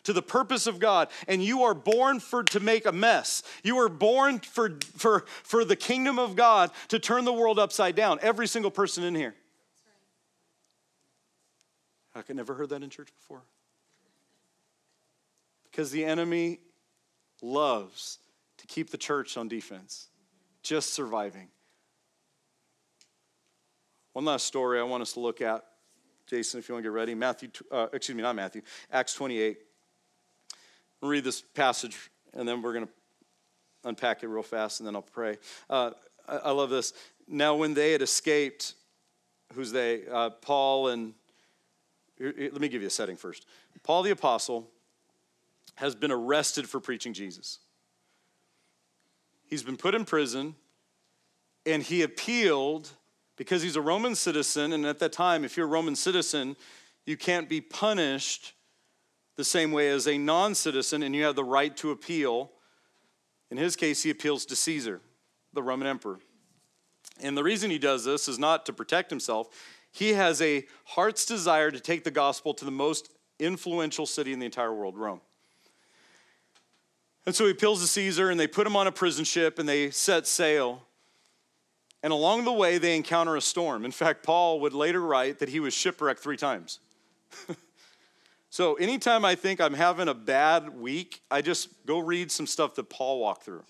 to 0.03 0.13
the 0.13 0.21
purpose 0.23 0.65
of 0.65 0.79
God. 0.79 1.09
And 1.27 1.43
you 1.43 1.61
are 1.61 1.75
born 1.75 2.19
for 2.19 2.43
to 2.45 2.59
make 2.59 2.87
a 2.87 2.91
mess. 2.91 3.43
You 3.63 3.77
are 3.77 3.89
born 3.89 4.39
for, 4.39 4.79
for, 4.97 5.25
for 5.43 5.63
the 5.63 5.75
kingdom 5.75 6.17
of 6.17 6.35
God 6.35 6.71
to 6.87 6.97
turn 6.97 7.23
the 7.23 7.33
world 7.33 7.59
upside 7.59 7.95
down. 7.95 8.17
Every 8.23 8.47
single 8.47 8.71
person 8.71 9.03
in 9.03 9.13
here. 9.13 9.35
I 12.15 12.23
could 12.23 12.35
never 12.35 12.55
heard 12.55 12.69
that 12.69 12.81
in 12.81 12.89
church 12.89 13.09
before. 13.15 13.43
Because 15.71 15.91
the 15.91 16.03
enemy 16.03 16.59
loves 17.41 18.19
to 18.57 18.67
keep 18.67 18.89
the 18.89 18.97
church 18.97 19.37
on 19.37 19.47
defense, 19.47 20.09
just 20.61 20.93
surviving. 20.93 21.47
One 24.13 24.25
last 24.25 24.45
story 24.45 24.79
I 24.79 24.83
want 24.83 25.01
us 25.01 25.13
to 25.13 25.21
look 25.21 25.41
at. 25.41 25.63
Jason, 26.27 26.59
if 26.59 26.69
you 26.69 26.75
want 26.75 26.83
to 26.83 26.89
get 26.89 26.93
ready. 26.93 27.15
Matthew, 27.15 27.49
uh, 27.71 27.87
excuse 27.93 28.15
me, 28.15 28.21
not 28.21 28.35
Matthew, 28.35 28.61
Acts 28.91 29.13
28. 29.15 29.57
I'll 31.01 31.09
read 31.09 31.23
this 31.23 31.41
passage 31.41 31.97
and 32.33 32.47
then 32.47 32.61
we're 32.61 32.73
going 32.73 32.85
to 32.85 32.91
unpack 33.85 34.23
it 34.23 34.27
real 34.27 34.43
fast 34.43 34.79
and 34.79 34.87
then 34.87 34.95
I'll 34.95 35.01
pray. 35.01 35.37
Uh, 35.69 35.91
I, 36.27 36.35
I, 36.37 36.51
love 36.51 36.69
this. 36.69 36.93
Now, 37.27 37.55
when 37.55 37.73
they 37.73 37.91
had 37.91 38.01
escaped, 38.01 38.75
who's 39.53 39.71
they? 39.71 40.03
Uh, 40.09 40.29
Paul 40.29 40.89
and, 40.89 41.13
let 42.19 42.61
me 42.61 42.69
give 42.69 42.81
you 42.81 42.87
a 42.87 42.91
setting 42.91 43.15
first. 43.15 43.45
Paul 43.83 44.03
the 44.03 44.11
Apostle 44.11 44.69
has 45.75 45.95
been 45.95 46.11
arrested 46.11 46.69
for 46.69 46.79
preaching 46.79 47.13
Jesus. 47.13 47.59
He's 49.47 49.63
been 49.63 49.77
put 49.77 49.95
in 49.95 50.05
prison 50.05 50.55
and 51.65 51.83
he 51.83 52.01
appealed 52.01 52.89
because 53.35 53.61
he's 53.61 53.75
a 53.75 53.81
Roman 53.81 54.15
citizen. 54.15 54.73
And 54.73 54.85
at 54.85 54.99
that 54.99 55.11
time, 55.11 55.43
if 55.43 55.57
you're 55.57 55.65
a 55.65 55.69
Roman 55.69 55.95
citizen, 55.95 56.55
you 57.05 57.17
can't 57.17 57.49
be 57.49 57.61
punished 57.61 58.53
the 59.37 59.43
same 59.43 59.71
way 59.71 59.89
as 59.89 60.07
a 60.07 60.17
non 60.17 60.55
citizen 60.55 61.03
and 61.03 61.15
you 61.15 61.23
have 61.23 61.35
the 61.35 61.43
right 61.43 61.75
to 61.77 61.91
appeal. 61.91 62.51
In 63.49 63.57
his 63.57 63.75
case, 63.75 64.03
he 64.03 64.09
appeals 64.09 64.45
to 64.45 64.55
Caesar, 64.55 65.01
the 65.53 65.63
Roman 65.63 65.87
emperor. 65.87 66.19
And 67.21 67.37
the 67.37 67.43
reason 67.43 67.69
he 67.69 67.79
does 67.79 68.05
this 68.05 68.27
is 68.27 68.39
not 68.39 68.65
to 68.67 68.73
protect 68.73 69.09
himself. 69.09 69.49
He 69.91 70.13
has 70.13 70.41
a 70.41 70.65
heart's 70.85 71.25
desire 71.25 71.69
to 71.71 71.79
take 71.79 72.03
the 72.03 72.11
gospel 72.11 72.53
to 72.53 72.65
the 72.65 72.71
most 72.71 73.09
influential 73.39 74.05
city 74.05 74.31
in 74.31 74.39
the 74.39 74.45
entire 74.45 74.73
world, 74.73 74.97
Rome. 74.97 75.21
And 77.25 77.35
so 77.35 77.45
he 77.45 77.51
appeals 77.51 77.81
to 77.81 77.87
Caesar, 77.87 78.29
and 78.29 78.39
they 78.39 78.47
put 78.47 78.65
him 78.65 78.75
on 78.75 78.87
a 78.87 78.91
prison 78.91 79.25
ship, 79.25 79.59
and 79.59 79.69
they 79.69 79.91
set 79.91 80.25
sail. 80.25 80.83
And 82.03 82.11
along 82.11 82.45
the 82.45 82.53
way, 82.53 82.79
they 82.79 82.95
encounter 82.95 83.35
a 83.35 83.41
storm. 83.41 83.85
In 83.85 83.91
fact, 83.91 84.23
Paul 84.23 84.59
would 84.61 84.73
later 84.73 85.01
write 85.01 85.39
that 85.39 85.49
he 85.49 85.59
was 85.59 85.73
shipwrecked 85.73 86.19
three 86.19 86.37
times. 86.37 86.79
so 88.49 88.73
anytime 88.75 89.23
I 89.23 89.35
think 89.35 89.61
I'm 89.61 89.75
having 89.75 90.07
a 90.07 90.15
bad 90.15 90.69
week, 90.69 91.21
I 91.29 91.41
just 91.41 91.69
go 91.85 91.99
read 91.99 92.31
some 92.31 92.47
stuff 92.47 92.73
that 92.75 92.89
Paul 92.89 93.19
walked 93.19 93.43
through. 93.43 93.63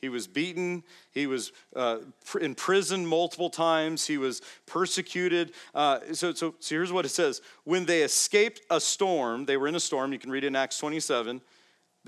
He 0.00 0.08
was 0.08 0.26
beaten. 0.28 0.84
He 1.12 1.26
was 1.26 1.52
uh, 1.76 1.98
in 2.40 2.54
prison 2.54 3.04
multiple 3.04 3.50
times. 3.50 4.06
He 4.06 4.16
was 4.16 4.40
persecuted. 4.64 5.52
Uh, 5.74 5.98
so, 6.12 6.32
so, 6.32 6.54
so 6.58 6.74
here's 6.74 6.92
what 6.92 7.04
it 7.04 7.10
says 7.10 7.42
When 7.64 7.84
they 7.84 8.02
escaped 8.02 8.60
a 8.70 8.80
storm, 8.80 9.44
they 9.44 9.56
were 9.56 9.66
in 9.66 9.74
a 9.74 9.80
storm. 9.80 10.12
You 10.12 10.20
can 10.20 10.30
read 10.30 10.44
it 10.44 10.48
in 10.48 10.56
Acts 10.56 10.78
27 10.78 11.42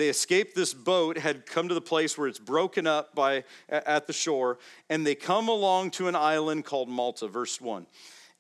they 0.03 0.09
escaped 0.09 0.57
this 0.57 0.74
boat 0.74 1.16
had 1.16 1.46
come 1.46 1.68
to 1.68 1.74
the 1.74 1.80
place 1.80 2.18
where 2.18 2.26
it's 2.26 2.40
broken 2.40 2.88
up 2.88 3.14
by 3.14 3.44
at 3.68 4.09
the 4.09 4.12
shore 4.12 4.59
and 4.90 5.07
they 5.07 5.14
come 5.14 5.46
along 5.46 5.92
to 5.92 6.09
an 6.09 6.16
island 6.16 6.64
called 6.64 6.88
malta 6.88 7.28
verse 7.28 7.61
1 7.61 7.86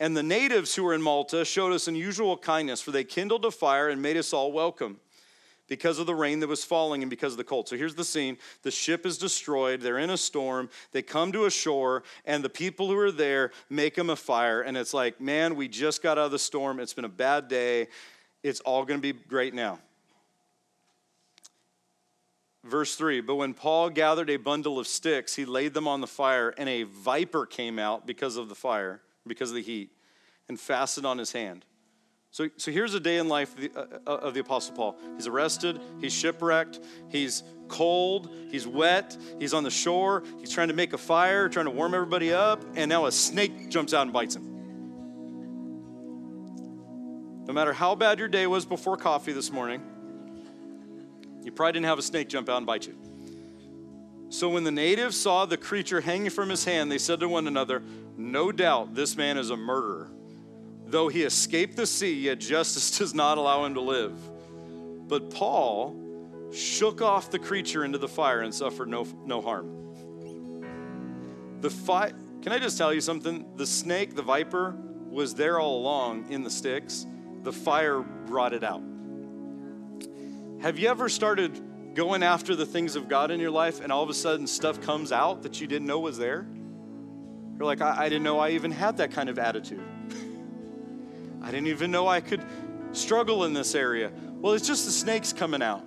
and 0.00 0.16
the 0.16 0.24
natives 0.24 0.74
who 0.74 0.82
were 0.82 0.92
in 0.92 1.00
malta 1.00 1.44
showed 1.44 1.72
us 1.72 1.86
unusual 1.86 2.36
kindness 2.36 2.80
for 2.80 2.90
they 2.90 3.04
kindled 3.04 3.44
a 3.44 3.50
fire 3.52 3.88
and 3.88 4.02
made 4.02 4.16
us 4.16 4.32
all 4.32 4.50
welcome 4.50 4.98
because 5.68 6.00
of 6.00 6.06
the 6.06 6.14
rain 6.16 6.40
that 6.40 6.48
was 6.48 6.64
falling 6.64 7.02
and 7.02 7.08
because 7.08 7.32
of 7.32 7.38
the 7.38 7.44
cold. 7.44 7.66
So 7.68 7.76
here's 7.76 7.94
the 7.94 8.04
scene 8.04 8.36
the 8.62 8.70
ship 8.70 9.06
is 9.06 9.16
destroyed, 9.16 9.80
they're 9.80 10.00
in 10.00 10.10
a 10.10 10.18
storm, 10.18 10.68
they 10.90 11.00
come 11.00 11.32
to 11.32 11.46
a 11.46 11.50
shore, 11.50 12.02
and 12.26 12.44
the 12.44 12.50
people 12.50 12.88
who 12.88 12.98
are 12.98 13.12
there 13.12 13.52
make 13.70 13.94
them 13.94 14.10
a 14.10 14.16
fire. 14.16 14.60
And 14.60 14.76
it's 14.76 14.92
like, 14.92 15.18
man, 15.18 15.56
we 15.56 15.68
just 15.68 16.02
got 16.02 16.18
out 16.18 16.26
of 16.26 16.30
the 16.32 16.38
storm, 16.38 16.78
it's 16.78 16.92
been 16.92 17.06
a 17.06 17.08
bad 17.08 17.48
day, 17.48 17.88
it's 18.42 18.60
all 18.60 18.84
gonna 18.84 19.00
be 19.00 19.14
great 19.14 19.54
now. 19.54 19.78
Verse 22.64 22.94
3 22.94 23.20
But 23.20 23.36
when 23.36 23.54
Paul 23.54 23.90
gathered 23.90 24.30
a 24.30 24.36
bundle 24.36 24.78
of 24.78 24.86
sticks, 24.86 25.34
he 25.34 25.44
laid 25.44 25.74
them 25.74 25.88
on 25.88 26.00
the 26.00 26.06
fire, 26.06 26.54
and 26.56 26.68
a 26.68 26.84
viper 26.84 27.46
came 27.46 27.78
out 27.78 28.06
because 28.06 28.36
of 28.36 28.48
the 28.48 28.54
fire, 28.54 29.00
because 29.26 29.50
of 29.50 29.56
the 29.56 29.62
heat, 29.62 29.90
and 30.48 30.58
fastened 30.58 31.06
on 31.06 31.18
his 31.18 31.32
hand. 31.32 31.64
So, 32.30 32.48
so 32.56 32.70
here's 32.70 32.94
a 32.94 33.00
day 33.00 33.18
in 33.18 33.28
life 33.28 33.54
of 33.54 33.60
the, 33.60 33.70
uh, 33.78 33.86
uh, 34.06 34.16
of 34.16 34.32
the 34.32 34.40
Apostle 34.40 34.74
Paul. 34.74 34.96
He's 35.16 35.26
arrested, 35.26 35.78
he's 36.00 36.14
shipwrecked, 36.14 36.80
he's 37.10 37.42
cold, 37.68 38.34
he's 38.50 38.66
wet, 38.66 39.16
he's 39.38 39.52
on 39.52 39.64
the 39.64 39.70
shore, 39.70 40.22
he's 40.40 40.50
trying 40.50 40.68
to 40.68 40.74
make 40.74 40.94
a 40.94 40.98
fire, 40.98 41.50
trying 41.50 41.66
to 41.66 41.70
warm 41.70 41.92
everybody 41.92 42.32
up, 42.32 42.64
and 42.74 42.88
now 42.88 43.04
a 43.04 43.12
snake 43.12 43.68
jumps 43.68 43.92
out 43.92 44.02
and 44.02 44.14
bites 44.14 44.36
him. 44.36 44.48
No 47.46 47.52
matter 47.52 47.74
how 47.74 47.94
bad 47.94 48.18
your 48.18 48.28
day 48.28 48.46
was 48.46 48.64
before 48.64 48.96
coffee 48.96 49.32
this 49.32 49.52
morning, 49.52 49.82
you 51.42 51.52
probably 51.52 51.72
didn't 51.72 51.86
have 51.86 51.98
a 51.98 52.02
snake 52.02 52.28
jump 52.28 52.48
out 52.48 52.58
and 52.58 52.66
bite 52.66 52.86
you. 52.86 52.94
So 54.30 54.48
when 54.48 54.64
the 54.64 54.70
natives 54.70 55.20
saw 55.20 55.44
the 55.44 55.58
creature 55.58 56.00
hanging 56.00 56.30
from 56.30 56.48
his 56.48 56.64
hand, 56.64 56.90
they 56.90 56.98
said 56.98 57.20
to 57.20 57.28
one 57.28 57.46
another, 57.46 57.82
No 58.16 58.50
doubt 58.50 58.94
this 58.94 59.16
man 59.16 59.36
is 59.36 59.50
a 59.50 59.56
murderer. 59.56 60.10
Though 60.86 61.08
he 61.08 61.22
escaped 61.22 61.76
the 61.76 61.86
sea, 61.86 62.14
yet 62.14 62.38
justice 62.38 62.98
does 62.98 63.14
not 63.14 63.38
allow 63.38 63.64
him 63.64 63.74
to 63.74 63.80
live. 63.80 64.18
But 65.08 65.30
Paul 65.30 65.96
shook 66.52 67.02
off 67.02 67.30
the 67.30 67.38
creature 67.38 67.84
into 67.84 67.98
the 67.98 68.08
fire 68.08 68.40
and 68.40 68.54
suffered 68.54 68.88
no, 68.88 69.06
no 69.24 69.40
harm. 69.40 69.78
The 71.60 71.70
fi- 71.70 72.12
Can 72.42 72.52
I 72.52 72.58
just 72.58 72.78
tell 72.78 72.92
you 72.92 73.00
something? 73.00 73.56
The 73.56 73.66
snake, 73.66 74.14
the 74.14 74.22
viper, 74.22 74.74
was 75.08 75.34
there 75.34 75.60
all 75.60 75.78
along 75.78 76.30
in 76.30 76.42
the 76.42 76.50
sticks. 76.50 77.06
The 77.42 77.52
fire 77.52 78.00
brought 78.00 78.52
it 78.52 78.64
out. 78.64 78.82
Have 80.62 80.78
you 80.78 80.88
ever 80.88 81.08
started 81.08 81.60
going 81.96 82.22
after 82.22 82.54
the 82.54 82.64
things 82.64 82.94
of 82.94 83.08
God 83.08 83.32
in 83.32 83.40
your 83.40 83.50
life 83.50 83.80
and 83.80 83.90
all 83.90 84.04
of 84.04 84.08
a 84.10 84.14
sudden 84.14 84.46
stuff 84.46 84.80
comes 84.80 85.10
out 85.10 85.42
that 85.42 85.60
you 85.60 85.66
didn't 85.66 85.88
know 85.88 85.98
was 85.98 86.18
there? 86.18 86.46
You're 87.56 87.66
like, 87.66 87.80
I, 87.80 88.04
I 88.04 88.08
didn't 88.08 88.22
know 88.22 88.38
I 88.38 88.50
even 88.50 88.70
had 88.70 88.98
that 88.98 89.10
kind 89.10 89.28
of 89.28 89.40
attitude. 89.40 89.82
I 91.42 91.50
didn't 91.50 91.66
even 91.66 91.90
know 91.90 92.06
I 92.06 92.20
could 92.20 92.44
struggle 92.92 93.44
in 93.44 93.54
this 93.54 93.74
area. 93.74 94.12
Well, 94.36 94.52
it's 94.52 94.64
just 94.64 94.84
the 94.84 94.92
snakes 94.92 95.32
coming 95.32 95.62
out. 95.62 95.84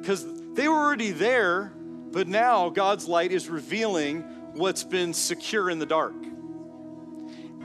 Because 0.00 0.24
they 0.54 0.68
were 0.68 0.76
already 0.78 1.10
there, 1.10 1.72
but 2.12 2.28
now 2.28 2.68
God's 2.68 3.08
light 3.08 3.32
is 3.32 3.48
revealing 3.48 4.22
what's 4.52 4.84
been 4.84 5.12
secure 5.12 5.70
in 5.70 5.80
the 5.80 5.86
dark. 5.86 6.14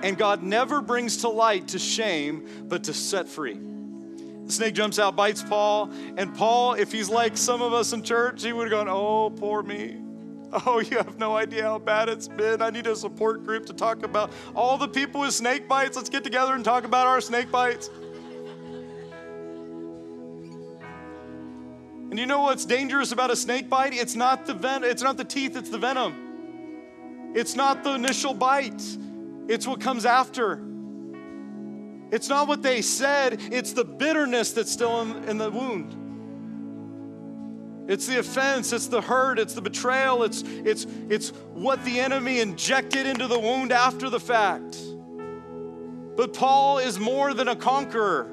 And 0.02 0.18
God 0.18 0.42
never 0.42 0.82
brings 0.82 1.18
to 1.18 1.30
light 1.30 1.68
to 1.70 1.80
shame, 1.80 2.66
but 2.68 2.86
to 2.86 2.94
set 2.96 3.30
free. 3.30 3.60
Snake 4.48 4.76
jumps 4.76 5.00
out, 5.00 5.16
bites 5.16 5.44
Paul, 5.44 5.92
and 6.18 6.36
Paul, 6.36 6.74
if 6.74 6.92
he's 6.92 7.10
like 7.10 7.36
some 7.36 7.62
of 7.62 7.74
us 7.74 7.94
in 7.94 8.04
church, 8.04 8.44
he 8.44 8.54
would 8.54 8.72
have 8.72 8.86
gone, 8.86 8.90
Oh, 8.90 9.30
poor 9.30 9.64
me. 9.64 9.98
Oh, 10.66 10.80
you 10.80 10.98
have 10.98 11.18
no 11.18 11.36
idea 11.36 11.64
how 11.64 11.80
bad 11.80 12.08
it's 12.08 12.30
been. 12.30 12.62
I 12.62 12.70
need 12.70 12.88
a 12.88 12.96
support 12.96 13.44
group 13.44 13.66
to 13.66 13.74
talk 13.74 14.04
about 14.04 14.32
all 14.56 14.78
the 14.78 14.88
people 14.88 15.22
with 15.22 15.34
snake 15.34 15.68
bites. 15.68 15.98
Let's 15.98 16.08
get 16.08 16.24
together 16.24 16.54
and 16.54 16.64
talk 16.64 16.86
about 16.86 17.08
our 17.08 17.20
snake 17.20 17.52
bites. 17.52 17.90
And 22.10 22.18
you 22.18 22.26
know 22.26 22.44
what's 22.44 22.64
dangerous 22.64 23.12
about 23.12 23.32
a 23.32 23.36
snake 23.36 23.68
bite? 23.70 23.94
It's 23.94 24.16
not 24.16 24.46
the 24.46 24.54
ven- 24.54 24.86
it's 24.86 25.02
not 25.02 25.18
the 25.18 25.26
teeth, 25.26 25.58
it's 25.58 25.70
the 25.70 25.80
venom. 25.80 27.34
It's 27.36 27.56
not 27.56 27.84
the 27.84 27.96
initial 27.96 28.34
bite. 28.34 28.82
It's 29.50 29.68
what 29.68 29.82
comes 29.82 30.06
after. 30.06 30.62
It's 32.12 32.30
not 32.30 32.48
what 32.48 32.62
they 32.62 32.82
said, 32.82 33.40
it's 33.52 33.74
the 33.74 33.84
bitterness 33.84 34.52
that's 34.52 34.72
still 34.72 35.02
in, 35.02 35.24
in 35.26 35.38
the 35.38 35.50
wound. 35.50 36.04
It's 37.88 38.08
the 38.08 38.20
offense, 38.20 38.74
it's 38.74 38.88
the 38.88 39.02
hurt, 39.02 39.38
it's 39.38 39.54
the 39.54 39.62
betrayal, 39.62 40.24
it's, 40.24 40.42
it's, 40.42 40.88
it's 41.10 41.30
what 41.54 41.84
the 41.86 42.00
enemy 42.00 42.40
injected 42.40 43.06
into 43.06 43.28
the 43.28 43.40
wound 43.40 43.72
after 43.72 44.10
the 44.10 44.20
fact. 44.20 44.78
But 46.16 46.34
Paul 46.34 46.80
is 46.80 47.00
more 47.00 47.34
than 47.34 47.48
a 47.48 47.56
conqueror. 47.56 48.32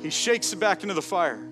He 0.00 0.10
shakes 0.10 0.52
it 0.52 0.58
back 0.58 0.82
into 0.82 0.94
the 0.94 1.02
fire. 1.02 1.46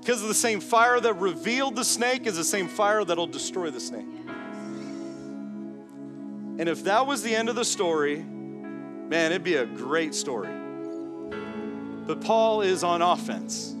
Because 0.00 0.20
the 0.20 0.34
same 0.34 0.60
fire 0.60 0.98
that 0.98 1.14
revealed 1.14 1.76
the 1.76 1.84
snake 1.84 2.26
is 2.26 2.36
the 2.36 2.44
same 2.44 2.66
fire 2.66 3.04
that'll 3.04 3.28
destroy 3.28 3.70
the 3.70 3.80
snake. 3.80 4.04
And 6.58 6.68
if 6.68 6.84
that 6.84 7.06
was 7.06 7.22
the 7.22 7.34
end 7.34 7.48
of 7.48 7.54
the 7.54 7.64
story, 7.64 8.18
man, 8.18 9.30
it'd 9.30 9.44
be 9.44 9.54
a 9.54 9.64
great 9.64 10.14
story. 10.14 10.61
But 12.06 12.20
Paul 12.20 12.62
is 12.62 12.82
on 12.82 13.02
offense. 13.02 13.74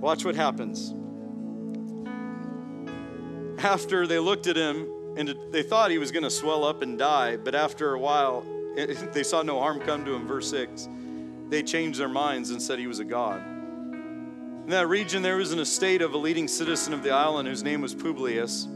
Watch 0.00 0.24
what 0.24 0.34
happens. 0.34 0.94
After 3.62 4.06
they 4.06 4.18
looked 4.18 4.46
at 4.46 4.56
him 4.56 4.88
and 5.16 5.34
they 5.50 5.62
thought 5.62 5.90
he 5.90 5.98
was 5.98 6.10
going 6.10 6.22
to 6.24 6.30
swell 6.30 6.64
up 6.64 6.82
and 6.82 6.98
die, 6.98 7.36
but 7.36 7.54
after 7.54 7.94
a 7.94 7.98
while, 7.98 8.44
they 9.12 9.22
saw 9.22 9.42
no 9.42 9.60
harm 9.60 9.80
come 9.80 10.04
to 10.04 10.14
him. 10.14 10.26
Verse 10.26 10.48
6. 10.50 10.88
They 11.48 11.62
changed 11.62 11.98
their 11.98 12.08
minds 12.08 12.50
and 12.50 12.60
said 12.60 12.78
he 12.78 12.86
was 12.86 12.98
a 12.98 13.04
god. 13.04 13.40
In 14.64 14.70
that 14.70 14.88
region, 14.88 15.22
there 15.22 15.36
was 15.36 15.52
an 15.52 15.58
estate 15.58 16.02
of 16.02 16.14
a 16.14 16.18
leading 16.18 16.48
citizen 16.48 16.94
of 16.94 17.02
the 17.02 17.10
island 17.10 17.48
whose 17.48 17.62
name 17.62 17.80
was 17.80 17.94
Publius 17.94 18.68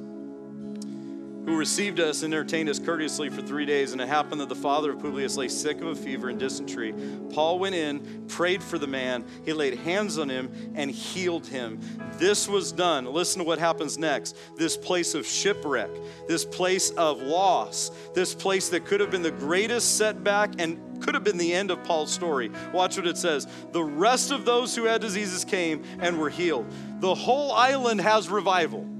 who 1.47 1.57
received 1.57 2.01
us 2.01 2.25
and 2.25 2.35
entertained 2.35 2.69
us 2.69 2.81
courteously 2.81 3.31
for 3.31 3.41
three 3.41 3.65
days. 3.65 3.93
And 3.93 4.01
it 4.01 4.09
happened 4.09 4.41
that 4.41 4.49
the 4.49 4.57
father 4.57 4.91
of 4.91 4.99
Publius 4.99 5.37
lay 5.37 5.47
sick 5.49 5.81
of 5.81 5.87
a 5.87 5.95
fever 5.95 6.29
and 6.29 6.39
dysentery. 6.39 6.93
Paul 7.33 7.61
went 7.61 7.77
in, 7.77 8.25
prayed 8.27 8.63
for 8.63 8.79
the 8.79 8.89
man. 8.89 9.25
He 9.45 9.53
laid 9.53 9.79
hands 9.79 10.19
on 10.19 10.29
him 10.29 10.51
and 10.75 10.91
healed 10.91 11.47
him. 11.47 11.81
This 12.19 12.49
was 12.49 12.73
done. 12.73 13.05
Listen 13.07 13.39
to 13.43 13.47
what 13.47 13.61
happens 13.61 13.97
next. 13.97 14.37
This 14.57 14.77
place 14.77 15.15
of 15.15 15.25
shipwreck, 15.25 15.91
this 16.27 16.45
place 16.45 16.91
of 16.91 17.23
loss, 17.23 17.93
this 18.13 18.35
place 18.35 18.69
that 18.71 18.85
could 18.85 18.99
have 18.99 19.13
been 19.13 19.23
the 19.23 19.31
greatest 19.31 19.97
setback 19.97 20.55
and 20.59 21.01
could 21.01 21.15
have 21.15 21.23
been 21.23 21.39
the 21.39 21.55
end 21.55 21.71
of 21.71 21.85
Paul's 21.85 22.13
story. 22.13 22.51
Watch 22.73 22.97
what 22.97 23.07
it 23.07 23.19
says. 23.19 23.47
The 23.71 23.85
rest 23.85 24.33
of 24.33 24.45
those 24.45 24.75
who 24.75 24.85
had 24.85 25.01
diseases 25.01 25.45
came 25.45 25.85
and 26.01 26.19
were 26.19 26.31
healed. 26.31 26.67
The 26.99 27.15
whole 27.15 27.53
island 27.53 28.01
has 28.01 28.29
revival. 28.29 28.96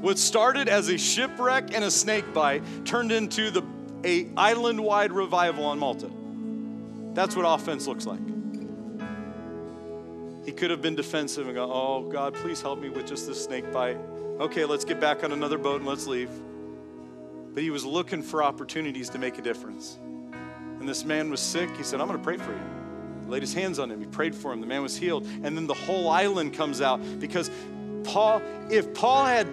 What 0.00 0.18
started 0.18 0.68
as 0.68 0.88
a 0.88 0.96
shipwreck 0.96 1.74
and 1.74 1.84
a 1.84 1.90
snake 1.90 2.32
bite 2.32 2.62
turned 2.84 3.12
into 3.12 3.50
the 3.50 3.62
a 4.04 4.28
island-wide 4.36 5.12
revival 5.12 5.64
on 5.66 5.78
Malta. 5.78 6.08
That's 7.14 7.34
what 7.34 7.42
offense 7.42 7.86
looks 7.86 8.06
like. 8.06 8.20
He 10.44 10.52
could 10.52 10.70
have 10.70 10.80
been 10.80 10.94
defensive 10.94 11.46
and 11.46 11.54
go, 11.54 11.70
"Oh 11.70 12.08
God, 12.08 12.34
please 12.34 12.62
help 12.62 12.80
me 12.80 12.88
with 12.88 13.06
just 13.06 13.26
this 13.26 13.42
snake 13.42 13.72
bite." 13.72 13.98
Okay, 14.40 14.64
let's 14.64 14.84
get 14.84 15.00
back 15.00 15.24
on 15.24 15.32
another 15.32 15.58
boat 15.58 15.80
and 15.80 15.86
let's 15.86 16.06
leave. 16.06 16.30
But 17.52 17.62
he 17.62 17.70
was 17.70 17.84
looking 17.84 18.22
for 18.22 18.42
opportunities 18.42 19.08
to 19.10 19.18
make 19.18 19.36
a 19.38 19.42
difference. 19.42 19.98
And 20.78 20.88
this 20.88 21.04
man 21.04 21.28
was 21.28 21.40
sick. 21.40 21.68
He 21.76 21.82
said, 21.82 22.00
"I'm 22.00 22.06
going 22.06 22.18
to 22.18 22.24
pray 22.24 22.36
for 22.36 22.52
you." 22.52 22.60
He 23.24 23.30
laid 23.30 23.42
his 23.42 23.52
hands 23.52 23.78
on 23.78 23.90
him. 23.90 24.00
He 24.00 24.06
prayed 24.06 24.34
for 24.34 24.52
him. 24.52 24.60
The 24.60 24.66
man 24.66 24.80
was 24.80 24.96
healed. 24.96 25.26
And 25.42 25.56
then 25.56 25.66
the 25.66 25.74
whole 25.74 26.08
island 26.08 26.54
comes 26.54 26.80
out 26.80 27.00
because 27.18 27.50
Paul, 28.04 28.40
if 28.70 28.94
Paul 28.94 29.24
had 29.24 29.48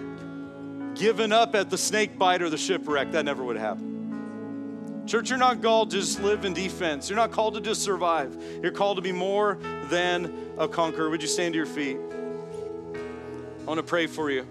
given 0.96 1.32
up 1.32 1.54
at 1.54 1.70
the 1.70 1.78
snake 1.78 2.18
bite 2.18 2.42
or 2.42 2.50
the 2.50 2.58
shipwreck, 2.58 3.12
that 3.12 3.24
never 3.24 3.44
would 3.44 3.56
happen. 3.56 5.04
Church, 5.06 5.30
you're 5.30 5.38
not 5.38 5.62
called 5.62 5.90
to 5.90 5.98
just 5.98 6.20
live 6.20 6.44
in 6.44 6.52
defense. 6.52 7.08
You're 7.08 7.16
not 7.16 7.30
called 7.30 7.54
to 7.54 7.60
just 7.60 7.82
survive. 7.82 8.36
You're 8.60 8.72
called 8.72 8.96
to 8.96 9.02
be 9.02 9.12
more 9.12 9.58
than 9.84 10.52
a 10.58 10.66
conqueror. 10.66 11.10
Would 11.10 11.22
you 11.22 11.28
stand 11.28 11.52
to 11.54 11.56
your 11.56 11.66
feet? 11.66 11.96
I 11.96 13.64
want 13.64 13.78
to 13.78 13.84
pray 13.84 14.08
for 14.08 14.30
you. 14.30 14.44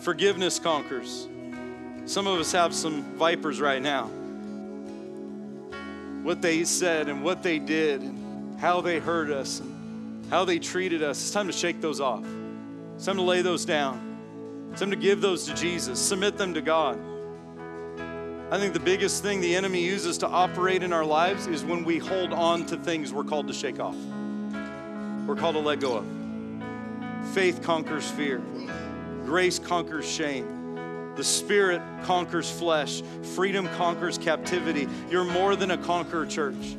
Forgiveness 0.00 0.58
conquers. 0.58 1.28
Some 2.04 2.26
of 2.26 2.38
us 2.38 2.52
have 2.52 2.74
some 2.74 3.02
vipers 3.16 3.60
right 3.60 3.80
now. 3.80 4.04
What 6.22 6.42
they 6.42 6.64
said 6.64 7.08
and 7.08 7.22
what 7.22 7.42
they 7.42 7.58
did 7.58 8.02
and 8.02 8.58
how 8.60 8.80
they 8.82 8.98
hurt 8.98 9.30
us 9.30 9.60
and 9.60 10.26
how 10.30 10.44
they 10.44 10.58
treated 10.58 11.02
us. 11.02 11.20
It's 11.20 11.30
time 11.30 11.46
to 11.46 11.52
shake 11.52 11.80
those 11.80 12.00
off. 12.00 12.24
Time 13.02 13.16
to 13.16 13.22
lay 13.22 13.42
those 13.42 13.64
down. 13.64 14.04
some 14.74 14.90
to 14.90 14.96
give 14.96 15.20
those 15.20 15.46
to 15.46 15.54
Jesus, 15.54 15.98
submit 15.98 16.36
them 16.36 16.52
to 16.54 16.60
God. 16.60 16.98
I 18.50 18.58
think 18.58 18.74
the 18.74 18.80
biggest 18.80 19.22
thing 19.22 19.40
the 19.40 19.54
enemy 19.54 19.82
uses 19.82 20.18
to 20.18 20.26
operate 20.26 20.82
in 20.82 20.92
our 20.92 21.04
lives 21.04 21.46
is 21.46 21.64
when 21.64 21.84
we 21.84 21.98
hold 21.98 22.32
on 22.32 22.66
to 22.66 22.76
things 22.76 23.12
we're 23.12 23.24
called 23.24 23.46
to 23.48 23.54
shake 23.54 23.78
off. 23.78 23.96
We're 25.26 25.36
called 25.36 25.54
to 25.54 25.60
let 25.60 25.80
go 25.80 25.98
of. 25.98 26.06
Faith 27.34 27.62
conquers 27.62 28.10
fear, 28.10 28.42
grace 29.24 29.58
conquers 29.58 30.08
shame. 30.10 30.58
The 31.18 31.24
Spirit 31.24 31.82
conquers 32.04 32.48
flesh. 32.48 33.02
Freedom 33.34 33.68
conquers 33.76 34.18
captivity. 34.18 34.86
You're 35.10 35.24
more 35.24 35.56
than 35.56 35.72
a 35.72 35.76
conqueror, 35.76 36.26
church. 36.26 36.76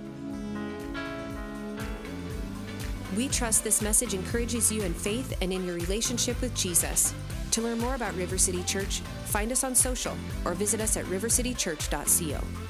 We 3.15 3.27
trust 3.27 3.63
this 3.63 3.81
message 3.81 4.13
encourages 4.13 4.71
you 4.71 4.83
in 4.83 4.93
faith 4.93 5.35
and 5.41 5.51
in 5.51 5.65
your 5.65 5.75
relationship 5.75 6.39
with 6.41 6.53
Jesus. 6.55 7.13
To 7.51 7.61
learn 7.61 7.79
more 7.79 7.95
about 7.95 8.15
River 8.15 8.37
City 8.37 8.63
Church, 8.63 8.99
find 9.25 9.51
us 9.51 9.63
on 9.63 9.73
social 9.73 10.15
or 10.45 10.53
visit 10.53 10.79
us 10.79 10.97
at 10.97 11.05
rivercitychurch.co. 11.05 12.68